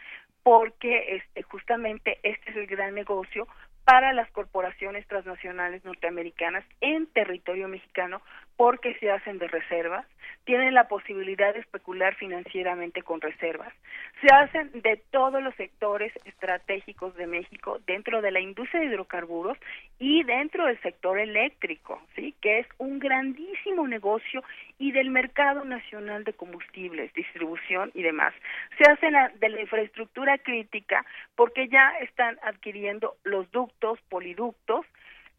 [0.49, 3.47] porque este justamente este es el gran negocio
[3.85, 8.23] para las corporaciones transnacionales norteamericanas en territorio mexicano
[8.57, 10.07] porque se hacen de reservas,
[10.45, 13.75] tienen la posibilidad de especular financieramente con reservas,
[14.23, 19.59] se hacen de todos los sectores estratégicos de México dentro de la industria de hidrocarburos
[19.99, 24.43] y dentro del sector eléctrico, sí, que es un grandísimo negocio
[24.79, 28.33] y del mercado nacional de combustibles, distribución y demás.
[28.79, 34.87] Se hacen de la infraestructura crítica porque ya están adquiriendo los ductos poliductos,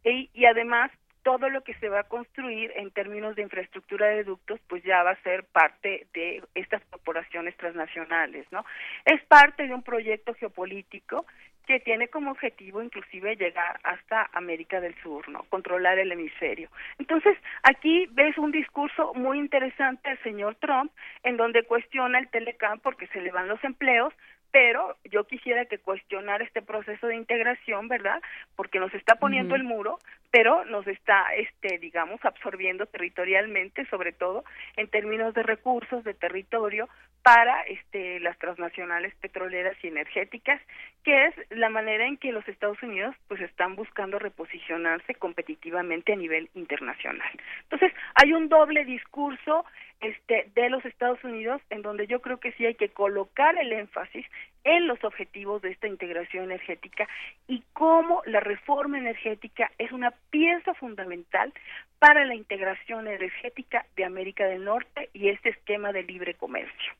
[0.03, 0.91] y, y además
[1.23, 5.03] todo lo que se va a construir en términos de infraestructura de ductos, pues ya
[5.03, 8.65] va a ser parte de estas corporaciones transnacionales, ¿no?
[9.05, 11.25] Es parte de un proyecto geopolítico
[11.69, 15.43] que tiene como objetivo inclusive llegar hasta América del Sur, ¿no?
[15.49, 16.67] Controlar el hemisferio.
[16.97, 20.91] Entonces, aquí ves un discurso muy interesante del señor Trump,
[21.21, 24.11] en donde cuestiona el Telecam porque se le van los empleos,
[24.51, 28.21] pero yo quisiera que cuestionar este proceso de integración, ¿verdad?
[28.55, 29.99] Porque nos está poniendo el muro,
[30.31, 34.43] pero nos está, este, digamos, absorbiendo territorialmente, sobre todo
[34.75, 36.89] en términos de recursos, de territorio,
[37.21, 40.61] para este, las transnacionales petroleras y energéticas,
[41.03, 46.15] que es la manera en que los Estados Unidos pues están buscando reposicionarse competitivamente a
[46.15, 47.29] nivel internacional.
[47.63, 49.65] Entonces, hay un doble discurso
[50.01, 53.73] este, de los Estados Unidos, en donde yo creo que sí hay que colocar el
[53.73, 54.25] énfasis
[54.63, 57.07] en los objetivos de esta integración energética
[57.47, 61.53] y cómo la reforma energética es una pieza fundamental
[61.99, 66.93] para la integración energética de América del Norte y este esquema de libre comercio.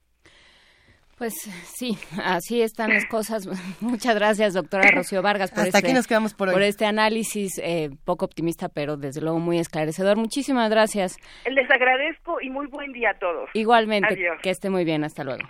[1.20, 1.34] Pues
[1.66, 3.48] sí, así están las cosas.
[3.82, 6.54] Muchas gracias, doctora Rocío Vargas, por, Hasta este, aquí nos quedamos por, hoy.
[6.54, 10.18] por este análisis eh, poco optimista, pero desde luego muy esclarecedor.
[10.18, 11.18] Muchísimas gracias.
[11.46, 13.50] Les agradezco y muy buen día a todos.
[13.54, 14.38] Igualmente, Adiós.
[14.41, 15.04] que esté muy bien.
[15.04, 15.44] Hasta luego.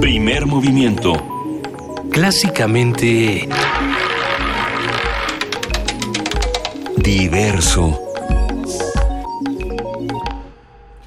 [0.00, 1.12] Primer movimiento.
[2.10, 3.48] Clásicamente...
[6.96, 8.13] Diverso.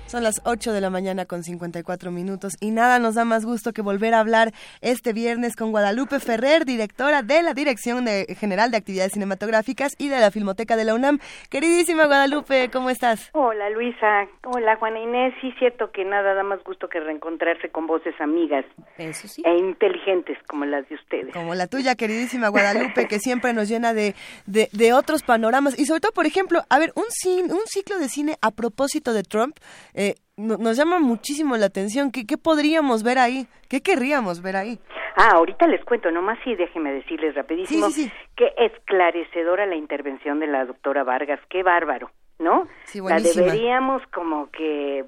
[0.07, 3.73] Son las 8 de la mañana con 54 minutos y nada nos da más gusto
[3.73, 8.71] que volver a hablar este viernes con Guadalupe Ferrer, directora de la Dirección de- General
[8.71, 11.19] de Actividades Cinematográficas y de la Filmoteca de la UNAM.
[11.49, 13.29] Queridísima Guadalupe, ¿cómo estás?
[13.34, 17.85] Hola Luisa, hola Juana Inés, sí cierto que nada da más gusto que reencontrarse con
[17.85, 18.63] voces amigas
[18.97, 19.41] Eso sí.
[19.45, 21.34] e inteligentes como las de ustedes.
[21.34, 24.15] Como la tuya, queridísima Guadalupe, que siempre nos llena de,
[24.45, 25.77] de, de otros panoramas.
[25.77, 29.11] Y sobre todo, por ejemplo, a ver, un, cin- un ciclo de cine a propósito
[29.11, 29.57] de Trump
[29.99, 30.06] eh,
[30.38, 32.11] no- nos llama muchísimo la atención.
[32.11, 33.47] ¿Qué, ¿Qué podríamos ver ahí?
[33.69, 34.80] ¿Qué querríamos ver ahí?
[35.18, 38.11] Ah, ahorita les cuento, nomás sí, déjenme decirles rapidísimo Sí, sí, sí.
[38.35, 42.68] que esclarecedora la intervención de la doctora Vargas, qué bárbaro, ¿no?
[42.85, 45.05] Sí, la deberíamos como que,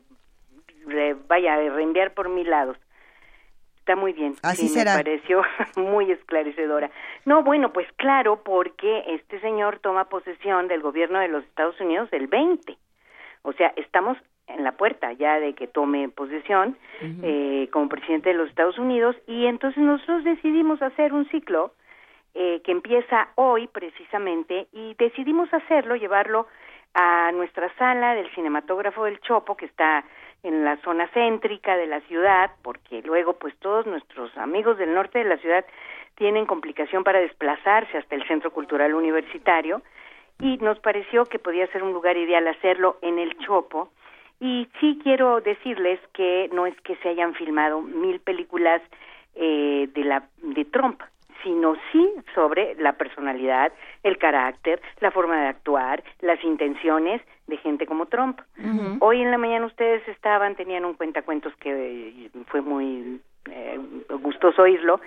[0.88, 2.76] re- vaya, reenviar por mil lados.
[3.78, 4.34] Está muy bien.
[4.42, 4.98] Así sí, será.
[4.98, 5.42] Me pareció
[5.76, 6.90] muy esclarecedora.
[7.26, 12.10] No, bueno, pues claro, porque este señor toma posesión del gobierno de los Estados Unidos
[12.14, 12.78] el 20.
[13.44, 14.18] O sea, estamos
[14.50, 19.16] en la puerta ya de que tome posesión eh, como presidente de los Estados Unidos
[19.28, 21.72] y entonces nosotros decidimos hacer un ciclo
[22.34, 26.48] eh, que empieza hoy precisamente y decidimos hacerlo, llevarlo
[26.94, 30.04] a nuestra sala del cinematógrafo del Chopo que está
[30.44, 35.20] en la zona céntrica de la ciudad porque luego pues todos nuestros amigos del norte
[35.20, 35.66] de la ciudad
[36.16, 39.82] tienen complicación para desplazarse hasta el Centro Cultural Universitario
[40.40, 43.90] y nos pareció que podía ser un lugar ideal hacerlo en el Chopo
[44.40, 48.82] y sí quiero decirles que no es que se hayan filmado mil películas
[49.36, 51.02] eh, de la de Trump,
[51.44, 53.72] sino sí sobre la personalidad,
[54.04, 58.40] el carácter, la forma de actuar, las intenciones de gente como Trump.
[59.00, 63.80] Hoy en la mañana ustedes estaban, tenían un cuentacuentos que eh, fue muy eh,
[64.22, 65.00] gustoso oírlo,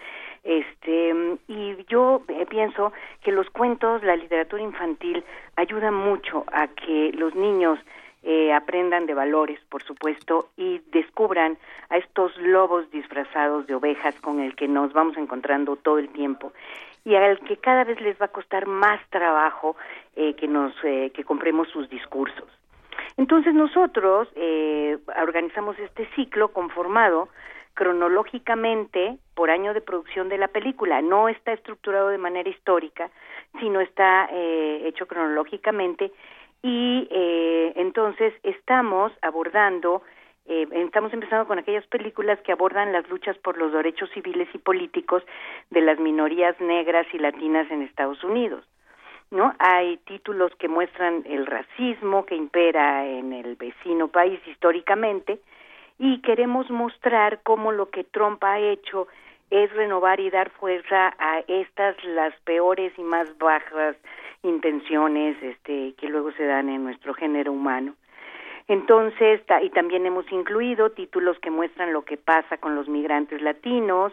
[0.42, 2.92] este y yo eh, pienso
[3.22, 5.24] que los cuentos, la literatura infantil
[5.56, 7.78] ayuda mucho a que los niños
[8.22, 11.58] eh, aprendan de valores, por supuesto, y descubran
[11.90, 16.52] a estos lobos disfrazados de ovejas con el que nos vamos encontrando todo el tiempo
[17.04, 19.76] y al que cada vez les va a costar más trabajo
[20.14, 22.48] eh, que nos eh, que compremos sus discursos.
[23.16, 27.28] Entonces nosotros eh, organizamos este ciclo conformado
[27.74, 31.00] cronológicamente por año de producción de la película.
[31.02, 33.10] No está estructurado de manera histórica,
[33.60, 36.12] sino está eh, hecho cronológicamente
[36.62, 40.02] y eh, entonces estamos abordando,
[40.46, 44.58] eh, estamos empezando con aquellas películas que abordan las luchas por los derechos civiles y
[44.58, 45.24] políticos
[45.70, 48.64] de las minorías negras y latinas en Estados Unidos.
[49.32, 49.54] ¿no?
[49.58, 55.40] Hay títulos que muestran el racismo que impera en el vecino país históricamente
[55.98, 59.08] y queremos mostrar cómo lo que Trump ha hecho
[59.50, 63.96] es renovar y dar fuerza a estas las peores y más bajas
[64.42, 67.94] intenciones este que luego se dan en nuestro género humano.
[68.68, 74.12] Entonces, y también hemos incluido títulos que muestran lo que pasa con los migrantes latinos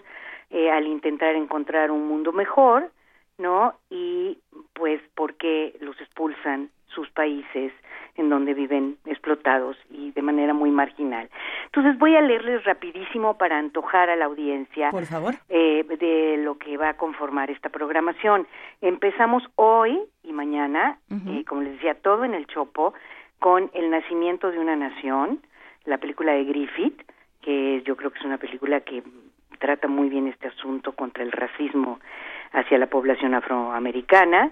[0.49, 2.89] eh, al intentar encontrar un mundo mejor,
[3.37, 3.73] ¿no?
[3.89, 4.39] Y
[4.73, 7.71] pues porque los expulsan sus países
[8.15, 11.29] en donde viven explotados y de manera muy marginal.
[11.65, 15.35] Entonces voy a leerles rapidísimo para antojar a la audiencia Por favor.
[15.47, 18.47] eh, de lo que va a conformar esta programación.
[18.81, 22.93] Empezamos hoy y mañana, eh, como les decía, todo en el Chopo,
[23.39, 25.39] con El nacimiento de una nación,
[25.85, 27.01] la película de Griffith,
[27.41, 29.01] que yo creo que es una película que
[29.59, 31.99] trata muy bien este asunto contra el racismo
[32.51, 34.51] hacia la población afroamericana.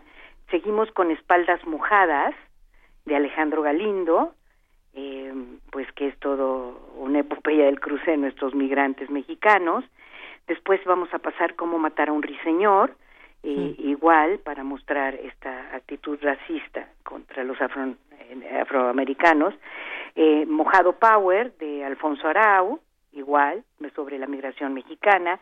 [0.50, 2.34] Seguimos con Espaldas Mojadas,
[3.06, 4.34] de Alejandro Galindo,
[4.94, 5.34] eh,
[5.72, 9.86] pues que es todo una epopeya del cruce de nuestros migrantes mexicanos.
[10.48, 12.96] Después vamos a pasar cómo matar a un ruiseñor,
[13.44, 19.54] eh, igual para mostrar esta actitud racista contra los afro- eh, afroamericanos.
[20.48, 22.80] Mojado Power de Alfonso Arau,
[23.14, 23.64] igual
[23.94, 25.40] sobre la migración mexicana.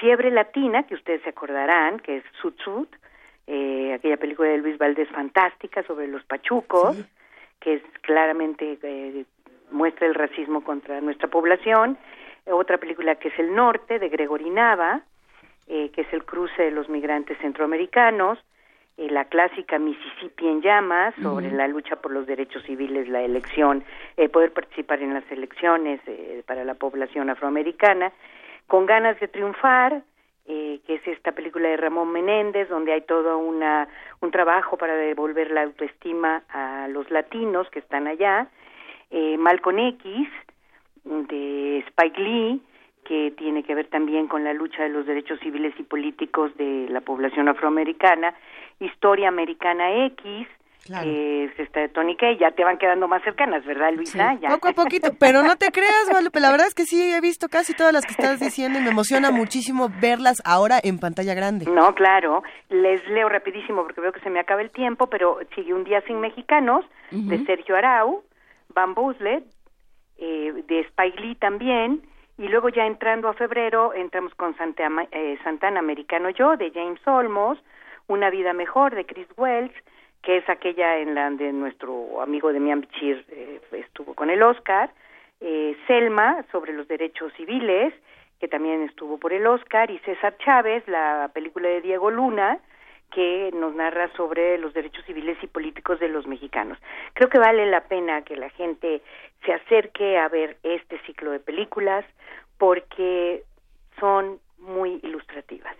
[0.00, 2.88] Fiebre Latina, que ustedes se acordarán, que es Sud,
[3.46, 6.96] eh, aquella película de Luis Valdés fantástica sobre los pachucos,
[7.60, 9.24] que es claramente eh,
[9.70, 11.96] muestra el racismo contra nuestra población.
[12.48, 15.02] Otra película que es El Norte, de Gregory Nava,
[15.68, 18.38] eh, que es el cruce de los migrantes centroamericanos.
[18.96, 23.84] eh, la clásica Mississippi en llamas sobre la lucha por los derechos civiles, la elección,
[24.16, 28.12] eh, poder participar en las elecciones eh, para la población afroamericana,
[28.66, 30.02] con ganas de triunfar,
[30.46, 33.88] que es esta película de Ramón Menéndez, donde hay todo una,
[34.20, 38.48] un trabajo para devolver la autoestima a los latinos que están allá,
[39.10, 40.28] Malcolm X,
[41.04, 42.60] de Spike Lee,
[43.04, 46.88] que tiene que ver también con la lucha de los derechos civiles y políticos de
[46.90, 48.34] la población afroamericana,
[48.80, 50.48] Historia Americana X,
[50.88, 54.38] es esta de Kay, ya te van quedando más cercanas, ¿verdad, Luisa?
[54.48, 57.48] Poco a poquito, pero no te creas, Guadalupe, la verdad es que sí, he visto
[57.48, 61.66] casi todas las que estás diciendo y me emociona muchísimo verlas ahora en pantalla grande.
[61.66, 65.74] No, claro, les leo rapidísimo porque veo que se me acaba el tiempo, pero sigue
[65.74, 68.22] Un Día Sin Mexicanos, de Sergio Arau,
[68.74, 69.44] Van Buslet,
[70.18, 72.02] eh, de Spike Lee también,
[72.38, 77.58] y luego ya entrando a febrero, entramos con eh, Santana Americano Yo, de James Olmos,
[78.08, 79.72] una vida mejor de Chris Wells,
[80.26, 84.90] que es aquella en la de nuestro amigo Demian Bichir eh, estuvo con el Oscar,
[85.40, 87.94] eh, Selma sobre los derechos civiles,
[88.40, 92.58] que también estuvo por el Oscar, y César Chávez, la película de Diego Luna,
[93.12, 96.76] que nos narra sobre los derechos civiles y políticos de los mexicanos.
[97.14, 99.02] Creo que vale la pena que la gente
[99.44, 102.04] se acerque a ver este ciclo de películas
[102.58, 103.44] porque
[104.00, 105.76] son muy ilustrativas.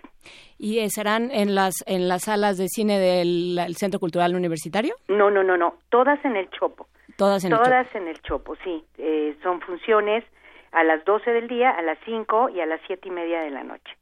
[0.58, 4.94] ¿Y serán en las en las salas de cine del Centro Cultural Universitario?
[5.08, 6.88] No, no, no, no, todas en el Chopo.
[7.16, 7.68] Todas en el Chopo.
[7.68, 8.84] Todas en el Chopo, sí.
[8.98, 10.24] Eh, son funciones
[10.72, 13.50] a las 12 del día, a las 5 y a las siete y media de
[13.50, 13.96] la noche.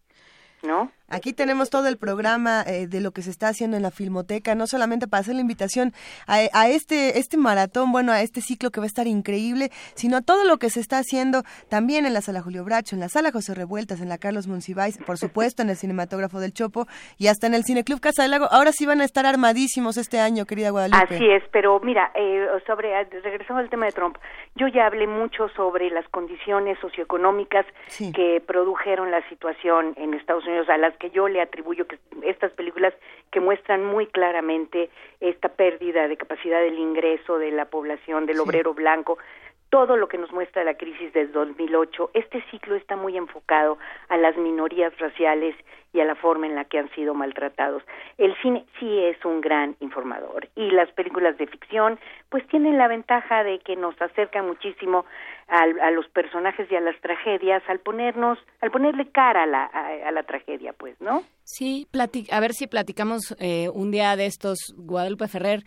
[0.63, 0.91] ¿No?
[1.09, 4.55] Aquí tenemos todo el programa eh, de lo que se está haciendo en la Filmoteca,
[4.55, 5.93] no solamente para hacer la invitación
[6.27, 10.23] a, este, este maratón, bueno, a este ciclo que va a estar increíble, sino a
[10.23, 13.33] todo lo que se está haciendo también en la Sala Julio Bracho, en la Sala
[13.33, 16.87] José Revueltas, en la Carlos Monsiváis, por supuesto en el Cinematógrafo del Chopo
[17.19, 18.47] y hasta en el Cineclub Casa del Lago.
[18.51, 21.17] Ahora sí van a estar armadísimos este año, querida Guadalupe.
[21.17, 24.17] Así es, pero mira, eh, sobre, regresando al tema de Trump,
[24.57, 27.67] yo ya hablé mucho sobre las condiciones socioeconómicas
[28.15, 32.53] que produjeron la situación en Estados Unidos, a las que yo le atribuyo que estas
[32.53, 32.95] películas
[33.31, 34.91] que muestran muy claramente
[35.21, 39.19] esta pérdida de capacidad del ingreso de la población, del obrero blanco,
[39.75, 43.77] todo lo que nos muestra la crisis del 2008, este ciclo está muy enfocado
[44.09, 45.57] a las minorías raciales
[45.93, 47.83] y a la forma en la que han sido maltratados.
[48.17, 51.99] El cine sí es un gran informador y las películas de ficción
[52.29, 55.07] pues tienen la ventaja de que nos acercan muchísimo
[55.49, 60.13] a, los personajes y a las tragedias al ponernos, al ponerle cara a la, a,
[60.13, 61.25] la tragedia, pues, ¿no?
[61.43, 61.89] Sí,
[62.31, 65.65] a ver si platicamos eh, un día de estos, Guadalupe Ferrer,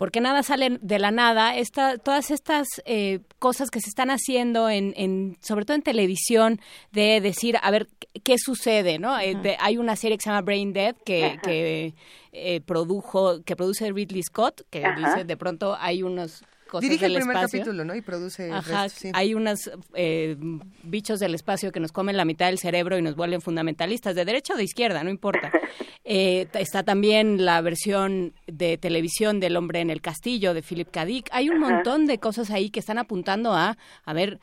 [0.00, 1.54] porque nada sale de la nada.
[1.56, 6.58] Esta, todas estas eh, cosas que se están haciendo, en, en, sobre todo en televisión,
[6.90, 7.86] de decir, a ver,
[8.24, 9.20] qué, sucede, ¿no?
[9.20, 11.92] Eh, hay una serie que se llama Brain Dead que, que
[12.32, 16.44] eh, produjo, que produce Ridley Scott, que dice, de pronto hay unos
[16.78, 17.94] Dirige el primer capítulo, ¿no?
[17.94, 18.50] Y produce.
[18.52, 20.36] Ajá, hay unos eh,
[20.82, 24.24] bichos del espacio que nos comen la mitad del cerebro y nos vuelven fundamentalistas, de
[24.24, 25.50] derecha o de izquierda, no importa.
[26.12, 31.04] Eh, está también la versión de televisión del hombre en el castillo de Philip K.
[31.04, 31.28] Dick.
[31.30, 34.40] Hay un montón de cosas ahí que están apuntando a, a ver,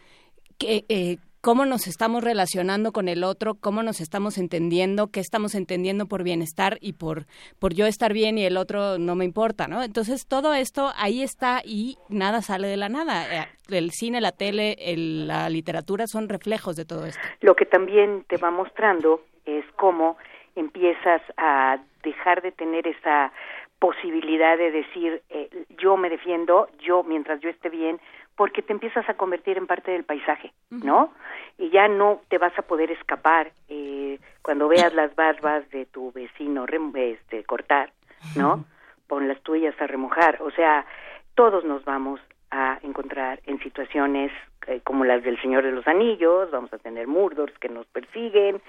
[0.57, 1.17] que, eh,
[1.47, 6.21] cómo nos estamos relacionando con el otro, cómo nos estamos entendiendo, qué estamos entendiendo por
[6.21, 7.25] bienestar y por,
[7.57, 9.81] por yo estar bien y el otro no me importa, ¿no?
[9.81, 13.23] Entonces todo esto ahí está y nada sale de la nada.
[13.33, 17.21] Eh, el cine, la tele, la literatura son reflejos de todo esto.
[17.39, 20.17] Lo que también te va mostrando es cómo
[20.57, 23.31] empiezas a dejar de tener esa
[23.79, 28.01] posibilidad de decir eh, yo me defiendo, yo mientras yo esté bien,
[28.37, 31.11] porque te empiezas a convertir en parte del paisaje, ¿no?
[31.57, 36.11] Y ya no te vas a poder escapar eh, cuando veas las barbas de tu
[36.11, 37.91] vecino este, cortar,
[38.35, 38.63] ¿no?
[39.07, 40.39] Pon las tuyas a remojar.
[40.43, 40.85] O sea,
[41.33, 44.31] todos nos vamos a encontrar en situaciones
[44.67, 48.61] eh, como las del Señor de los Anillos, vamos a tener murdors que nos persiguen,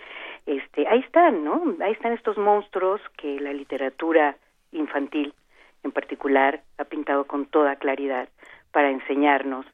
[0.46, 1.76] este, ahí están, ¿no?
[1.80, 4.34] Ahí están estos monstruos que la literatura
[4.72, 5.34] infantil
[5.82, 8.28] en particular ha pintado con toda claridad
[8.72, 9.66] para enseñarnos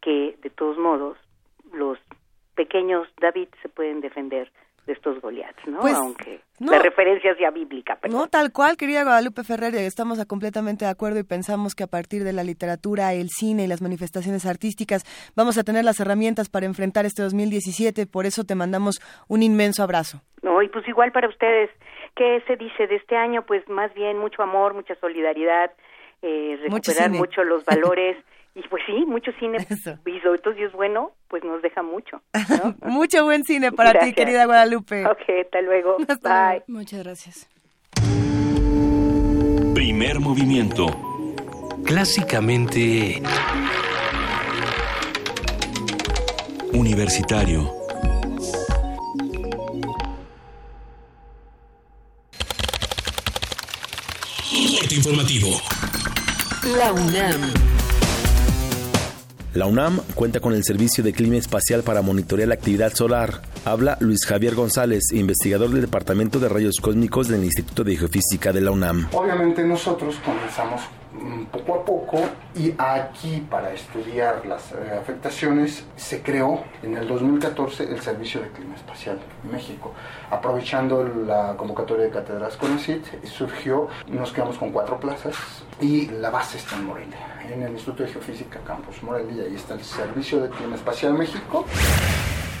[0.00, 1.18] que de todos modos
[1.72, 1.98] los
[2.54, 4.50] pequeños David se pueden defender
[4.88, 5.80] de estos Goliaths, ¿no?
[5.80, 7.98] Pues, Aunque la referencia sea bíblica.
[8.10, 12.24] No, tal cual, querida Guadalupe Ferrer, estamos completamente de acuerdo y pensamos que a partir
[12.24, 15.04] de la literatura, el cine y las manifestaciones artísticas
[15.36, 18.98] vamos a tener las herramientas para enfrentar este 2017, por eso te mandamos
[19.28, 20.22] un inmenso abrazo.
[20.42, 21.70] No, y pues igual para ustedes,
[22.16, 23.42] ¿qué se dice de este año?
[23.42, 25.70] Pues más bien mucho amor, mucha solidaridad,
[26.22, 28.16] eh, recuperar mucho los valores
[28.54, 29.58] y pues sí, mucho cine
[30.06, 32.22] y sobre todo si es bueno, pues nos deja mucho.
[32.82, 35.06] mucho buen cine para ti, querida Guadalupe.
[35.06, 35.96] Ok, hasta luego.
[35.98, 36.64] Bye.
[36.66, 37.48] Muchas gracias.
[40.20, 40.86] movimiento.
[41.84, 43.22] Clásicamente...
[46.72, 47.72] Universitario.
[54.90, 55.60] informativo.
[56.76, 57.77] La UNAM.
[59.58, 63.42] La UNAM cuenta con el Servicio de Clima Espacial para monitorear la actividad solar.
[63.64, 68.60] Habla Luis Javier González, investigador del Departamento de Rayos Cósmicos del Instituto de Geofísica de
[68.60, 69.08] la UNAM.
[69.12, 70.82] Obviamente nosotros comenzamos
[71.50, 72.20] poco a poco
[72.54, 78.48] y aquí para estudiar las eh, afectaciones se creó en el 2014 el Servicio de
[78.50, 79.92] Clima Espacial en México.
[80.30, 85.36] Aprovechando la convocatoria de cátedras CONACYT surgió, nos quedamos con cuatro plazas
[85.80, 87.18] y la base está en Morelia,
[87.48, 91.14] en el Instituto de Geofísica Campus Morelia, y ahí está el Servicio de Clima Espacial
[91.14, 91.64] México.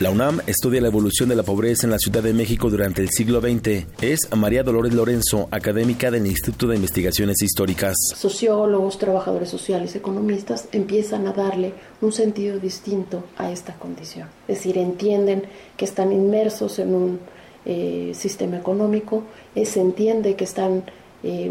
[0.00, 3.08] La UNAM estudia la evolución de la pobreza en la Ciudad de México durante el
[3.10, 3.84] siglo XX.
[4.00, 7.96] Es María Dolores Lorenzo, académica del Instituto de Investigaciones Históricas.
[8.14, 14.28] Sociólogos, trabajadores sociales, economistas empiezan a darle un sentido distinto a esta condición.
[14.46, 15.42] Es decir, entienden
[15.76, 17.20] que están inmersos en un
[17.64, 19.24] eh, sistema económico,
[19.56, 20.84] eh, se entiende que están
[21.24, 21.50] eh,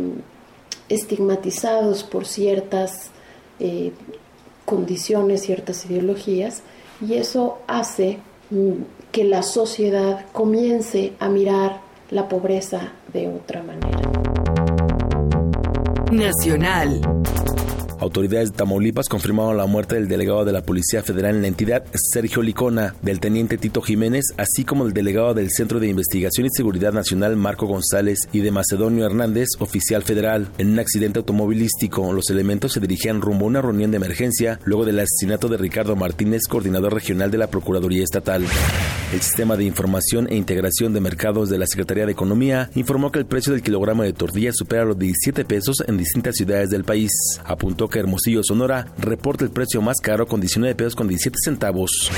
[0.87, 3.11] estigmatizados por ciertas
[4.63, 6.61] condiciones, ciertas ideologías,
[7.01, 8.19] y eso hace
[9.11, 14.01] que la sociedad comience a mirar la pobreza de otra manera.
[16.11, 17.01] Nacional.
[17.99, 21.83] Autoridades de Tamaulipas confirmaron la muerte del delegado de la Policía Federal en la entidad,
[21.93, 26.49] Sergio Licona, del teniente Tito Jiménez, así como el delegado del Centro de Investigación y
[26.51, 30.47] Seguridad Nacional, Marco González, y de Macedonio Hernández, oficial federal.
[30.59, 34.85] En un accidente automovilístico, los elementos se dirigían rumbo a una reunión de emergencia luego
[34.85, 38.45] del asesinato de Ricardo Martínez, coordinador regional de la Procuraduría Estatal.
[39.13, 43.19] El Sistema de Información e Integración de Mercados de la Secretaría de Economía informó que
[43.19, 47.11] el precio del kilogramo de tortilla supera los 17 pesos en distintas ciudades del país.
[47.45, 52.11] Apuntó que Hermosillo, Sonora, reporta el precio más caro con 19 pesos con 17 centavos.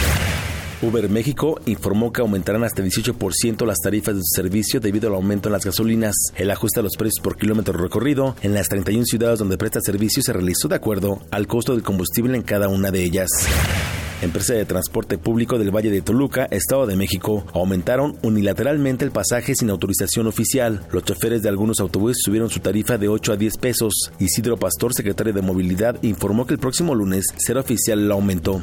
[0.82, 5.50] Uber México informó que aumentarán hasta 18% las tarifas de su servicio debido al aumento
[5.50, 6.16] en las gasolinas.
[6.36, 10.24] El ajuste a los precios por kilómetro recorrido en las 31 ciudades donde presta servicio
[10.24, 13.30] se realizó de acuerdo al costo del combustible en cada una de ellas
[14.22, 19.56] empresa de transporte público del Valle de Toluca, Estado de México, aumentaron unilateralmente el pasaje
[19.56, 20.86] sin autorización oficial.
[20.92, 24.12] Los choferes de algunos autobuses subieron su tarifa de 8 a 10 pesos.
[24.20, 28.62] Isidro Pastor, secretario de Movilidad, informó que el próximo lunes será oficial el aumento.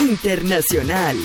[0.00, 1.16] Internacional.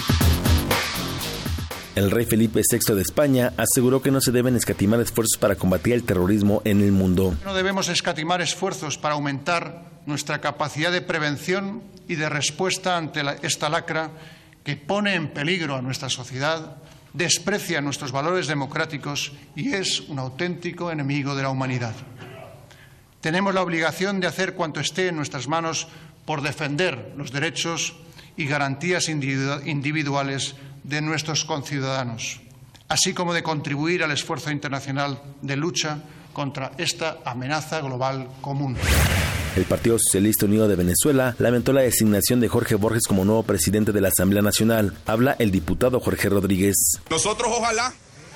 [1.96, 5.94] El rey Felipe VI de España aseguró que no se deben escatimar esfuerzos para combatir
[5.94, 7.38] el terrorismo en el mundo.
[7.46, 13.70] No debemos escatimar esfuerzos para aumentar nuestra capacidad de prevención y de respuesta ante esta
[13.70, 14.12] lacra
[14.66, 16.76] que pone en peligro a nuestra sociedad,
[17.14, 21.96] desprecia nuestros valores democráticos y es un auténtico enemigo de la humanidad.
[23.22, 25.88] Tenemos la obligación de hacer cuanto esté en nuestras manos
[26.26, 27.96] por defender los derechos
[28.36, 30.56] y garantías individuales
[30.88, 32.40] de nuestros conciudadanos,
[32.88, 36.00] así como de contribuir al esfuerzo internacional de lucha
[36.32, 38.78] contra esta amenaza global común.
[39.56, 43.94] El Partido Socialista Unido de Venezuela lamentó la designación de Jorge Borges como nuevo presidente
[43.94, 44.98] de la Asamblea Nacional.
[45.06, 46.76] Habla el diputado Jorge Rodríguez.
[47.10, 47.94] Nosotros ojalá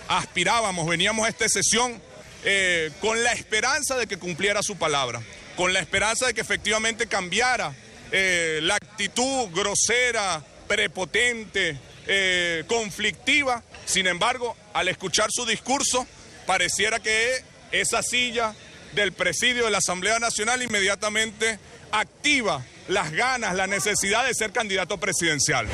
[0.08, 2.02] aspirábamos, veníamos a esta sesión
[2.46, 5.22] eh, con la esperanza de que cumpliera su palabra,
[5.58, 7.76] con la esperanza de que efectivamente cambiara
[8.12, 11.78] eh, la actitud grosera, prepotente,
[12.12, 13.64] eh, conflictiva.
[13.86, 16.08] Sin embargo, al escuchar su discurso,
[16.48, 18.56] pareciera que esa silla
[18.96, 21.60] del presidio de la Asamblea Nacional inmediatamente
[21.92, 25.68] activa las ganas, la necesidad de ser candidato presidencial.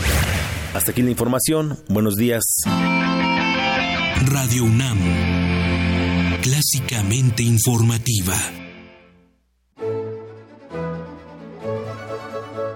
[0.73, 1.81] Hasta aquí la información.
[1.87, 2.43] Buenos días.
[4.25, 6.41] Radio UNAM.
[6.41, 8.35] Clásicamente informativa.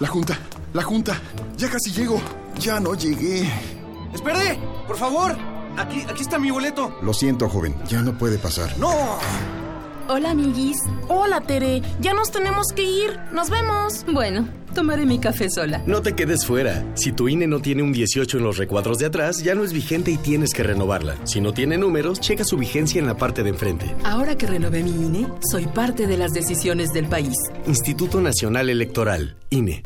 [0.00, 0.36] La junta,
[0.72, 1.20] la junta.
[1.56, 2.20] Ya casi llego.
[2.58, 3.48] Ya no llegué.
[4.12, 4.58] ¡Espere!
[4.86, 5.36] ¡Por favor!
[5.76, 6.96] Aquí, aquí está mi boleto.
[7.02, 7.74] Lo siento, joven.
[7.88, 8.76] Ya no puede pasar.
[8.78, 8.90] ¡No!
[10.06, 10.76] Hola, amiguis.
[11.08, 11.80] Hola, Tere.
[11.98, 13.18] Ya nos tenemos que ir.
[13.32, 14.04] Nos vemos.
[14.12, 15.82] Bueno, tomaré mi café sola.
[15.86, 16.84] No te quedes fuera.
[16.94, 19.72] Si tu INE no tiene un 18 en los recuadros de atrás, ya no es
[19.72, 21.16] vigente y tienes que renovarla.
[21.24, 23.94] Si no tiene números, checa su vigencia en la parte de enfrente.
[24.04, 27.34] Ahora que renové mi INE, soy parte de las decisiones del país.
[27.66, 29.84] Instituto Nacional Electoral, INE.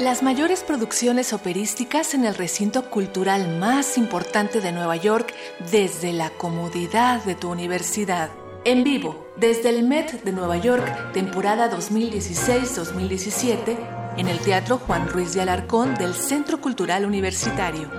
[0.00, 5.34] Las mayores producciones operísticas en el recinto cultural más importante de Nueva York
[5.70, 8.30] desde la comodidad de tu universidad.
[8.64, 13.76] En vivo, desde el Met de Nueva York, temporada 2016-2017,
[14.16, 17.90] en el Teatro Juan Ruiz de Alarcón del Centro Cultural Universitario.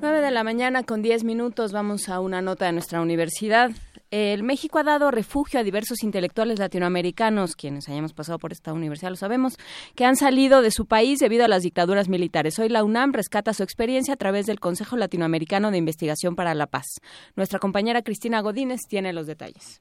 [0.02, 3.72] De la mañana con 10 minutos vamos a una nota de nuestra universidad.
[4.12, 9.12] El México ha dado refugio a diversos intelectuales latinoamericanos, quienes hayamos pasado por esta universidad
[9.12, 9.58] lo sabemos,
[9.94, 12.58] que han salido de su país debido a las dictaduras militares.
[12.58, 16.66] Hoy la UNAM rescata su experiencia a través del Consejo Latinoamericano de Investigación para la
[16.66, 16.88] Paz.
[17.36, 19.80] Nuestra compañera Cristina Godínez tiene los detalles.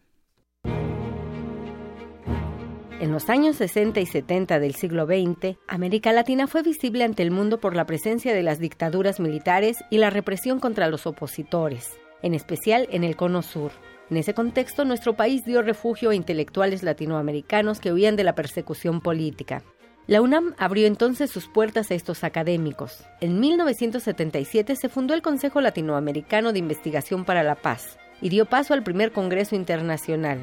[3.01, 7.31] En los años 60 y 70 del siglo XX, América Latina fue visible ante el
[7.31, 12.35] mundo por la presencia de las dictaduras militares y la represión contra los opositores, en
[12.35, 13.73] especial en el Cono Sur.
[14.11, 19.03] En ese contexto, nuestro país dio refugio a intelectuales latinoamericanos que huían de la persecución
[19.03, 19.63] política.
[20.07, 23.05] La UNAM abrió entonces sus puertas a estos académicos.
[23.21, 28.73] En 1977 se fundó el Consejo Latinoamericano de Investigación para la Paz y dio paso
[28.73, 30.39] al primer Congreso Internacional.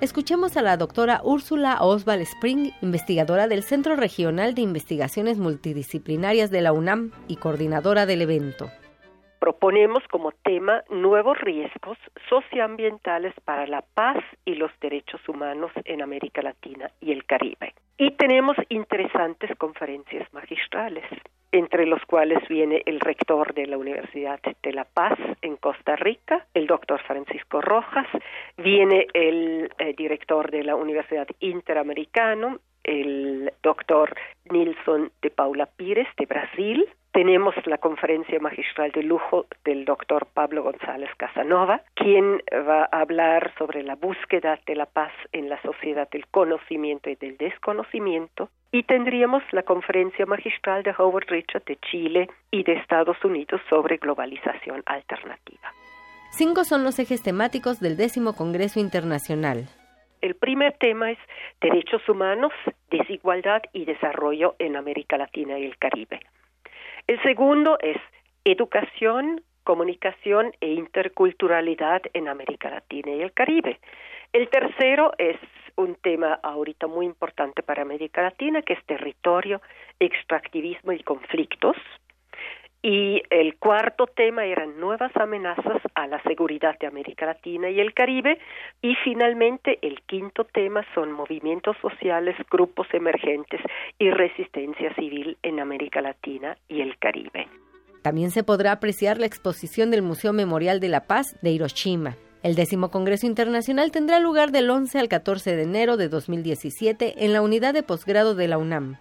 [0.00, 6.60] Escuchemos a la doctora Úrsula Oswald Spring, investigadora del Centro Regional de Investigaciones Multidisciplinarias de
[6.60, 8.70] la UNAM y coordinadora del evento
[9.38, 11.98] proponemos como tema nuevos riesgos
[12.28, 17.74] socioambientales para la paz y los derechos humanos en América Latina y el Caribe.
[17.96, 21.04] Y tenemos interesantes conferencias magistrales,
[21.50, 26.46] entre los cuales viene el rector de la Universidad de La Paz en Costa Rica,
[26.54, 28.06] el doctor Francisco Rojas,
[28.56, 34.16] viene el eh, director de la Universidad Interamericano, el doctor
[34.50, 40.62] Nilson de Paula Pires de Brasil, tenemos la conferencia magistral de lujo del doctor Pablo
[40.62, 46.08] González Casanova, quien va a hablar sobre la búsqueda de la paz en la sociedad
[46.10, 48.50] del conocimiento y del desconocimiento.
[48.72, 53.96] Y tendríamos la conferencia magistral de Howard Richard de Chile y de Estados Unidos sobre
[53.96, 55.72] globalización alternativa.
[56.30, 59.66] Cinco son los ejes temáticos del décimo Congreso Internacional.
[60.20, 61.18] El primer tema es
[61.60, 62.52] derechos humanos,
[62.90, 66.20] desigualdad y desarrollo en América Latina y el Caribe.
[67.06, 67.96] El segundo es
[68.44, 73.78] educación, comunicación e interculturalidad en América Latina y el Caribe.
[74.32, 75.36] El tercero es
[75.76, 79.62] un tema ahorita muy importante para América Latina, que es territorio,
[80.00, 81.76] extractivismo y conflictos.
[82.82, 87.92] Y el cuarto tema eran nuevas amenazas a la seguridad de América Latina y el
[87.92, 88.38] Caribe.
[88.82, 93.60] Y finalmente el quinto tema son movimientos sociales, grupos emergentes
[93.98, 97.48] y resistencia civil en América Latina y el Caribe.
[98.02, 102.16] También se podrá apreciar la exposición del Museo Memorial de la Paz de Hiroshima.
[102.44, 107.32] El décimo Congreso Internacional tendrá lugar del 11 al 14 de enero de 2017 en
[107.32, 108.98] la unidad de posgrado de la UNAM.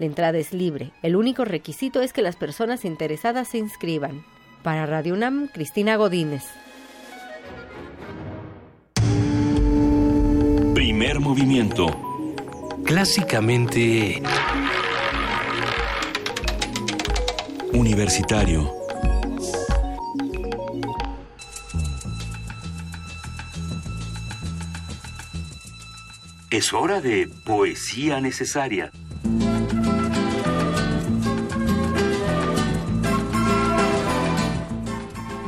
[0.00, 0.92] La entrada es libre.
[1.02, 4.24] El único requisito es que las personas interesadas se inscriban.
[4.62, 6.42] Para Radio UNAM, Cristina Godínez.
[10.72, 11.86] Primer movimiento.
[12.82, 14.22] Clásicamente...
[17.74, 18.72] Universitario.
[26.50, 28.90] Es hora de poesía necesaria.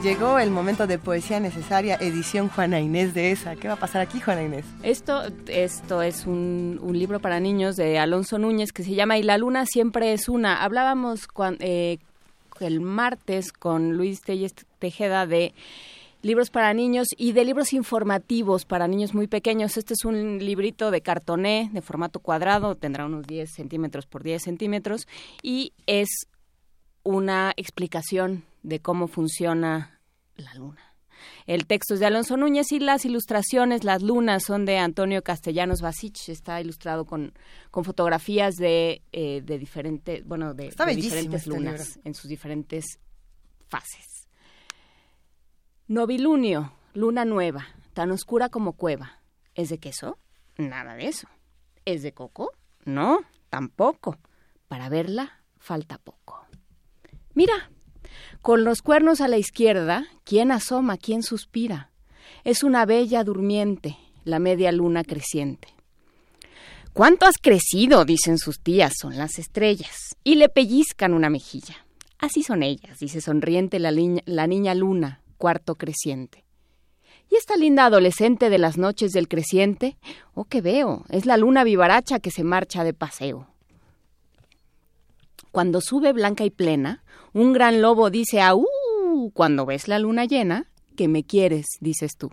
[0.02, 3.54] Llegó el momento de poesía necesaria, edición Juana Inés de esa.
[3.54, 4.64] ¿Qué va a pasar aquí, Juana Inés?
[4.82, 9.38] Esto, esto es un, libro para niños de Alonso Núñez que se llama Y la
[9.38, 10.64] luna siempre es una.
[10.64, 11.28] Hablábamos
[11.60, 11.98] eh,
[12.58, 14.22] el martes con Luis
[14.80, 15.54] Tejeda de
[16.20, 19.76] libros para niños y de libros informativos para niños muy pequeños.
[19.76, 24.42] Este es un librito de cartoné de formato cuadrado, tendrá unos 10 centímetros por 10
[24.42, 25.06] centímetros
[25.42, 26.26] y es
[27.04, 30.00] una explicación de cómo funciona
[30.36, 30.92] la luna.
[31.46, 35.80] El texto es de Alonso Núñez y las ilustraciones, las lunas, son de Antonio Castellanos
[35.80, 36.28] Basich.
[36.28, 37.32] Está ilustrado con,
[37.70, 42.98] con fotografías de, eh, de diferentes, bueno, de, diferentes este lunas en sus diferentes
[43.68, 44.28] fases.
[45.86, 49.20] Novilunio, luna nueva, tan oscura como cueva.
[49.54, 50.18] ¿Es de queso?
[50.56, 51.28] Nada de eso.
[51.84, 52.52] ¿Es de coco?
[52.84, 53.20] No,
[53.50, 54.18] tampoco.
[54.68, 56.46] Para verla falta poco.
[57.34, 57.70] Mira,
[58.40, 61.90] con los cuernos a la izquierda, ¿quién asoma, quién suspira?
[62.44, 65.68] Es una bella durmiente, la media luna creciente.
[66.92, 68.04] ¿Cuánto has crecido?
[68.04, 71.86] dicen sus tías, son las estrellas, y le pellizcan una mejilla.
[72.18, 73.92] Así son ellas, dice sonriente la,
[74.26, 76.44] la niña luna, cuarto creciente.
[77.30, 79.96] ¿Y esta linda adolescente de las noches del creciente?
[80.34, 83.48] Oh, que veo, es la luna vivaracha que se marcha de paseo.
[85.50, 87.01] Cuando sube blanca y plena,
[87.32, 88.66] un gran lobo dice ¡Aú!
[89.34, 92.30] Cuando ves la luna llena, que me quieres, dices tú.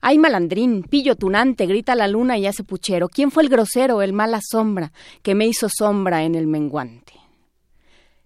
[0.00, 3.08] Ay, malandrín, pillo tunante, grita la luna y hace puchero.
[3.08, 4.92] ¿Quién fue el grosero, el mala sombra,
[5.22, 7.14] que me hizo sombra en el menguante?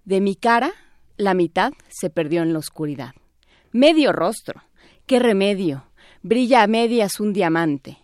[0.05, 0.73] De mi cara,
[1.16, 3.15] la mitad se perdió en la oscuridad.
[3.70, 4.62] Medio rostro,
[5.07, 5.85] qué remedio,
[6.23, 7.99] brilla a medias un diamante.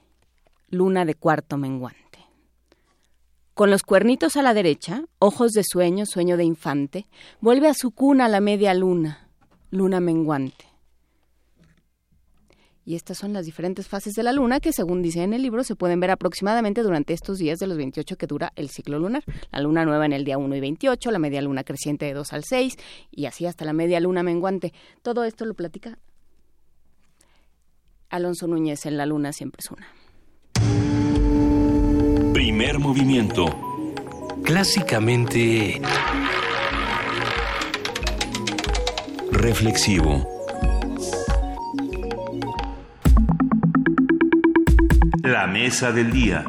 [0.68, 2.03] Luna de cuarto menguante.
[3.54, 7.06] Con los cuernitos a la derecha, ojos de sueño, sueño de infante,
[7.40, 9.28] vuelve a su cuna la media luna,
[9.70, 10.66] luna menguante.
[12.84, 15.62] Y estas son las diferentes fases de la luna que, según dice en el libro,
[15.62, 19.22] se pueden ver aproximadamente durante estos días de los 28 que dura el ciclo lunar.
[19.52, 22.32] La luna nueva en el día 1 y 28, la media luna creciente de 2
[22.32, 22.76] al 6
[23.12, 24.72] y así hasta la media luna menguante.
[25.02, 25.96] Todo esto lo platica
[28.10, 29.86] Alonso Núñez en La luna siempre es una.
[32.44, 33.46] Primer movimiento.
[34.44, 35.80] Clásicamente...
[39.32, 40.28] Reflexivo.
[45.22, 46.44] La mesa del día.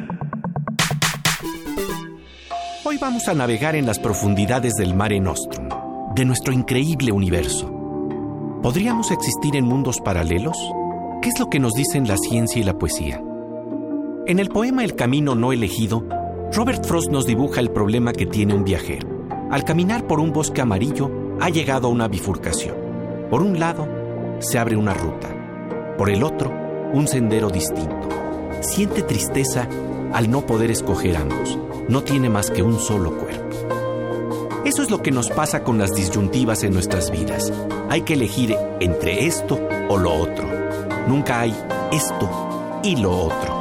[2.84, 5.70] Hoy vamos a navegar en las profundidades del Mare Nostrum,
[6.14, 7.72] de nuestro increíble universo.
[8.62, 10.58] ¿Podríamos existir en mundos paralelos?
[11.22, 13.22] ¿Qué es lo que nos dicen la ciencia y la poesía?
[14.28, 16.02] En el poema El camino no elegido,
[16.52, 19.06] Robert Frost nos dibuja el problema que tiene un viajero.
[19.52, 21.08] Al caminar por un bosque amarillo,
[21.40, 22.74] ha llegado a una bifurcación.
[23.30, 23.86] Por un lado,
[24.40, 25.28] se abre una ruta.
[25.96, 26.52] Por el otro,
[26.92, 28.08] un sendero distinto.
[28.62, 29.68] Siente tristeza
[30.12, 31.56] al no poder escoger ambos.
[31.88, 33.56] No tiene más que un solo cuerpo.
[34.64, 37.52] Eso es lo que nos pasa con las disyuntivas en nuestras vidas.
[37.88, 40.48] Hay que elegir entre esto o lo otro.
[41.06, 41.54] Nunca hay
[41.92, 43.55] esto y lo otro.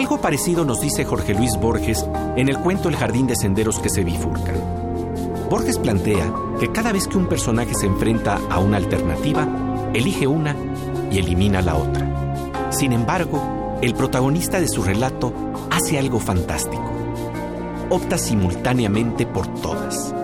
[0.00, 3.90] Algo parecido nos dice Jorge Luis Borges en el cuento El jardín de senderos que
[3.90, 4.56] se bifurcan.
[5.50, 9.46] Borges plantea que cada vez que un personaje se enfrenta a una alternativa,
[9.92, 10.56] elige una
[11.12, 12.70] y elimina la otra.
[12.70, 15.34] Sin embargo, el protagonista de su relato
[15.70, 16.90] hace algo fantástico.
[17.90, 20.14] Opta simultáneamente por todas.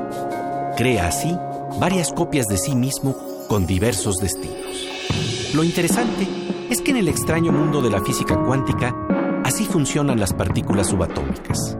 [0.78, 1.36] Crea así
[1.78, 3.14] varias copias de sí mismo
[3.46, 5.54] con diversos destinos.
[5.54, 6.26] Lo interesante
[6.70, 9.05] es que en el extraño mundo de la física cuántica
[9.56, 11.78] Así funcionan las partículas subatómicas.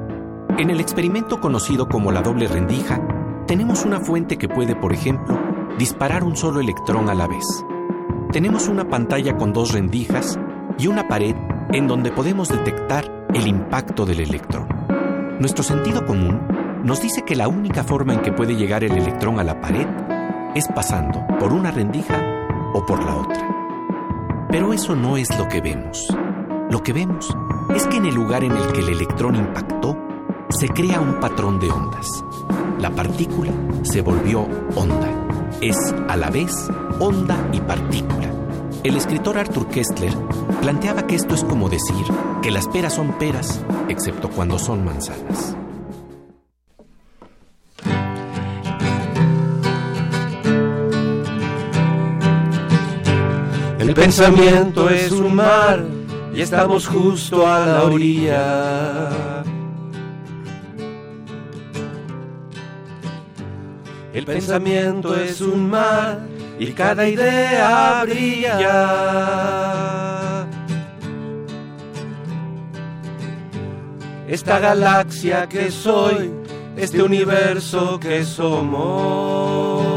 [0.57, 3.07] En el experimento conocido como la doble rendija,
[3.47, 5.39] tenemos una fuente que puede, por ejemplo,
[5.77, 7.45] disparar un solo electrón a la vez.
[8.33, 10.39] Tenemos una pantalla con dos rendijas
[10.79, 11.37] y una pared
[11.71, 14.69] en donde podemos detectar el impacto del electrón.
[15.39, 16.41] Nuestro sentido común
[16.83, 19.87] nos dice que la única forma en que puede llegar el electrón a la pared
[20.55, 22.25] es pasando por una rendija
[22.73, 24.47] o por la otra.
[24.49, 26.09] Pero eso no es lo que vemos.
[26.71, 27.37] Lo que vemos
[27.77, 29.99] es que en el lugar en el que el electrón impactó,
[30.49, 32.25] se crea un patrón de ondas.
[32.79, 35.11] La partícula se volvió onda.
[35.61, 35.77] Es
[36.09, 36.53] a la vez
[37.01, 38.33] onda y partícula.
[38.83, 40.15] El escritor Arthur Kessler
[40.63, 42.07] planteaba que esto es como decir
[42.41, 45.55] que las peras son peras, excepto cuando son manzanas.
[53.79, 55.96] El pensamiento es un mar
[56.37, 59.09] y estamos justo a la orilla.
[64.13, 66.21] El pensamiento es un mar
[66.59, 68.87] y cada idea brilla.
[74.29, 76.31] Esta galaxia que soy,
[76.77, 79.96] este universo que somos.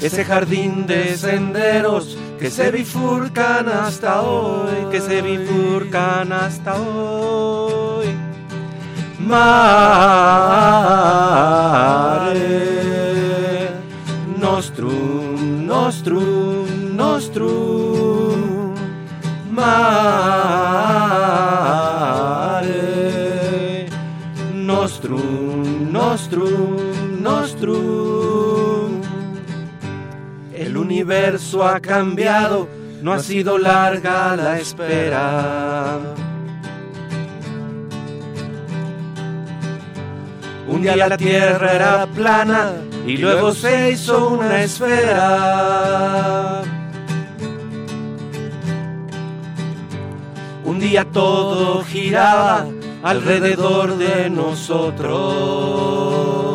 [0.00, 8.06] Ese jardín de senderos que se bifurcan hasta hoy, que se bifurcan hasta hoy.
[9.18, 9.56] Mare
[14.38, 18.74] nostrum, nostrum, nostrum.
[19.50, 19.86] Mare
[24.52, 26.76] nostrum, nostrum,
[27.22, 28.05] nostrum.
[30.96, 32.66] Universo ha cambiado,
[33.02, 35.98] no ha sido larga la espera.
[40.66, 42.72] Un día la tierra era plana
[43.06, 46.62] y luego se hizo una esfera.
[50.64, 52.64] Un día todo giraba
[53.02, 56.45] alrededor de nosotros.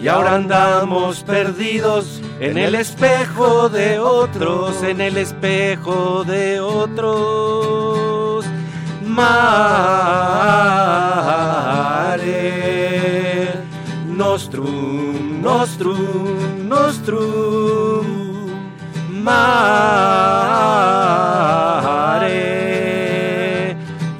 [0.00, 8.44] Y ahora andamos perdidos en el espejo de otros, en el espejo de otros.
[9.02, 9.56] Mare
[14.06, 18.06] nostrum, nostrum, nostrum.
[19.10, 19.76] Mare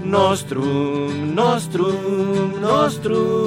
[0.02, 3.45] nostrum, nostrum, nostrum.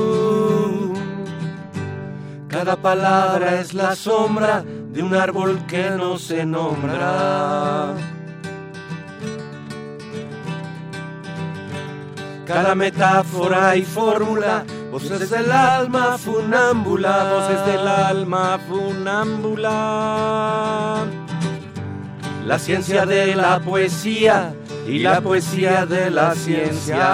[2.59, 7.93] Cada palabra es la sombra de un árbol que no se nombra.
[12.45, 19.75] Cada metáfora y fórmula, voces del alma funámbula, voces del alma funámbula.
[22.45, 24.53] La ciencia de la poesía
[24.85, 27.07] y la poesía de la ciencia.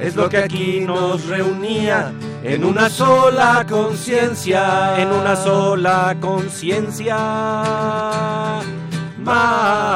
[0.00, 2.12] Es lo que aquí nos reunía
[2.44, 7.16] en una sola conciencia, en una sola conciencia.
[9.18, 9.88] Mare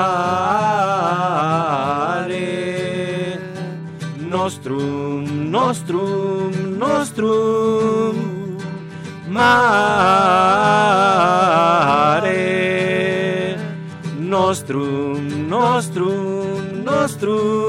[4.29, 8.17] nostrum, nostrum, nostrum.
[9.29, 10.33] Mare
[14.19, 17.62] nostrum, nostrum, nostrum.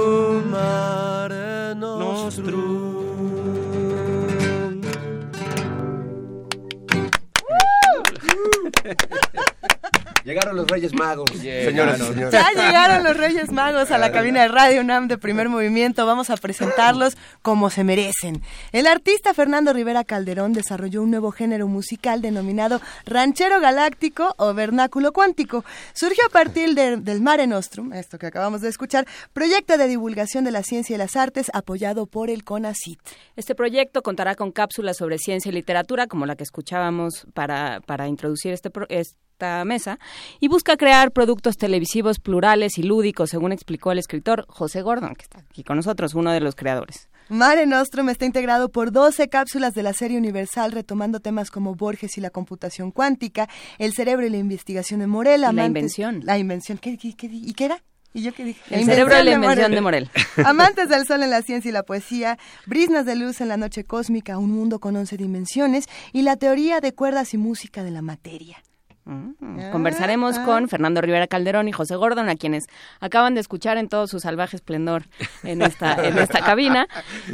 [10.33, 12.31] Llegaron los Reyes Magos, señoras y señores.
[12.31, 16.07] Ya llegaron los Reyes Magos a la cabina de Radio UNAM de primer movimiento.
[16.07, 18.41] Vamos a presentarlos como se merecen.
[18.71, 25.13] El artista Fernando Rivera Calderón desarrolló un nuevo género musical denominado ranchero galáctico o vernáculo
[25.13, 25.63] cuántico.
[25.93, 30.45] Surgió a partir de- del Mare Nostrum, esto que acabamos de escuchar, proyecto de divulgación
[30.45, 32.99] de la ciencia y las artes apoyado por el CONACIT.
[33.35, 38.07] Este proyecto contará con cápsulas sobre ciencia y literatura, como la que escuchábamos para, para
[38.07, 38.87] introducir este, pro-
[39.33, 39.99] esta mesa,
[40.39, 45.23] y busca crear productos televisivos plurales y lúdicos, según explicó el escritor José Gordon, que
[45.23, 47.09] está aquí con nosotros, uno de los creadores.
[47.29, 52.17] Mare Nostrum está integrado por 12 cápsulas de la serie universal retomando temas como Borges
[52.17, 56.21] y la computación cuántica, el cerebro y la investigación de Morel, la amantes- invención.
[56.25, 56.77] La invención.
[56.77, 57.83] ¿Qué, qué- qué di- ¿Y qué era?
[58.13, 58.61] ¿Y yo qué dije?
[58.69, 60.09] El cerebro y la invención de Morel.
[60.45, 62.37] Amantes del sol en la ciencia y la poesía,
[62.67, 66.79] brisnas de luz en la noche cósmica, un mundo con 11 dimensiones y la teoría
[66.81, 68.61] de cuerdas y música de la materia.
[69.05, 69.71] Mm.
[69.71, 70.45] Conversaremos ah.
[70.45, 72.65] con Fernando Rivera Calderón y José Gordon, a quienes
[73.01, 75.03] acaban de escuchar en todo su salvaje esplendor
[75.43, 76.87] en esta, en esta cabina,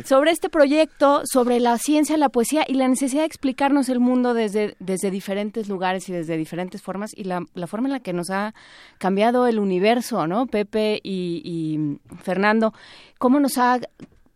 [0.03, 4.33] sobre este proyecto, sobre la ciencia, la poesía y la necesidad de explicarnos el mundo
[4.33, 8.13] desde, desde diferentes lugares y desde diferentes formas y la, la forma en la que
[8.13, 8.53] nos ha
[8.97, 10.47] cambiado el universo, ¿no?
[10.47, 12.73] Pepe y, y Fernando,
[13.19, 13.79] cómo nos ha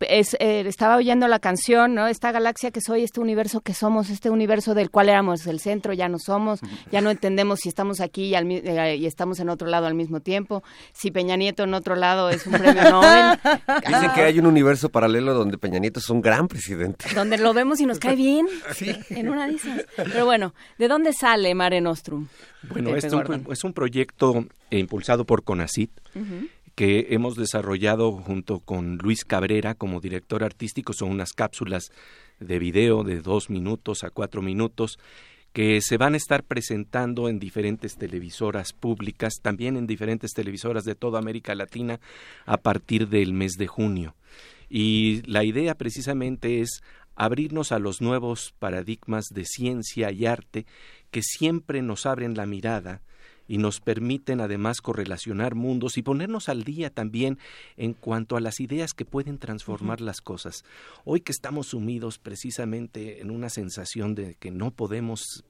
[0.10, 2.08] es, eh, estaba oyendo la canción, ¿no?
[2.08, 5.94] Esta galaxia que soy, este universo que somos, este universo del cual éramos el centro,
[5.94, 6.60] ya no somos,
[6.92, 9.88] ya no entendemos si estamos aquí y, al mi- eh, y estamos en otro lado
[9.88, 13.40] al mismo tiempo, si Peña Nieto en otro lado es un premio Nobel,
[13.88, 17.06] Dicen que hay un universo paralelo donde Peña Nieto es un gran presidente.
[17.16, 18.48] donde lo vemos y nos cae bien,
[19.10, 19.86] en una de esas.
[19.96, 22.28] Pero bueno, ¿de dónde sale Mare Nostrum?
[22.70, 23.48] Bueno, este es un, Gordon.
[23.52, 25.92] es un proyecto impulsado por CONACIT.
[26.76, 30.94] Que hemos desarrollado junto con Luis Cabrera como director artístico.
[30.94, 31.92] Son unas cápsulas
[32.40, 34.98] de video de dos minutos a cuatro minutos
[35.54, 40.96] que se van a estar presentando en diferentes televisoras públicas, también en diferentes televisoras de
[40.96, 42.00] toda América Latina
[42.46, 44.16] a partir del mes de junio.
[44.68, 46.82] Y la idea precisamente es
[47.16, 50.66] abrirnos a los nuevos paradigmas de ciencia y arte
[51.12, 53.04] que siempre nos abren la mirada
[53.48, 57.38] y nos permiten además correlacionar mundos y ponernos al día también
[57.78, 60.64] en cuanto a las ideas que pueden transformar las cosas.
[61.06, 65.44] Hoy que estamos sumidos precisamente en una sensación de que no podemos,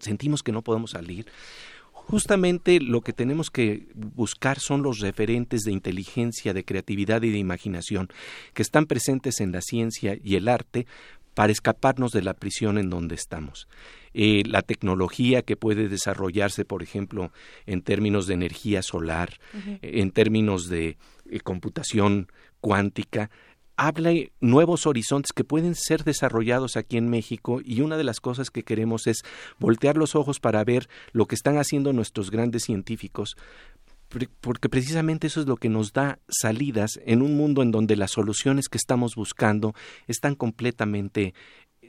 [0.00, 1.26] sentimos que no podemos salir,
[2.08, 7.36] justamente lo que tenemos que buscar son los referentes de inteligencia, de creatividad y de
[7.36, 8.08] imaginación
[8.54, 10.86] que están presentes en la ciencia y el arte
[11.38, 13.68] para escaparnos de la prisión en donde estamos.
[14.12, 17.30] Eh, la tecnología que puede desarrollarse, por ejemplo,
[17.64, 19.38] en términos de energía solar,
[19.80, 20.98] en términos de
[21.30, 22.26] eh, computación
[22.60, 23.30] cuántica,
[23.76, 28.18] habla de nuevos horizontes que pueden ser desarrollados aquí en México y una de las
[28.18, 29.22] cosas que queremos es
[29.60, 33.36] voltear los ojos para ver lo que están haciendo nuestros grandes científicos
[34.40, 38.12] porque precisamente eso es lo que nos da salidas en un mundo en donde las
[38.12, 39.74] soluciones que estamos buscando
[40.06, 41.34] están completamente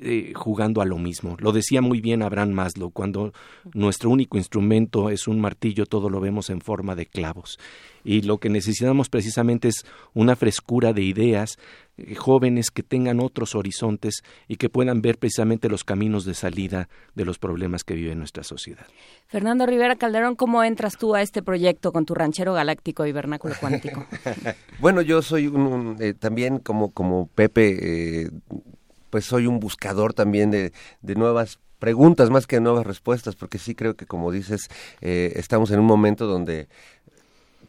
[0.01, 1.35] eh, jugando a lo mismo.
[1.39, 3.33] Lo decía muy bien Abraham Maslow, cuando
[3.73, 7.59] nuestro único instrumento es un martillo, todo lo vemos en forma de clavos.
[8.06, 11.57] Y lo que necesitamos precisamente es una frescura de ideas,
[12.16, 17.26] jóvenes que tengan otros horizontes y que puedan ver precisamente los caminos de salida de
[17.26, 18.86] los problemas que vive nuestra sociedad.
[19.28, 23.56] Fernando Rivera Calderón, ¿cómo entras tú a este proyecto con tu ranchero galáctico y vernáculo
[23.60, 24.06] cuántico?
[24.80, 28.30] bueno, yo soy un, eh, también como, como Pepe
[29.10, 30.72] pues soy un buscador también de,
[31.02, 34.68] de nuevas preguntas más que nuevas respuestas, porque sí creo que como dices,
[35.02, 36.68] eh, estamos en un momento donde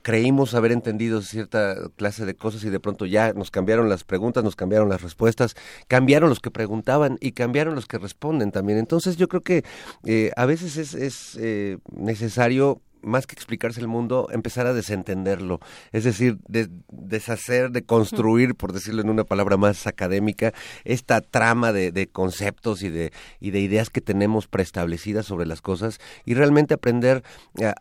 [0.03, 4.45] creímos haber entendido cierta clase de cosas y de pronto ya nos cambiaron las preguntas,
[4.45, 5.57] nos cambiaron las respuestas,
[5.89, 8.79] cambiaron los que preguntaban y cambiaron los que responden también.
[8.79, 9.65] Entonces yo creo que
[10.05, 15.61] eh, a veces es, es eh, necesario más que explicarse el mundo, empezar a desentenderlo.
[15.93, 20.53] Es decir, de, deshacer, de construir, por decirlo en una palabra más académica,
[20.85, 25.61] esta trama de, de, conceptos y de, y de ideas que tenemos preestablecidas sobre las
[25.61, 27.23] cosas y realmente aprender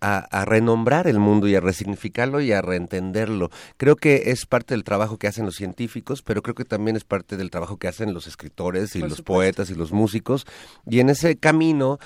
[0.02, 3.50] a, a, renombrar el mundo y a resignificarlo y a reentenderlo.
[3.78, 7.04] Creo que es parte del trabajo que hacen los científicos, pero creo que también es
[7.04, 10.46] parte del trabajo que hacen los escritores y los poetas y los músicos.
[10.86, 12.00] Y en ese camino,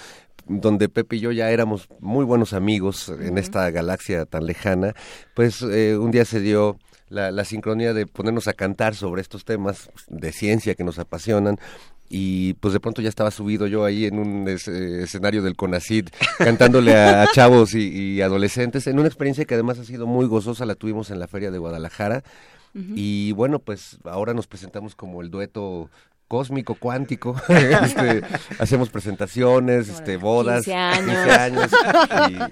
[0.47, 4.93] donde Pepe y yo ya éramos muy buenos amigos en esta galaxia tan lejana,
[5.33, 6.77] pues eh, un día se dio
[7.09, 11.59] la, la, sincronía de ponernos a cantar sobre estos temas de ciencia que nos apasionan.
[12.15, 16.95] Y pues de pronto ya estaba subido yo ahí en un escenario del CONACID cantándole
[16.95, 21.09] a, chavos y, adolescentes en una experiencia que además ha sido muy gozosa, la tuvimos
[21.09, 22.23] en la Feria de Guadalajara.
[22.75, 25.91] Y bueno, pues ahora nos presentamos como el dueto
[26.27, 27.35] cósmico, cuántico.
[27.49, 28.21] este,
[28.59, 30.73] hacemos presentaciones, este, bodas, 15
[31.31, 31.71] años,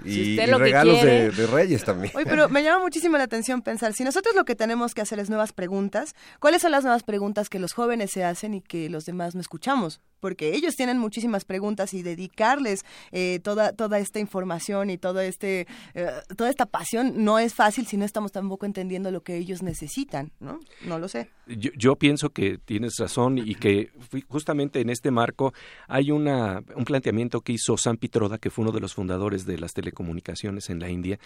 [0.06, 2.14] y, regalos de, reyes también.
[2.16, 5.20] Oye, pero me llama muchísimo la atención pensar, si nosotros lo que tenemos que hacer
[5.20, 8.90] es nuevas preguntas, ¿cuáles son las nuevas preguntas que los jóvenes se hacen y que
[8.90, 10.02] los demás no escuchamos?
[10.22, 15.68] Porque ellos tienen muchísimas preguntas y dedicarles eh, toda, toda esta información y todo este,
[15.94, 19.62] eh, toda esta pasión no es fácil si no estamos tampoco entendiendo lo que ellos
[19.64, 20.60] necesitan, ¿no?
[20.86, 21.30] No lo sé.
[21.48, 23.90] Yo, yo pienso que tienes razón y que
[24.30, 25.54] justamente en este marco
[25.88, 29.58] hay una, un planteamiento que hizo Sam Pitroda, que fue uno de los fundadores de
[29.58, 31.20] las telecomunicaciones en la India,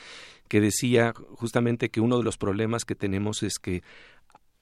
[0.47, 3.83] que decía justamente que uno de los problemas que tenemos es que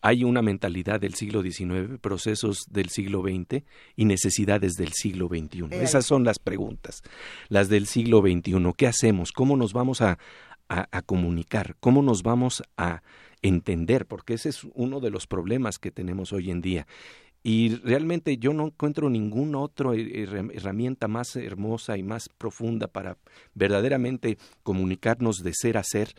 [0.04, 3.64] hay una mentalidad del siglo XIX, procesos del siglo XX
[3.96, 5.68] y necesidades del siglo XXI.
[5.72, 7.04] Esas son las preguntas,
[7.48, 8.74] las del siglo XXI.
[8.76, 9.32] ¿Qué hacemos?
[9.32, 10.20] ¿Cómo nos vamos a,
[10.68, 11.78] a, comunicar?
[11.80, 13.02] ¿Cómo nos vamos a
[13.42, 14.06] entender?
[14.06, 16.86] Porque ese es uno de los problemas que tenemos hoy en día.
[17.42, 23.18] Y realmente yo no encuentro ninguna otra herramienta más hermosa y más profunda para
[23.54, 26.14] verdaderamente comunicarnos de ser a ser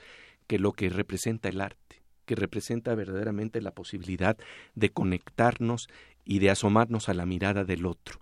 [0.47, 1.84] que lo que representa el arte
[2.25, 4.36] que representa verdaderamente la posibilidad
[4.75, 5.89] de conectarnos
[6.25, 8.20] y de asomarnos a la mirada del otro.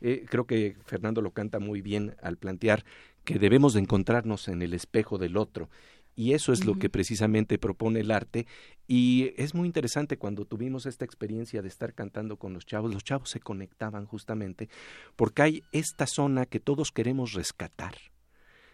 [0.00, 2.84] Eh, creo que Fernando lo canta muy bien al plantear
[3.24, 5.68] que debemos de encontrarnos en el espejo del otro
[6.14, 8.46] y eso es lo que precisamente propone el arte
[8.88, 13.04] y es muy interesante cuando tuvimos esta experiencia de estar cantando con los chavos, los
[13.04, 14.68] chavos se conectaban justamente
[15.14, 17.94] porque hay esta zona que todos queremos rescatar,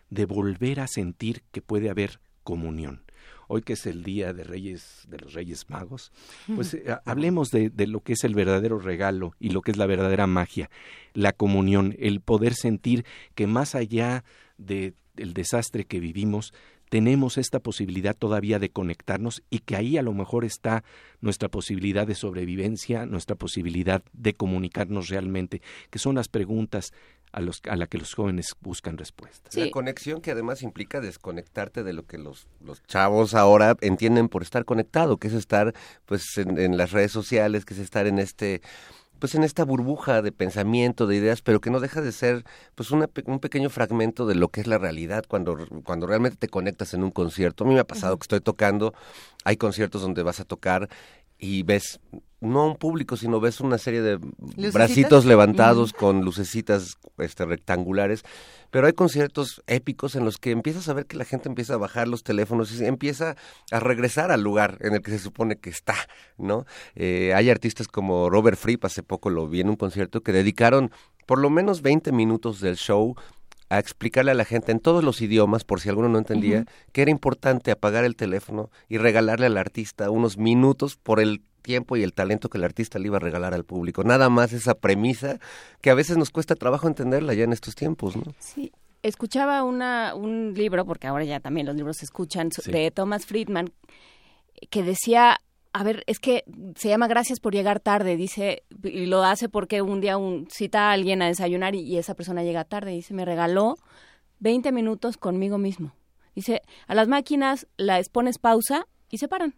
[0.09, 3.03] de volver a sentir que puede haber comunión
[3.48, 6.12] hoy que es el día de Reyes, de los Reyes Magos,
[6.55, 9.76] pues eh, hablemos de, de, lo que es el verdadero regalo y lo que es
[9.76, 10.70] la verdadera magia,
[11.12, 14.24] la comunión, el poder sentir que más allá
[14.58, 16.52] de, del desastre que vivimos,
[16.89, 20.84] tenemos esta posibilidad todavía de conectarnos y que ahí a lo mejor está
[21.20, 26.92] nuestra posibilidad de sobrevivencia, nuestra posibilidad de comunicarnos realmente, que son las preguntas
[27.35, 29.57] a, los, a la que los jóvenes buscan respuestas.
[29.57, 34.43] La conexión que además implica desconectarte de lo que los, los chavos ahora entienden por
[34.43, 35.75] estar conectado, que es estar
[36.07, 38.63] pues en, en las redes sociales, que es estar en este
[39.19, 42.91] pues en esta burbuja de pensamiento, de ideas, pero que no deja de ser pues
[42.91, 46.95] una, un pequeño fragmento de lo que es la realidad cuando, cuando realmente te conectas
[46.95, 47.65] en un concierto.
[47.65, 48.93] A mí me ha pasado que estoy tocando,
[49.45, 50.89] hay conciertos donde vas a tocar
[51.39, 52.01] y ves
[52.44, 54.18] no un público, sino ves una serie de
[54.73, 58.23] bracitos levantados con lucecitas este, rectangulares.
[58.70, 61.76] Pero hay conciertos épicos en los que empiezas a ver que la gente empieza a
[61.76, 63.36] bajar los teléfonos y empieza
[63.70, 65.94] a regresar al lugar en el que se supone que está,
[66.39, 66.66] ¿no?
[66.97, 70.90] Eh, hay artistas como Robert Fripp, hace poco lo vi en un concierto, que dedicaron
[71.26, 73.14] por lo menos 20 minutos del show
[73.68, 77.02] a explicarle a la gente en todos los idiomas, por si alguno no entendía, que
[77.02, 82.05] era importante apagar el teléfono y regalarle al artista unos minutos por el tiempo y
[82.05, 84.05] el talento que el artista le iba a regalar al público.
[84.05, 85.41] Nada más esa premisa
[85.81, 88.23] que a veces nos cuesta trabajo entenderla ya en estos tiempos, ¿no?
[88.39, 88.70] Sí.
[89.02, 93.70] Escuchaba una, un libro, porque ahora ya también los libros se escuchan, de Thomas Friedman,
[94.70, 95.36] que decía,
[95.75, 96.44] a ver, es que
[96.76, 100.89] se llama Gracias por llegar tarde, dice, y lo hace porque un día un, cita
[100.89, 103.76] a alguien a desayunar y, y esa persona llega tarde, dice, me regaló
[104.39, 105.93] 20 minutos conmigo mismo.
[106.34, 109.55] Dice, a las máquinas les pones pausa y se paran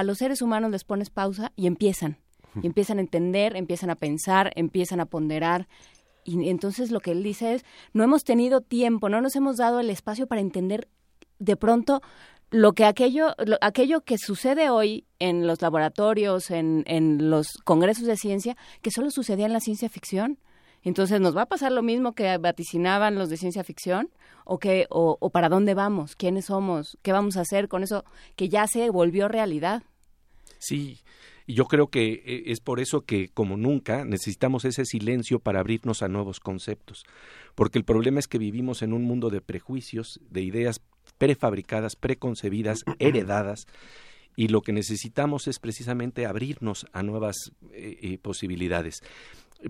[0.00, 2.18] a los seres humanos les pones pausa y empiezan.
[2.62, 5.68] Y empiezan a entender, empiezan a pensar, empiezan a ponderar.
[6.24, 9.78] Y entonces lo que él dice es, no hemos tenido tiempo, no nos hemos dado
[9.78, 10.88] el espacio para entender
[11.38, 12.02] de pronto
[12.50, 18.16] lo que aquello, aquello que sucede hoy en los laboratorios, en, en los congresos de
[18.16, 20.38] ciencia, que solo sucedía en la ciencia ficción.
[20.82, 24.10] Entonces, ¿nos va a pasar lo mismo que vaticinaban los de ciencia ficción?
[24.44, 26.16] ¿O, que, o, o, para dónde vamos?
[26.16, 26.98] ¿Quiénes somos?
[27.02, 28.04] ¿Qué vamos a hacer con eso
[28.34, 29.82] que ya se volvió realidad?
[30.60, 30.98] Sí,
[31.46, 35.60] y yo creo que eh, es por eso que, como nunca, necesitamos ese silencio para
[35.60, 37.04] abrirnos a nuevos conceptos.
[37.54, 40.82] Porque el problema es que vivimos en un mundo de prejuicios, de ideas
[41.16, 43.66] prefabricadas, preconcebidas, heredadas,
[44.36, 47.36] y lo que necesitamos es precisamente abrirnos a nuevas
[47.72, 49.00] eh, eh, posibilidades.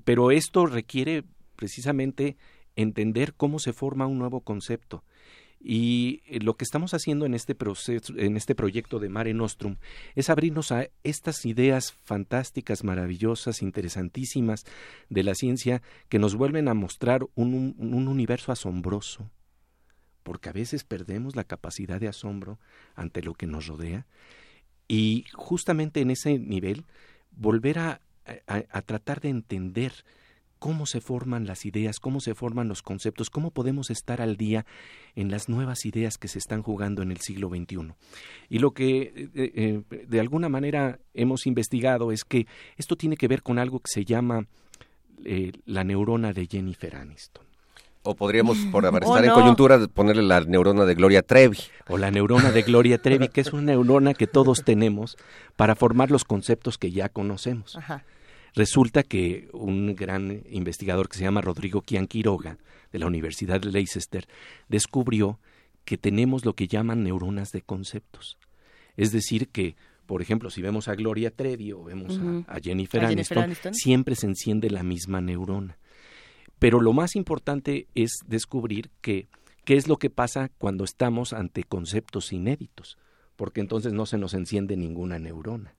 [0.05, 1.23] Pero esto requiere
[1.55, 2.36] precisamente
[2.75, 5.05] entender cómo se forma un nuevo concepto.
[5.63, 9.77] Y eh, lo que estamos haciendo en este proceso, en este proyecto de Mare Nostrum,
[10.15, 14.65] es abrirnos a estas ideas fantásticas, maravillosas, interesantísimas
[15.11, 19.31] de la ciencia que nos vuelven a mostrar un, un universo asombroso,
[20.23, 22.59] porque a veces perdemos la capacidad de asombro
[22.95, 24.07] ante lo que nos rodea,
[24.91, 26.85] y justamente en ese nivel
[27.31, 28.01] volver a,
[28.87, 29.93] tratar de entender
[30.61, 34.67] cómo se forman las ideas, cómo se forman los conceptos, cómo podemos estar al día
[35.17, 37.95] en las nuevas ideas que se están jugando en el siglo XXI.
[38.49, 43.27] Y lo que eh, eh, de alguna manera hemos investigado es que esto tiene que
[43.27, 44.47] ver con algo que se llama
[45.25, 47.45] eh, la neurona de Jennifer Aniston.
[48.03, 51.59] O podríamos, por estar en coyuntura, ponerle la neurona de Gloria Trevi.
[51.89, 55.17] O la neurona de Gloria Trevi, que es una neurona que todos tenemos
[55.57, 57.77] para formar los conceptos que ya conocemos.
[57.77, 58.05] Ajá.
[58.55, 62.59] Resulta que un gran investigador que se llama Rodrigo Quiroga
[62.93, 64.27] de la Universidad de Leicester,
[64.69, 65.39] descubrió
[65.85, 68.39] que tenemos lo que llaman neuronas de conceptos.
[68.97, 73.55] Es decir, que, por ejemplo, si vemos a Gloria Trevi o vemos a, Jennifer, Aniston,
[73.73, 75.79] siempre se enciende la misma neurona.
[76.59, 79.29] Pero lo más importante es descubrir que
[79.65, 82.99] qué es lo que pasa cuando estamos ante conceptos inéditos,
[83.37, 85.75] porque entonces no se nos enciende ninguna neurona.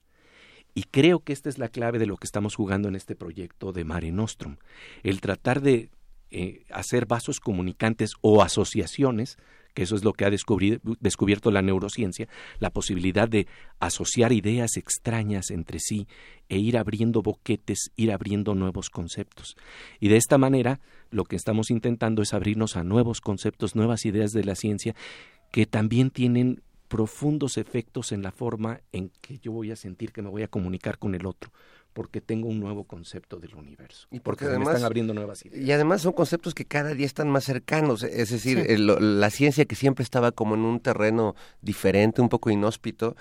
[0.73, 3.71] Y creo que esta es la clave de lo que estamos jugando en este proyecto
[3.73, 4.57] de Mare Nostrum,
[5.03, 5.89] el tratar de
[6.29, 9.37] eh, hacer vasos comunicantes o asociaciones,
[9.73, 12.27] que eso es lo que ha descubierto la neurociencia,
[12.59, 13.47] la posibilidad de
[13.79, 16.07] asociar ideas extrañas entre sí
[16.49, 19.55] e ir abriendo boquetes, ir abriendo nuevos conceptos.
[19.99, 24.31] Y de esta manera, lo que estamos intentando es abrirnos a nuevos conceptos, nuevas ideas
[24.31, 24.95] de la ciencia,
[25.51, 30.21] que también tienen profundos efectos en la forma en que yo voy a sentir que
[30.21, 31.49] me voy a comunicar con el otro
[31.93, 34.07] porque tengo un nuevo concepto del universo.
[34.11, 35.65] Y porque, además, me están abriendo nuevas ideas.
[35.65, 38.03] Y además son conceptos que cada día están más cercanos.
[38.03, 43.15] Es decir, la ciencia que siempre estaba como en un terreno diferente, un poco inhóspito,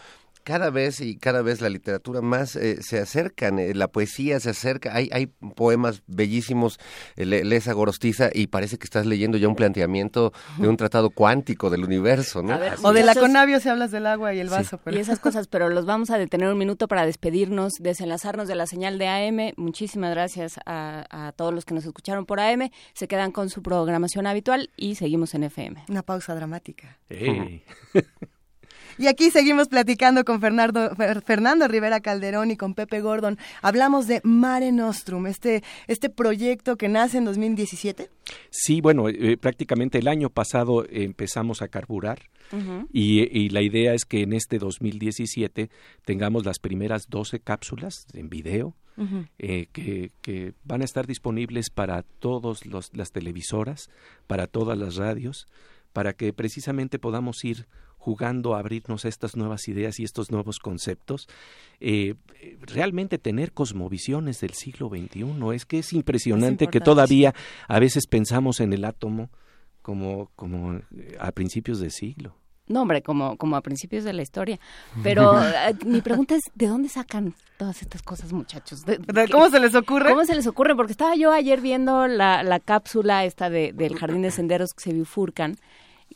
[0.44, 4.50] cada vez y cada vez la literatura más eh, se acercan, eh, la poesía se
[4.50, 6.78] acerca, hay, hay poemas bellísimos,
[7.16, 11.10] eh, lees a Gorostiza y parece que estás leyendo ya un planteamiento de un tratado
[11.10, 12.58] cuántico del universo, ¿no?
[12.82, 14.80] o de la conavio si hablas del agua y el vaso.
[14.90, 18.66] Y esas cosas, pero los vamos a detener un minuto para despedirnos, desenlazarnos de la
[18.66, 19.52] señal de AM.
[19.56, 22.70] Muchísimas gracias a, a todos los que nos escucharon por AM.
[22.94, 25.84] Se quedan con su programación habitual y seguimos en FM.
[25.88, 26.98] Una pausa dramática.
[28.98, 30.90] Y aquí seguimos platicando con Fernando,
[31.24, 33.38] Fernando Rivera Calderón y con Pepe Gordon.
[33.62, 38.10] Hablamos de Mare Nostrum, este, este proyecto que nace en 2017.
[38.50, 42.30] Sí, bueno, eh, prácticamente el año pasado empezamos a carburar
[42.92, 45.70] y, la idea es que en este 2017
[46.04, 48.74] tengamos las primeras 12 cápsulas en video
[49.38, 53.88] eh, que, que, van a estar disponibles para todas las televisoras,
[54.26, 55.46] para todas las radios,
[55.92, 57.66] para que precisamente podamos ir
[58.00, 61.28] jugando a abrirnos a estas nuevas ideas y estos nuevos conceptos.
[61.80, 62.14] Eh,
[62.62, 65.54] realmente tener cosmovisiones del siglo XXI.
[65.54, 67.34] Es que es impresionante que todavía
[67.68, 69.28] a veces pensamos en el átomo
[69.82, 72.34] como, como eh, a principios de siglo.
[72.68, 74.58] No, hombre, como, como a principios de la historia.
[75.02, 78.82] Pero eh, mi pregunta es, ¿de dónde sacan todas estas cosas, muchachos?
[79.30, 80.08] ¿Cómo se les ocurre?
[80.08, 80.74] ¿Cómo se les ocurre?
[80.74, 84.84] Porque estaba yo ayer viendo la, la cápsula esta de, del Jardín de Senderos que
[84.84, 85.56] se bifurcan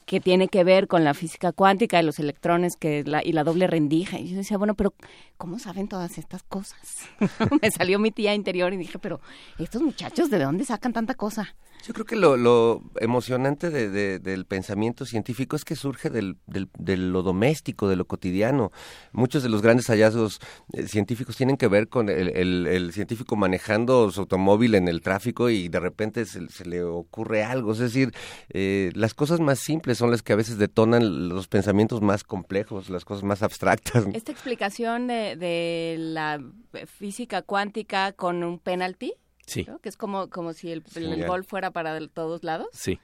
[0.06, 3.44] que tiene que ver con la física cuántica y los electrones que la, y la
[3.44, 4.18] doble rendija.
[4.18, 4.94] Y yo decía, bueno, pero
[5.36, 7.06] ¿cómo saben todas estas cosas?
[7.62, 9.20] Me salió mi tía interior y dije, pero
[9.58, 11.54] estos muchachos, ¿de dónde sacan tanta cosa?
[11.86, 16.96] Yo creo que lo, lo emocionante de, del pensamiento científico es que surge del, de
[16.96, 18.72] lo doméstico, de lo cotidiano.
[19.12, 20.40] Muchos de los grandes hallazgos
[20.72, 25.68] eh, científicos tienen que ver con el, científico manejando su automóvil en el tráfico y
[25.68, 27.72] de repente se, le ocurre algo.
[27.72, 28.14] Es decir,
[28.48, 32.88] eh, las cosas más simples son las que a veces detonan los pensamientos más complejos,
[32.88, 34.06] las cosas más abstractas.
[34.14, 36.42] Esta explicación de, de la
[36.86, 39.12] física cuántica con un penalty
[39.46, 39.66] Sí.
[39.82, 40.82] Que es como, como si el,
[41.26, 42.68] gol fuera para todos lados.
[42.72, 42.98] Sí.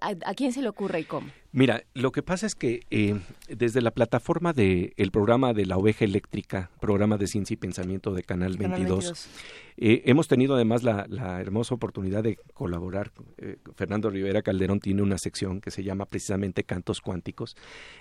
[0.00, 1.28] a, quién se le ocurre y cómo?
[1.52, 3.18] Mira, lo que pasa es que eh,
[3.48, 8.12] desde la plataforma del el programa de la oveja eléctrica, programa de ciencia y pensamiento
[8.12, 9.28] de Canal 22,
[9.76, 13.10] eh, hemos tenido además la, la, hermosa oportunidad de colaborar.
[13.38, 17.56] Eh, Fernando Rivera Calderón tiene una sección que se llama precisamente Cantos Cuánticos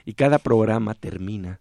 [0.06, 1.60] y cada programa termina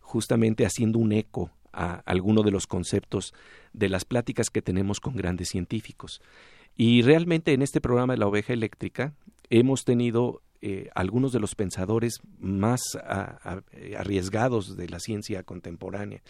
[0.00, 3.32] justamente haciendo un eco a alguno de los conceptos
[3.72, 6.20] de las pláticas que tenemos con grandes científicos.
[6.76, 9.14] Y realmente en este programa de la oveja eléctrica
[9.48, 12.80] hemos tenido eh, algunos de los pensadores más
[13.96, 16.22] arriesgados de la ciencia contemporánea.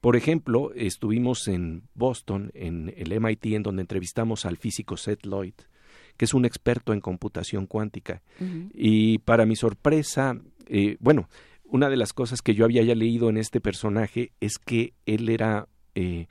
[0.00, 5.54] Por ejemplo, estuvimos en Boston, en el MIT, en donde entrevistamos al físico Seth Lloyd,
[6.16, 8.22] que es un experto en computación cuántica.
[8.72, 11.28] Y para mi sorpresa, eh, bueno,
[11.64, 15.28] una de las cosas que yo había ya leído en este personaje es que él
[15.28, 16.26] era eh,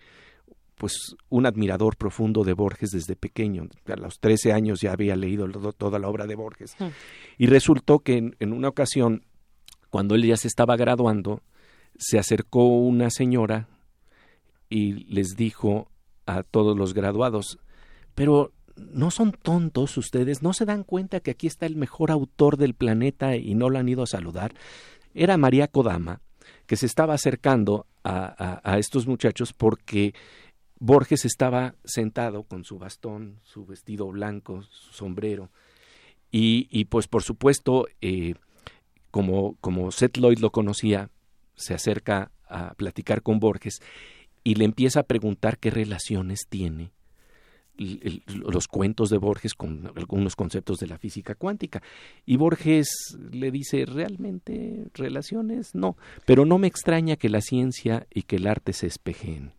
[0.75, 3.67] pues un admirador profundo de Borges desde pequeño.
[3.87, 6.75] A los 13 años ya había leído toda la obra de Borges.
[6.79, 6.87] Hmm.
[7.37, 9.25] Y resultó que en, una ocasión,
[9.89, 11.41] cuando él ya se estaba graduando,
[11.97, 13.67] se acercó una señora
[14.69, 15.89] y les dijo
[16.25, 17.59] a todos los graduados,
[18.15, 22.57] pero no son tontos ustedes, no se dan cuenta que aquí está el mejor autor
[22.57, 24.53] del planeta y no lo han ido a saludar
[25.13, 26.21] era María Kodama,
[26.65, 30.13] que se estaba acercando a, estos muchachos porque
[30.85, 35.49] Borges estaba sentado con su bastón, su vestido blanco, su sombrero,
[36.29, 38.33] y, pues por supuesto, eh,
[39.09, 41.09] como, como Seth Lloyd lo conocía,
[41.55, 43.81] se acerca a platicar con Borges
[44.43, 46.91] y le empieza a preguntar qué relaciones tiene
[47.77, 51.81] los cuentos de Borges con algunos conceptos de la física cuántica.
[52.25, 55.95] Y Borges le dice, realmente relaciones no,
[56.25, 59.53] pero no me extraña que la ciencia y que el arte se espejen.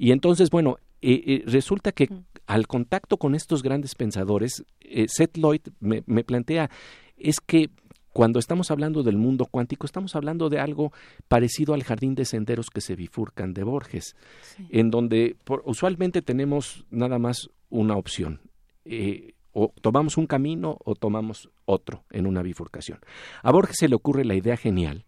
[0.00, 2.08] Y entonces, bueno, eh, eh, resulta que
[2.46, 6.70] al contacto con estos grandes pensadores, eh, Seth Lloyd me, me plantea,
[7.18, 7.68] es que
[8.14, 10.90] cuando estamos hablando del mundo cuántico, estamos hablando de algo
[11.28, 14.16] parecido al jardín de senderos que se bifurcan de Borges,
[14.70, 18.40] en donde usualmente tenemos nada más una opción.
[18.86, 23.00] Eh, o tomamos un camino o tomamos otro en una bifurcación.
[23.42, 25.04] A Borges se le ocurre la idea genial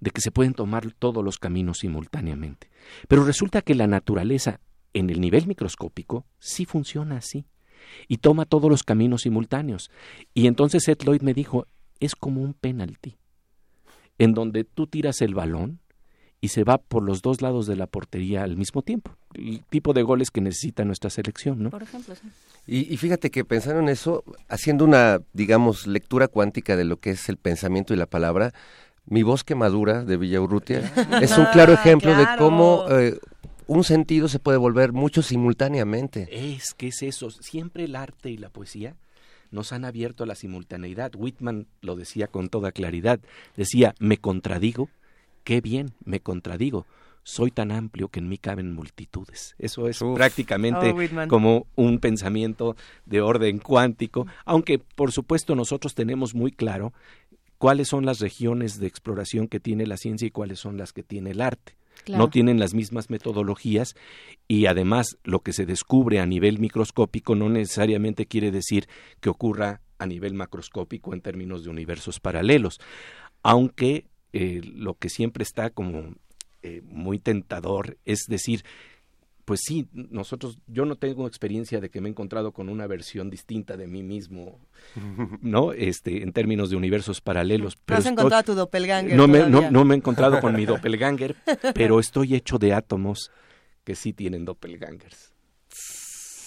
[0.00, 2.70] de que se pueden tomar todos los caminos simultáneamente.
[3.08, 4.60] Pero resulta que la naturaleza,
[4.92, 7.44] en el nivel microscópico, sí funciona así.
[8.08, 9.90] Y toma todos los caminos simultáneos.
[10.34, 11.66] Y entonces Seth Lloyd me dijo,
[11.98, 13.18] es como un penalti,
[14.18, 15.80] en donde tú tiras el balón
[16.40, 19.14] y se va por los dos lados de la portería al mismo tiempo.
[19.34, 21.70] El tipo de goles que necesita nuestra selección, ¿no?
[21.70, 22.86] Por ejemplo, sí.
[22.90, 27.28] y, fíjate que pensaron en eso, haciendo una, digamos, lectura cuántica de lo que es
[27.28, 28.54] el pensamiento y la palabra,
[29.06, 33.18] mi bosque madura de Villaurrutia es un claro ejemplo de cómo eh,
[33.66, 36.28] un sentido se puede volver mucho simultáneamente.
[36.30, 38.96] Es que es eso, siempre el arte y la poesía
[39.50, 41.12] nos han abierto a la simultaneidad.
[41.14, 43.20] Whitman lo decía con toda claridad.
[43.56, 44.88] Decía, me contradigo,
[45.44, 46.86] qué bien, me contradigo.
[47.22, 49.54] Soy tan amplio que en mí caben multitudes.
[49.58, 56.34] Eso es prácticamente oh, como un pensamiento de orden cuántico, aunque por supuesto nosotros tenemos
[56.34, 56.92] muy claro
[57.60, 61.02] cuáles son las regiones de exploración que tiene la ciencia y cuáles son las que
[61.02, 61.76] tiene el arte.
[62.04, 62.24] Claro.
[62.24, 63.94] No tienen las mismas metodologías
[64.48, 68.88] y además lo que se descubre a nivel microscópico no necesariamente quiere decir
[69.20, 72.80] que ocurra a nivel macroscópico en términos de universos paralelos,
[73.42, 76.14] aunque eh, lo que siempre está como
[76.62, 78.64] eh, muy tentador es decir,
[79.50, 83.30] pues sí, nosotros, yo no tengo experiencia de que me he encontrado con una versión
[83.30, 84.60] distinta de mí mismo,
[85.42, 85.72] ¿no?
[85.72, 87.76] Este, en términos de universos paralelos.
[87.88, 89.70] No has estoy- encontrado a tu doppelganger No me, no, todavía.
[89.72, 91.34] no me he encontrado con mi doppelganger,
[91.74, 93.32] pero estoy hecho de átomos
[93.82, 95.32] que sí tienen doppelgangers.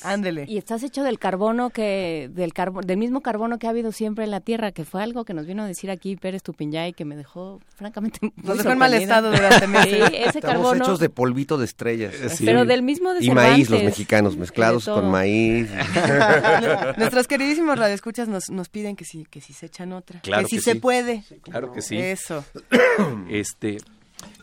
[0.03, 0.45] Ándele.
[0.48, 4.25] Y estás hecho del carbono que del carbo- del mismo carbono que ha habido siempre
[4.25, 7.06] en la Tierra, que fue algo que nos vino a decir aquí Pérez Tupiñay que
[7.06, 9.93] me dejó francamente muy Nos dejó en mal estado durante meses.
[10.09, 12.14] Sí, ese Estamos carbono hechos de polvito de estrellas.
[12.43, 15.69] Pero del mismo de Y maíz, los mexicanos, mezclados con maíz.
[16.98, 20.19] Nuestros queridísimos radioescuchas nos, nos piden que si, que si se echan otra.
[20.22, 20.80] Claro que si que se sí.
[20.80, 21.23] puede.
[21.43, 21.98] Claro que sí.
[21.98, 22.43] Eso.
[23.30, 23.77] Este,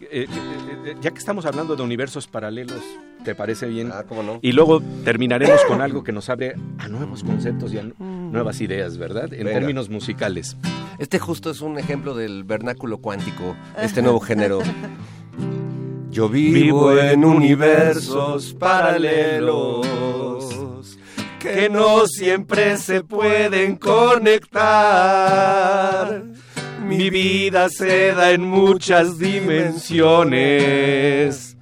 [0.00, 0.28] eh, eh,
[0.86, 2.81] eh, ya que estamos hablando de universos paralelos,
[3.25, 3.91] ¿te parece bien?
[3.92, 4.39] Ah, cómo no.
[4.42, 8.60] Y luego terminaremos con algo que nos abre a nuevos conceptos y a nu- nuevas
[8.60, 9.33] ideas, ¿verdad?
[9.33, 9.59] En Venga.
[9.59, 10.57] términos musicales.
[10.99, 14.60] Este justo es un ejemplo del vernáculo cuántico, este nuevo género.
[16.10, 19.86] Yo vivo en universos paralelos
[21.39, 23.76] que no siempre se pueden
[24.81, 26.23] conectar.
[26.91, 31.57] Mi vida se da en muchas dimensiones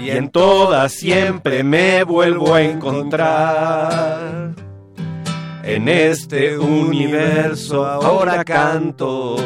[0.00, 4.54] y en todas siempre me vuelvo a encontrar.
[5.62, 9.36] En este universo ahora canto.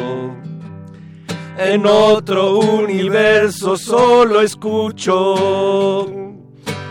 [1.57, 6.05] En otro universo solo escucho.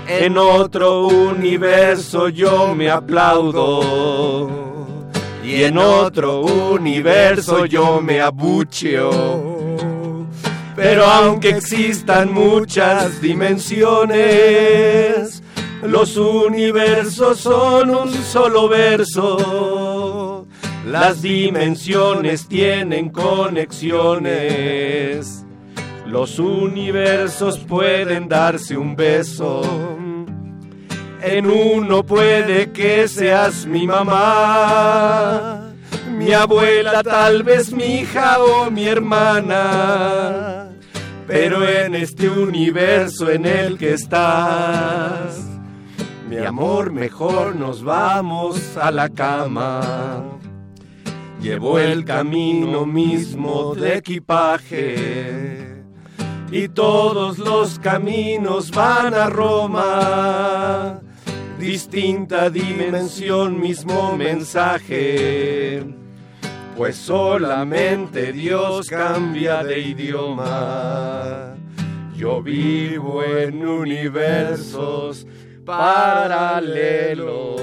[0.06, 4.65] En otro universo yo me aplaudo.
[5.46, 10.26] Y en otro universo yo me abucheo.
[10.74, 15.40] Pero aunque existan muchas dimensiones,
[15.84, 20.48] los universos son un solo verso.
[20.84, 25.44] Las dimensiones tienen conexiones.
[26.06, 29.62] Los universos pueden darse un beso.
[31.28, 35.72] En uno puede que seas mi mamá,
[36.16, 40.68] mi abuela, tal vez mi hija o mi hermana.
[41.26, 45.44] Pero en este universo en el que estás,
[46.28, 50.22] mi amor, mejor nos vamos a la cama.
[51.42, 55.82] Llevo el camino mismo de equipaje
[56.52, 61.00] y todos los caminos van a Roma.
[61.58, 65.82] Distinta dimensión, mismo mensaje.
[66.76, 71.54] Pues solamente Dios cambia de idioma.
[72.14, 75.26] Yo vivo en universos
[75.64, 77.56] paralelos.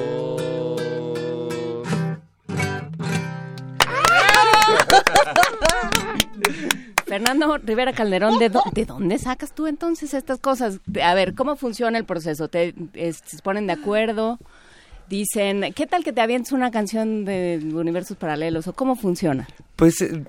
[7.14, 10.80] Fernando Rivera Calderón, ¿de, de dónde sacas tú entonces estas cosas?
[11.04, 12.48] A ver, ¿cómo funciona el proceso?
[12.48, 14.40] ¿Te se ponen de acuerdo?
[15.18, 18.68] Dicen, ¿qué tal que te avientes una canción de universos paralelos?
[18.68, 19.48] ¿O cómo funciona?
[19.76, 20.24] Pues eh,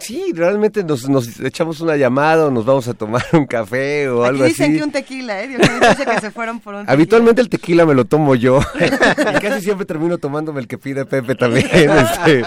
[0.00, 4.24] sí, realmente nos, nos echamos una llamada o nos vamos a tomar un café o
[4.24, 4.78] Aquí algo dicen así.
[4.78, 5.48] que un tequila, ¿eh?
[5.48, 6.92] Dice que se fueron por un tequila.
[6.92, 11.06] Habitualmente el tequila me lo tomo yo y casi siempre termino tomándome el que pide
[11.06, 11.66] Pepe también.
[11.72, 12.42] este,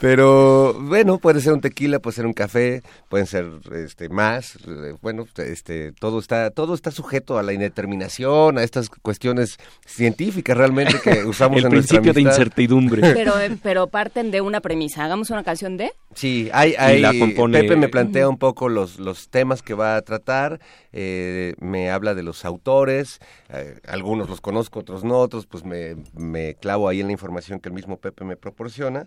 [0.00, 4.56] pero bueno, puede ser un tequila, puede ser un café, pueden ser este más.
[4.66, 10.56] eh, Bueno, este todo está todo está sujeto a la indeterminación, a estas cuestiones científicas
[10.56, 13.00] realmente que usamos El en nuestra principio de incertidumbre.
[13.14, 15.04] Pero, eh, pero parten de una premisa.
[15.04, 15.92] Hagamos una canción de...
[16.14, 19.96] Sí, hay, hay la compone- Pepe me plantea un poco los, los temas que va
[19.96, 20.60] a tratar,
[20.92, 23.18] eh, me habla de los autores,
[23.50, 27.60] eh, algunos los conozco, otros no, otros pues me, me clavo ahí en la información
[27.60, 29.06] que el mismo Pepe me proporciona.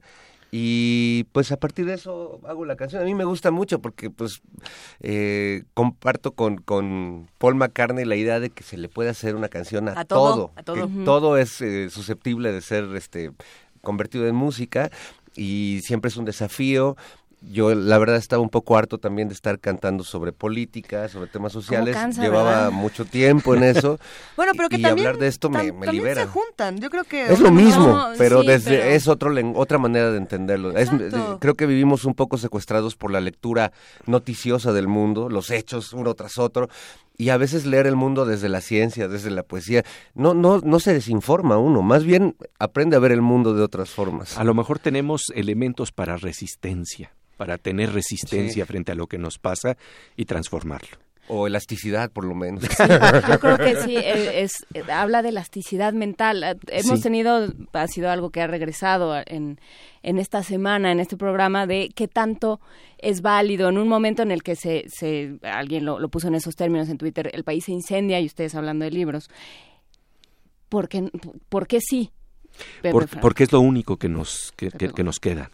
[0.51, 3.01] Y pues a partir de eso hago la canción.
[3.01, 4.41] A mí me gusta mucho porque pues
[5.01, 9.49] eh, comparto con, con Paul McCartney la idea de que se le puede hacer una
[9.49, 10.87] canción a, A todo, a que todo.
[11.05, 13.31] Todo es eh, susceptible de ser este
[13.81, 14.89] convertido en música
[15.35, 16.97] y siempre es un desafío.
[17.41, 21.53] Yo la verdad estaba un poco harto también de estar cantando sobre política, sobre temas
[21.53, 21.95] sociales.
[21.95, 22.71] cansa, Llevaba verdad?
[22.71, 23.97] mucho tiempo en eso.
[24.35, 26.23] Bueno, pero que y también, hablar de esto me, me libera.
[26.23, 26.79] se juntan.
[26.79, 30.11] Yo creo que Es lo No, mismo, pero sí, desde pero- es otro otra manera
[30.11, 30.71] de entenderlo.
[30.77, 30.89] Es-
[31.39, 33.71] creo que vivimos un poco secuestrados por la lectura
[34.05, 36.69] noticiosa del mundo, los hechos uno tras otro.
[37.19, 39.83] Y a veces leer el mundo desde la ciencia, desde la poesía,
[40.15, 43.89] no, no, no se desinforma uno, más bien aprende a ver el mundo de otras
[43.91, 44.37] formas.
[44.37, 48.67] A lo mejor tenemos elementos para resistencia, para tener resistencia Sí.
[48.67, 49.77] frente a lo que nos pasa
[50.15, 50.97] y transformarlo.
[51.31, 52.63] O elasticidad, por lo menos.
[53.27, 56.43] Yo creo que sí, eh, es, eh, habla de elasticidad mental.
[56.43, 57.03] Eh, Hemos Sí.
[57.03, 59.59] tenido, ha sido algo que ha regresado en,
[60.01, 62.59] en esta semana, en este programa, de qué tanto
[62.97, 66.35] es válido en un momento en el que se, se alguien lo, lo puso en
[66.35, 69.29] esos términos en Twitter, el país se incendia y ustedes hablando de libros.
[70.67, 71.09] ¿Por qué,
[71.49, 72.11] por qué sí?
[72.91, 75.49] Por- porque es lo único que nos, que, que- que nos queda,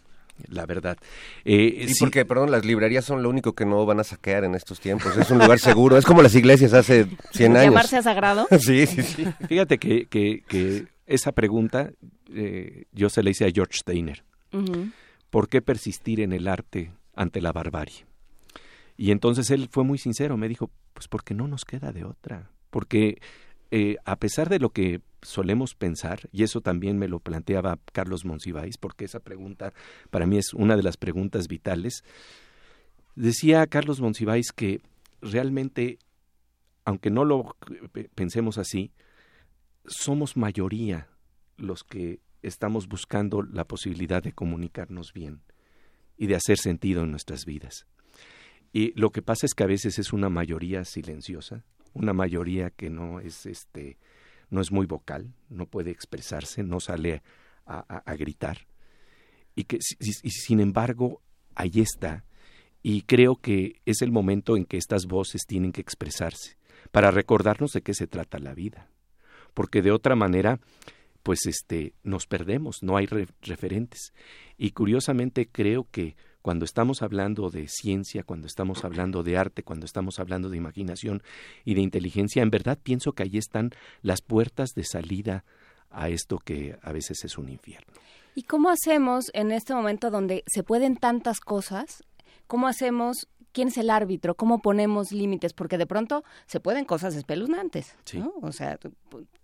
[0.48, 0.96] la verdad.
[1.44, 4.54] Eh, sí, porque, perdón, las librerías son lo único que no van a saquear en
[4.54, 5.16] estos tiempos.
[5.16, 5.96] Es un lugar seguro.
[5.96, 7.64] Es como las iglesias hace 100 años.
[7.66, 8.46] ¿Llamarse a sagrado?
[8.60, 9.26] sí, sí, sí.
[9.48, 11.90] Fíjate que, que, que esa pregunta
[12.34, 14.24] eh, yo se la hice a George Steiner.
[15.30, 18.06] ¿Por qué persistir en el arte ante la barbarie?
[18.96, 22.50] Y entonces él fue muy sincero, me dijo, pues porque no nos queda de otra,
[22.70, 23.20] porque
[23.70, 28.24] eh, a pesar de lo que solemos pensar, y eso también me lo planteaba Carlos
[28.24, 29.72] Monsiváis, porque esa pregunta
[30.10, 32.04] para mí es una de las preguntas vitales,
[33.16, 34.80] decía Carlos Monsiváis que
[35.20, 35.98] realmente,
[36.84, 37.56] aunque no lo
[38.14, 38.92] pensemos así,
[39.86, 41.08] somos mayoría
[41.56, 45.40] los que estamos buscando la posibilidad de comunicarnos bien
[46.16, 47.86] y de hacer sentido en nuestras vidas.
[48.72, 51.64] Y lo que pasa es que a veces es una mayoría silenciosa,
[51.96, 53.98] una mayoría que no es este
[54.48, 57.22] no es muy vocal, no puede expresarse, no sale
[57.66, 58.58] a, gritar.
[59.56, 61.20] Y que y sin embargo
[61.56, 62.24] ahí está
[62.82, 66.56] y creo que es el momento en que estas voces tienen que expresarse
[66.92, 68.88] para recordarnos de qué se trata la vida.
[69.54, 70.60] Porque de otra manera
[71.24, 74.12] pues este nos perdemos, no hay re- referentes.
[74.56, 76.14] Y curiosamente creo que
[76.46, 81.20] cuando estamos hablando de ciencia, cuando estamos hablando de arte, cuando estamos hablando de imaginación
[81.64, 85.44] y de inteligencia, en verdad pienso que ahí están las puertas de salida
[85.90, 87.92] a esto que a veces es un infierno.
[88.36, 92.04] ¿Y cómo hacemos en este momento donde se pueden tantas cosas?
[92.46, 93.26] ¿Cómo hacemos?
[93.56, 94.34] ¿Quién es el árbitro?
[94.34, 95.54] ¿Cómo ponemos límites?
[95.54, 98.18] Porque de pronto se pueden cosas espeluznantes, Sí.
[98.18, 98.34] ¿no?
[98.42, 98.78] O sea,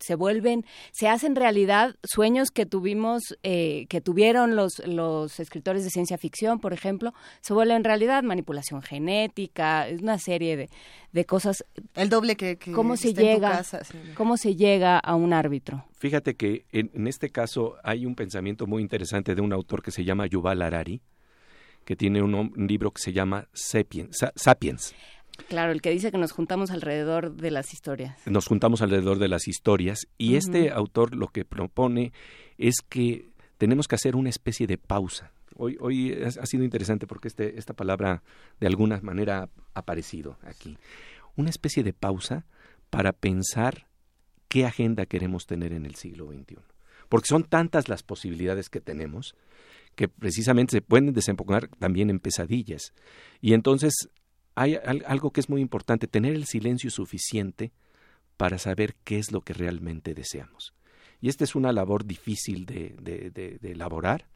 [0.01, 5.89] se vuelven, se hacen realidad sueños que tuvimos, eh, que tuvieron los, los escritores de
[5.89, 10.69] ciencia ficción, por ejemplo, se vuelven realidad, manipulación genética, es una serie de,
[11.13, 11.65] de cosas.
[11.95, 13.51] El doble que, que ¿Cómo se está en tu llega?
[13.53, 13.97] casa, sí.
[14.15, 15.87] ¿Cómo se llega a un árbitro?
[15.97, 19.91] Fíjate que en, en este caso hay un pensamiento muy interesante de un autor que
[19.91, 21.01] se llama Yuval Harari,
[21.85, 24.95] que tiene un, libro que se llama Sapiens, Sa- Sapiens.
[25.49, 28.19] Claro, el que dice que nos juntamos alrededor de las historias.
[28.27, 32.13] Nos juntamos alrededor de las historias y este autor lo que propone
[32.59, 35.33] es que tenemos que hacer una especie de pausa.
[35.57, 38.23] Hoy, hoy ha ha sido interesante porque este, esta palabra
[38.61, 40.77] de alguna manera ha aparecido aquí.
[41.37, 42.45] Una especie de pausa
[42.91, 43.87] para pensar
[44.49, 46.59] qué agenda queremos tener en el siglo XXI.
[47.09, 49.35] Porque son tantas las posibilidades que tenemos
[49.95, 52.93] que precisamente se pueden desembocar también en pesadillas.
[53.41, 54.09] Y entonces
[54.55, 57.73] hay al- algo que es muy importante, tener el silencio suficiente
[58.37, 60.75] para saber qué es lo que realmente deseamos.
[61.21, 64.27] Y esta es una labor difícil de- de elaborar,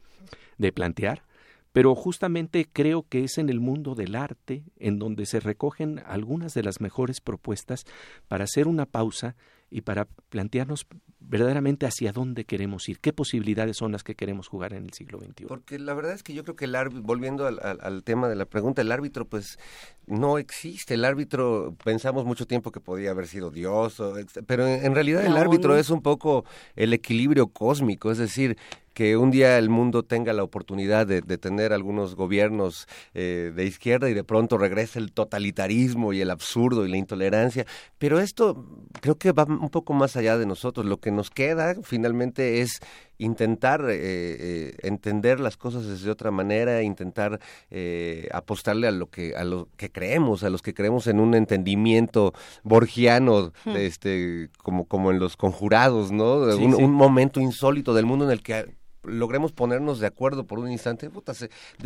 [0.59, 1.25] de plantear,
[1.73, 6.55] pero justamente creo que es en el mundo del arte en donde se recogen algunas
[6.55, 7.85] de las mejores propuestas
[8.29, 9.37] para hacer una pausa
[9.71, 10.87] y para plantearnos
[11.19, 15.19] verdaderamente hacia dónde queremos ir, qué posibilidades son las que queremos jugar en el siglo
[15.19, 15.47] XXI.
[15.47, 18.29] Porque la verdad es que yo creo que el árbitro, volviendo al, al- al tema
[18.29, 19.59] de la pregunta, el árbitro pues
[20.07, 20.95] no existe.
[20.95, 24.15] El árbitro, pensamos mucho tiempo que podía haber sido Dios, o
[24.47, 25.79] pero en, en realidad el árbitro no.
[25.81, 26.45] es un poco
[26.77, 28.57] el equilibrio cósmico, es decir,
[28.97, 33.67] que un día el mundo tenga la oportunidad de, de tener algunos gobiernos eh, de
[33.67, 37.67] izquierda y de pronto regresa el totalitarismo y el absurdo y la intolerancia.
[37.99, 38.65] Pero esto
[39.03, 40.87] creo que va un poco más allá de nosotros.
[40.87, 42.81] Lo que nos queda finalmente es
[43.19, 47.39] intentar eh, eh, entender las cosas desde otra manera, intentar
[47.71, 51.35] eh, apostarle a lo que a lo que creemos, a los que creemos en un
[51.35, 53.73] entendimiento borgiano, Hmm.
[53.75, 56.51] de este como como en los conjurados, ¿no?
[56.53, 56.83] Sí, un, sí.
[56.83, 58.77] un momento insólito del mundo en el que
[59.07, 61.11] logremos ponernos de acuerdo por un instante,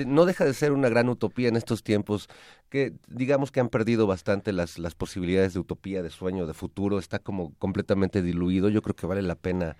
[0.06, 2.28] no deja de ser una gran utopía en estos tiempos
[2.68, 6.98] que digamos que han perdido bastante las, las posibilidades de utopía, de sueño, de futuro,
[6.98, 8.68] está como completamente diluido.
[8.68, 9.76] Yo creo que vale la pena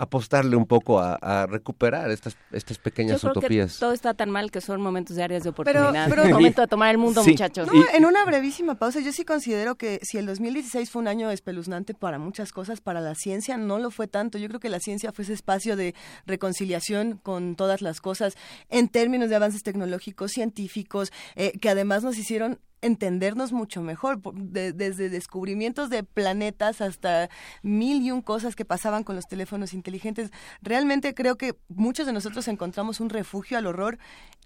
[0.00, 3.74] apostarle un poco a, a recuperar estas, estas pequeñas Yo creo utopías.
[3.74, 6.08] que todo está tan mal que son momentos de áreas de Pero- oportunidad.
[6.08, 7.30] pero- Es momento de tomar el mundo, Sí.
[7.32, 7.68] muchachos.
[7.72, 11.30] No, en una brevísima pausa, yo sí considero que si el 2016 fue un año
[11.30, 14.38] espeluznante para muchas cosas, para la ciencia no lo fue tanto.
[14.38, 15.94] Yo creo que la ciencia fue ese espacio de
[16.26, 18.34] reconciliación con todas las cosas
[18.70, 25.08] en términos de avances tecnológicos, científicos, eh, que además nos hicieron entendernos mucho mejor, desde
[25.08, 27.28] descubrimientos de planetas hasta
[27.62, 30.30] mil y un cosas que pasaban con los teléfonos inteligentes.
[30.62, 33.98] Realmente creo que muchos de nosotros encontramos un refugio al horror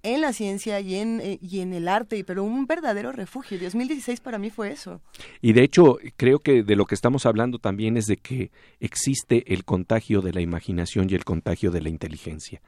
[0.03, 3.59] en la ciencia y en, eh, y en el arte, pero un verdadero refugio.
[3.59, 5.01] 2016 para mí fue eso.
[5.41, 9.53] Y de hecho, creo que de lo que estamos hablando también es de que existe
[9.53, 12.61] el contagio de la imaginación y el contagio de la inteligencia.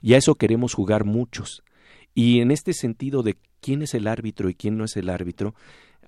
[0.00, 1.62] Y a eso queremos jugar muchos.
[2.18, 5.54] Y en este sentido de quién es el árbitro y quién no es el árbitro,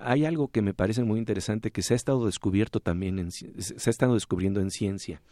[0.00, 3.44] hay algo que me parece muy interesante que se ha estado descubierto también en, se
[3.54, 5.22] ha estado descubriendo en ciencia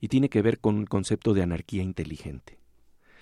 [0.00, 2.58] y tiene que ver con el concepto de anarquía inteligente.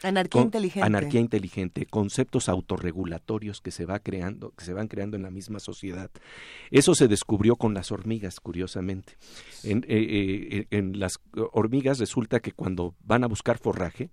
[0.02, 0.86] Anarquía inteligente.
[0.86, 5.60] Anarquía inteligente, conceptos autorregulatorios que se va creando, que se van creando en la misma
[5.60, 6.10] sociedad.
[6.70, 9.18] Eso se descubrió con las hormigas, curiosamente.
[9.62, 11.18] En, eh, eh, las
[11.52, 14.08] hormigas resulta que cuando van a buscar forraje,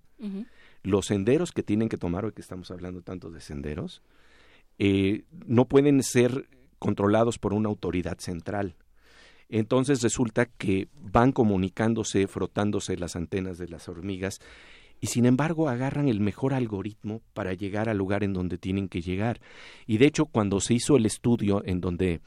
[0.83, 4.01] los senderos que tienen que tomar, hoy que estamos hablando tanto de senderos,
[4.79, 8.75] eh, no pueden ser controlados por una autoridad central.
[9.49, 14.39] Entonces resulta que van comunicándose, frotándose las antenas de las hormigas
[15.01, 19.01] y sin embargo agarran el mejor algoritmo para llegar al lugar en donde tienen que
[19.01, 19.41] llegar.
[19.87, 22.21] Y de hecho cuando se hizo el estudio en donde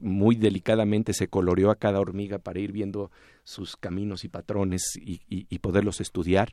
[0.00, 3.10] muy delicadamente se coloreó a cada hormiga para ir viendo
[3.44, 6.52] sus caminos y patrones y, poderlos estudiar,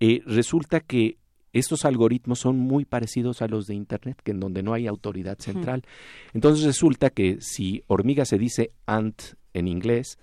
[0.00, 1.18] eh, resulta que
[1.52, 5.38] estos algoritmos son muy parecidos a los de Internet, que en donde no hay autoridad
[5.38, 5.82] central.
[6.34, 9.20] Entonces resulta que si hormiga se dice ant
[9.54, 10.18] en inglés,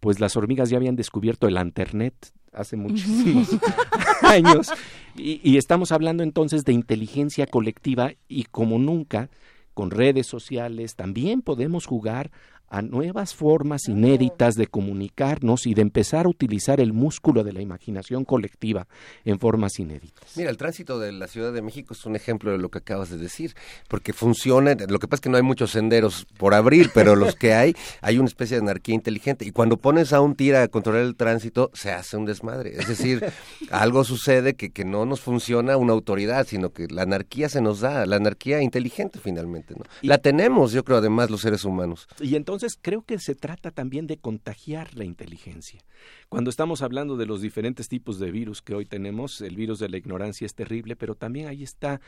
[0.00, 3.48] pues las hormigas ya habían descubierto el Internet hace muchísimos
[4.22, 4.70] años.
[5.16, 9.30] y, estamos hablando entonces de inteligencia colectiva y como nunca,
[9.74, 12.30] con redes sociales, también podemos jugar
[12.72, 17.60] a nuevas formas inéditas de comunicarnos y de empezar a utilizar el músculo de la
[17.60, 18.88] imaginación colectiva
[19.26, 20.34] en formas inéditas.
[20.36, 23.10] Mira, el tránsito de la Ciudad de México es un ejemplo de lo que acabas
[23.10, 23.54] de decir,
[23.88, 27.36] porque funciona, lo que pasa es que no hay muchos senderos por abrir, pero los
[27.36, 30.68] que hay, hay una especie de anarquía inteligente, y cuando pones a un tira a
[30.68, 33.22] controlar el tránsito, se hace un desmadre, es decir,
[33.70, 37.80] algo sucede que, que no nos funciona una autoridad, sino que la anarquía se nos
[37.80, 39.84] da, la anarquía inteligente finalmente, ¿no?
[40.00, 42.08] la tenemos, yo creo, además los seres humanos.
[42.18, 45.82] Y entonces entonces creo que se trata también de contagiar la inteligencia.
[46.28, 49.88] Cuando estamos hablando de los diferentes tipos de virus que hoy tenemos, el virus de
[49.88, 52.00] la ignorancia es terrible, pero también ahí está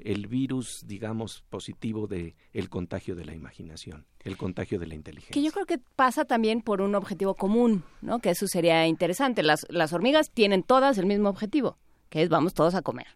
[0.00, 5.32] el virus, digamos, positivo de el contagio de la imaginación, el contagio de la inteligencia.
[5.32, 8.18] Que yo creo que pasa también por un objetivo común, ¿no?
[8.18, 9.44] Que eso sería interesante.
[9.44, 11.78] Las, las hormigas tienen todas el mismo objetivo
[12.10, 13.06] que es vamos todos a comer.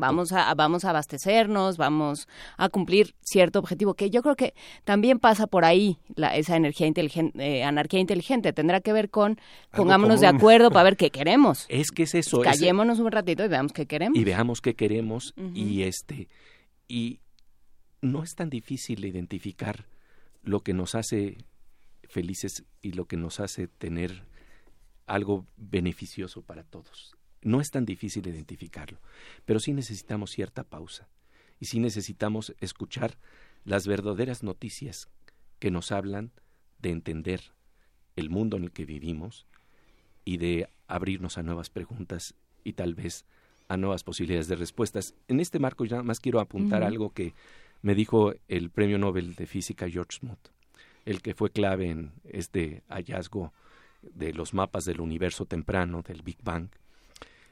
[0.00, 4.54] Vamos a vamos a abastecernos, vamos a cumplir cierto objetivo que yo creo que
[4.84, 9.38] también pasa por ahí la, esa energía inteligente, eh, anarquía inteligente tendrá que ver con
[9.72, 11.66] pongámonos de acuerdo para ver qué queremos.
[11.78, 12.40] Es que es eso.
[12.40, 14.18] Callémonos un ratito y veamos qué queremos.
[14.18, 16.28] Y veamos qué queremos y este
[16.88, 17.20] y
[18.00, 19.86] no es tan difícil identificar
[20.42, 21.36] lo que nos hace
[22.08, 24.24] felices y lo que nos hace tener
[25.06, 27.17] algo beneficioso para todos.
[27.42, 28.98] No es tan difícil identificarlo,
[29.44, 31.08] pero sí necesitamos cierta pausa
[31.60, 33.18] y sí necesitamos escuchar
[33.64, 35.08] las verdaderas noticias
[35.58, 36.32] que nos hablan
[36.78, 37.40] de entender
[38.16, 39.46] el mundo en el que vivimos
[40.24, 42.34] y de abrirnos a nuevas preguntas
[42.64, 43.24] y tal vez
[43.68, 45.14] a nuevas posibilidades de respuestas.
[45.28, 47.34] En este marco ya más quiero apuntar algo que
[47.82, 50.48] me dijo el Premio Nobel de Física George Smoot,
[51.04, 53.52] el que fue clave en este hallazgo
[54.02, 56.68] de los mapas del universo temprano, del Big Bang,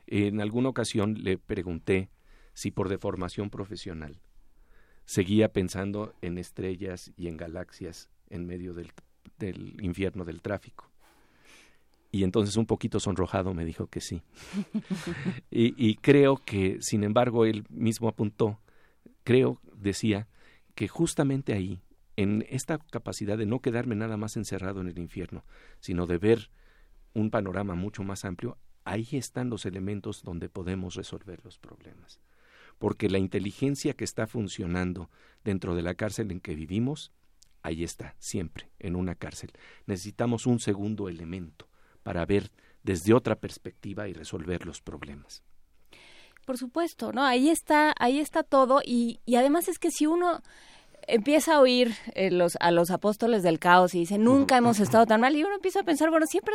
[0.07, 2.11] en alguna ocasión le pregunté
[2.55, 4.21] si por deformación profesional
[5.07, 8.93] seguía pensando en estrellas y en galaxias en medio del,
[9.81, 10.91] infierno del tráfico.
[12.11, 14.23] Y entonces un poquito sonrojado me dijo que sí.
[15.51, 18.59] y, y, creo que, sin embargo, él mismo apuntó,
[19.23, 20.29] creo, decía,
[20.75, 21.81] que justamente ahí,
[22.17, 25.45] en esta capacidad de no quedarme nada más encerrado en el infierno,
[25.81, 26.51] sino de ver
[27.13, 32.21] un panorama mucho más amplio, ahí están los elementos donde podemos resolver los problemas.
[32.79, 35.11] Porque la inteligencia que está funcionando
[35.45, 37.13] dentro de la cárcel en que vivimos,
[37.63, 39.51] ahí está, siempre, en una cárcel.
[39.87, 41.69] Necesitamos un segundo elemento
[42.05, 42.53] para ver
[42.85, 45.43] desde otra perspectiva y resolver los problemas.
[46.45, 47.25] Por supuesto, ¿no?
[47.25, 50.43] Ahí está, ahí está todo y, y además es que si uno
[51.07, 55.07] empieza a oír eh, los, a los apóstoles del caos y dice, nunca hemos estado
[55.07, 55.35] tan mal.
[55.37, 56.55] Y uno empieza a pensar, bueno, siempre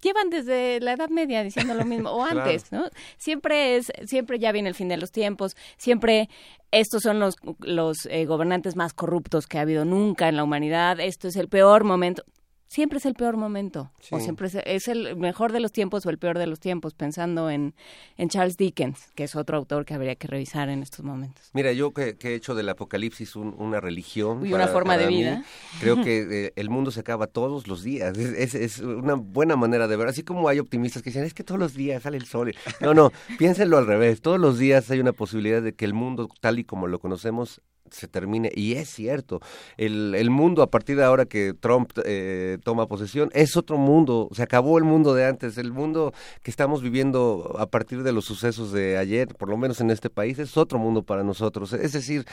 [0.00, 2.84] llevan desde la Edad Media diciendo lo mismo, o antes, ¿no?
[3.16, 6.28] Siempre es, siempre ya viene el fin de los tiempos, siempre
[6.70, 11.00] estos son los, los eh, gobernantes más corruptos que ha habido nunca en la humanidad,
[11.00, 12.24] esto es el peor momento
[12.72, 16.10] siempre es el peor momento, o siempre es, es el mejor de los tiempos o
[16.10, 17.74] el peor de los tiempos, pensando en,
[18.16, 21.50] en Charles Dickens, que es otro autor que habría que revisar en estos momentos.
[21.52, 24.46] Mira, yo que, que he hecho del apocalipsis un- una religión.
[24.46, 25.44] Y una forma de mí, vida.
[25.80, 28.16] creo que eh, el mundo se acaba todos los días.
[28.16, 30.08] Es, es- es una buena manera de ver.
[30.08, 32.54] Así como hay optimistas que dicen, es que todos los días sale el sol.
[32.80, 34.22] No, no, piénsenlo al revés.
[34.22, 37.60] Todos los días hay una posibilidad de que el mundo tal y como lo conocemos
[37.90, 38.50] se termine.
[38.54, 39.40] Y es cierto,
[39.76, 44.28] el, el mundo a partir de ahora que Trump eh, toma posesión es otro mundo.
[44.32, 45.58] Se acabó el mundo de antes.
[45.58, 46.12] El mundo
[46.42, 50.10] que estamos viviendo a partir de los sucesos de ayer, por lo menos en este
[50.10, 51.72] país, es otro mundo para nosotros.
[51.72, 52.24] Es decir,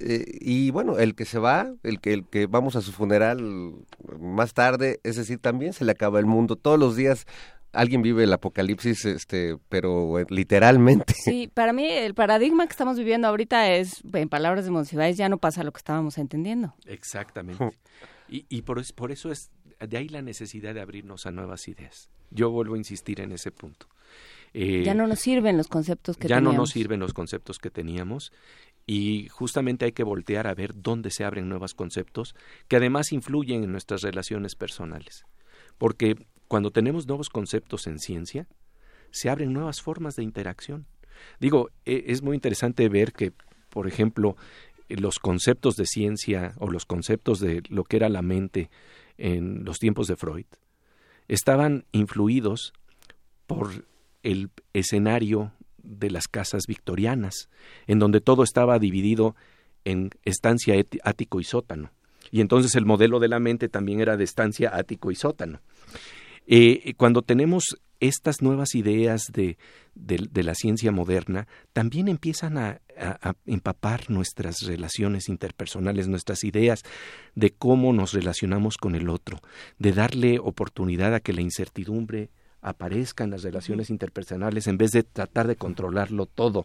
[0.00, 3.74] eh, y bueno, el que se va, el que, el que vamos a su funeral
[4.18, 6.56] más tarde, es decir, también se le acaba el mundo.
[6.56, 7.26] Todos los días
[7.72, 11.14] alguien vive el apocalipsis, este, pero eh, literalmente.
[11.14, 15.28] Sí, para mí el paradigma que estamos viviendo ahorita es, en palabras de Monsiváis, ya
[15.28, 16.74] no pasa lo que estábamos entendiendo.
[16.86, 17.70] Exactamente.
[18.28, 21.66] Y, y por, es- por eso es de ahí la necesidad de abrirnos a nuevas
[21.68, 22.08] ideas.
[22.30, 23.86] Yo vuelvo a insistir en ese punto.
[24.54, 26.54] Eh, ya no nos sirven los conceptos que ya teníamos.
[26.54, 28.32] no nos sirven los conceptos que teníamos
[28.86, 32.34] y justamente hay que voltear a ver dónde se abren nuevos conceptos
[32.68, 35.24] que además influyen en nuestras relaciones personales.
[35.78, 36.16] Porque
[36.52, 38.46] cuando tenemos nuevos conceptos en ciencia,
[39.10, 40.84] se abren nuevas formas de interacción.
[41.40, 43.32] Digo, e- es muy interesante ver que,
[43.70, 44.36] por ejemplo,
[44.90, 48.68] los conceptos de ciencia o los conceptos de lo que era la mente
[49.16, 50.44] en los tiempos de Freud
[51.26, 52.74] estaban influidos
[53.46, 53.86] por
[54.22, 57.48] el escenario de las casas victorianas,
[57.86, 59.36] en donde todo estaba dividido
[59.86, 61.92] en estancia ático y sótano.
[62.30, 65.62] Y entonces el modelo de la mente también era de estancia ático y sótano.
[66.46, 69.58] Eh, cuando tenemos estas nuevas ideas de,
[69.94, 76.42] de- de la ciencia moderna, también empiezan a, a- a empapar nuestras relaciones interpersonales, nuestras
[76.42, 76.82] ideas
[77.36, 79.38] de cómo nos relacionamos con el otro,
[79.78, 82.30] de darle oportunidad a que la incertidumbre
[82.60, 86.64] aparezca en las relaciones interpersonales en vez de tratar de controlarlo todo.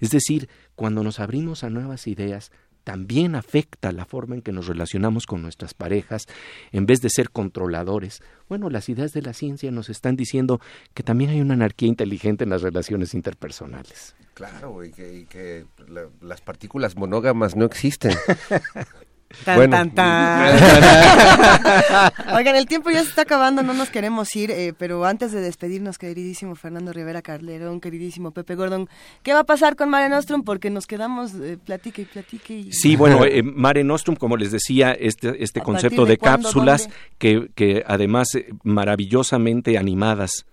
[0.00, 2.50] Es decir, cuando nos abrimos a nuevas ideas,
[2.84, 6.26] también afecta la forma en que nos relacionamos con nuestras parejas,
[6.70, 8.22] en vez de ser controladores.
[8.48, 10.60] Bueno, las ideas de la ciencia nos están diciendo
[10.92, 14.14] que también hay una anarquía inteligente en las relaciones interpersonales.
[14.34, 18.12] Claro, y que, y que la- las partículas monógamas no existen.
[19.44, 19.76] Tan, Bueno.
[19.76, 20.56] tan, tan.
[22.36, 25.40] Oigan, el tiempo ya se está acabando, no nos queremos ir, eh, pero antes de
[25.40, 28.88] despedirnos, queridísimo Fernando Rivera Carlerón, queridísimo Pepe Gordon,
[29.22, 30.42] ¿qué va a pasar con Mare Nostrum?
[30.44, 32.54] Porque nos quedamos, eh, platique y platique.
[32.54, 32.72] Y...
[32.72, 36.48] Sí, bueno, eh, Mare Nostrum, como les decía, este, este ¿A concepto de de, cuándo,
[36.48, 36.88] cápsulas
[37.18, 40.46] que, que además eh, maravillosamente animadas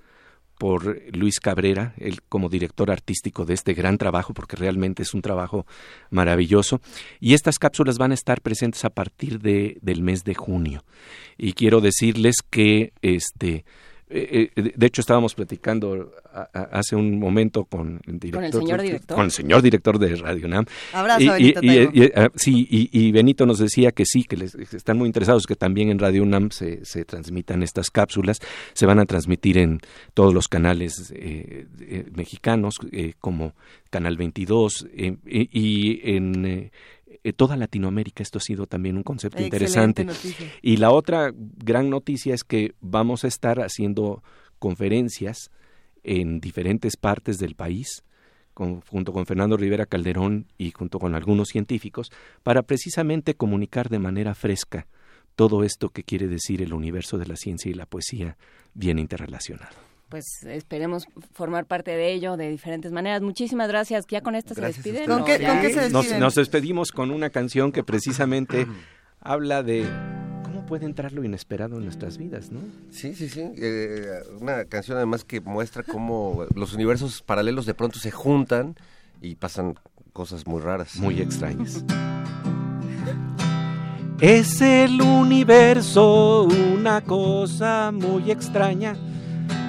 [0.61, 5.23] por Luis Cabrera, él como director artístico de este gran trabajo, porque realmente es un
[5.23, 5.65] trabajo
[6.11, 6.81] maravilloso.
[7.19, 10.83] Y estas cápsulas van a estar presentes a partir de, del mes de junio.
[11.35, 13.65] Y quiero decirles que este
[14.13, 18.81] eh, eh, de hecho estábamos platicando a- a- hace un momento con el director señor
[18.81, 19.15] director?
[19.15, 21.59] con el señor director de Radio UNAM Abrazo, y, Benito
[21.93, 25.55] y- ah, sí y, Benito nos decía que sí que les están muy interesados que
[25.55, 28.39] también en Radio UNAM se, se transmitan estas cápsulas.
[28.73, 29.79] Se van a transmitir en
[30.13, 33.53] todos los canales eh, eh, mexicanos eh, como
[33.89, 36.71] Canal 22 eh, y, y en
[37.23, 40.47] eh, toda Latinoamérica esto ha sido también un concepto Excelente interesante noticia.
[40.61, 44.23] y la otra gran noticia es que vamos a estar haciendo
[44.59, 45.51] conferencias
[46.03, 48.03] en diferentes partes del país,
[48.53, 52.11] con- junto con Fernando Rivera Calderón y junto con algunos científicos,
[52.43, 54.87] para precisamente comunicar de manera fresca
[55.35, 58.37] todo esto que quiere decir el universo de la ciencia y la poesía
[58.73, 59.75] bien interrelacionado.
[60.11, 63.21] Pues esperemos formar parte de ello de diferentes maneras.
[63.21, 64.05] Muchísimas gracias.
[64.09, 65.09] ¿Ya con esta Gracias se despiden?
[65.09, 65.53] ¿Con qué- ya?
[65.53, 66.19] con qué se Nos, despiden?
[66.19, 68.67] nos despedimos con una canción que precisamente
[69.21, 69.85] habla de
[70.43, 72.59] cómo puede entrar lo inesperado en nuestras vidas, ¿no?
[72.91, 73.41] Sí, sí, sí.
[73.57, 74.05] eh,
[74.39, 78.75] una canción además que muestra cómo los universos paralelos de pronto se juntan
[79.21, 79.75] y pasan
[80.11, 80.97] cosas muy raras.
[80.97, 81.85] Muy extrañas.
[84.19, 88.95] Es el universo una cosa muy extraña,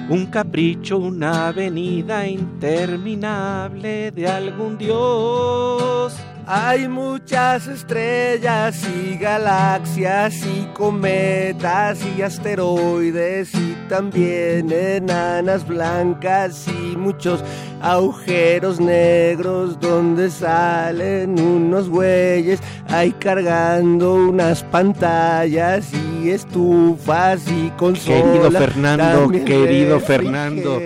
[0.09, 6.15] un capricho, una avenida interminable de algún dios.
[6.45, 17.41] Hay muchas estrellas y galaxias y cometas y asteroides y también enanas blancas y muchos
[17.81, 28.21] agujeros negros donde salen unos güeyes ahí cargando unas pantallas y estufas y consolas.
[28.21, 30.77] Querido Fernando, querido Fernando,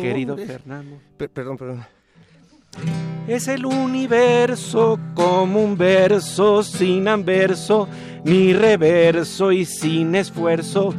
[0.00, 0.96] querido Fernando.
[1.16, 1.93] Per- perdón, perdón.
[3.26, 7.88] Es el universo como un verso sin anverso,
[8.24, 10.94] ni reverso y sin esfuerzo,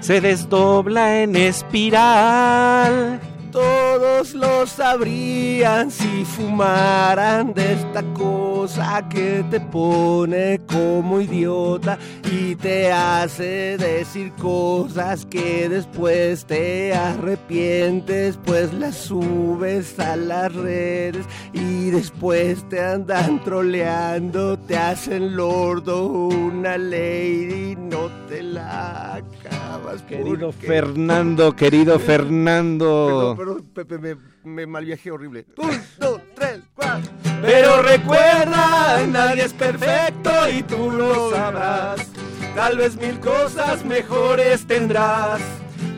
[0.00, 3.20] se desdobla en espiral
[3.56, 11.98] todos lo sabrían si fumaran de esta cosa que te pone como idiota
[12.30, 21.24] y te hace decir cosas que después te arrepientes, pues las subes a las redes
[21.54, 30.02] y después te andan troleando, te hacen lordo una lady, no te la acabas.
[30.08, 33.36] Querido Fernando, querido Fernando.
[33.74, 35.46] Pepe, me, me malviajé horrible.
[35.58, 37.10] Un, dos, tres, cuatro.
[37.42, 42.08] Pero recuerda, nadie es perfecto y tú lo sabrás.
[42.54, 45.40] Tal vez mil cosas mejores tendrás,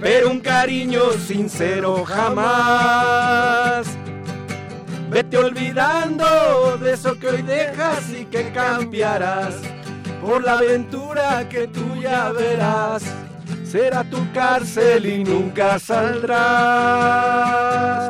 [0.01, 3.87] pero un cariño sincero jamás.
[5.11, 9.55] Vete olvidando de eso que hoy dejas y que cambiarás
[10.21, 13.05] por la aventura que tú ya verás
[13.71, 16.35] será tu cárcel y nunca saldrás.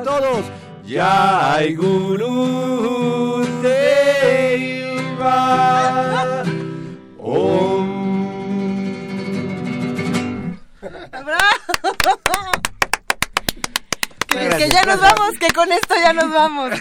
[0.04, 0.44] Todos,
[0.84, 3.44] ya hay gurú.
[3.60, 4.08] Que,
[14.58, 16.72] que, ya nos vamos, que con esto ya nos vamos.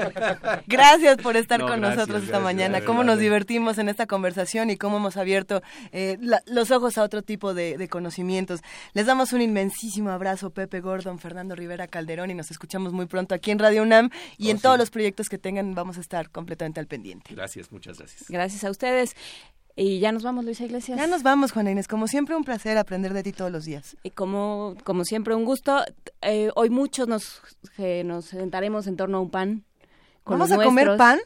[0.66, 2.84] Gracias por estar no, con gracias, nosotros esta gracias, mañana.
[2.84, 7.02] Cómo nos divertimos en esta conversación y cómo hemos abierto eh, la, los ojos a
[7.02, 8.60] otro tipo de, de, conocimientos.
[8.92, 13.34] Les damos un inmensísimo abrazo, Pepe Gordon, Fernando Rivera Calderón, y nos escuchamos muy pronto
[13.34, 14.62] aquí en Radio UNAM y oh, en sí.
[14.62, 17.34] todos los proyectos que tengan vamos a estar completamente al pendiente.
[17.34, 18.24] Gracias, muchas gracias.
[18.28, 19.14] Gracias a ustedes.
[19.74, 20.98] Y ya nos vamos, Luisa Iglesias.
[20.98, 21.88] Ya nos vamos, Juana Inés.
[21.88, 23.96] Como siempre, un placer aprender de ti todos los días.
[24.02, 25.82] Y como, como siempre, un gusto.
[26.20, 27.40] Eh, hoy muchos nos,
[27.78, 29.64] eh, nos sentaremos en torno a un pan.
[30.24, 31.18] Con ¿Vamos a comer pan?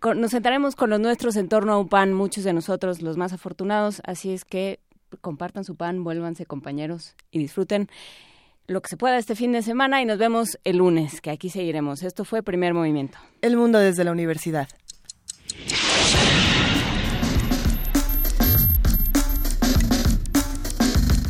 [0.00, 3.16] Con, nos sentaremos con los nuestros en torno a un pan, muchos de nosotros los
[3.16, 4.00] más afortunados.
[4.06, 4.80] Así es que
[5.20, 7.88] compartan su pan, vuélvanse compañeros y disfruten
[8.66, 11.50] lo que se pueda este fin de semana y nos vemos el lunes, que aquí
[11.50, 12.02] seguiremos.
[12.02, 13.18] Esto fue Primer Movimiento.
[13.42, 14.68] El mundo desde la universidad.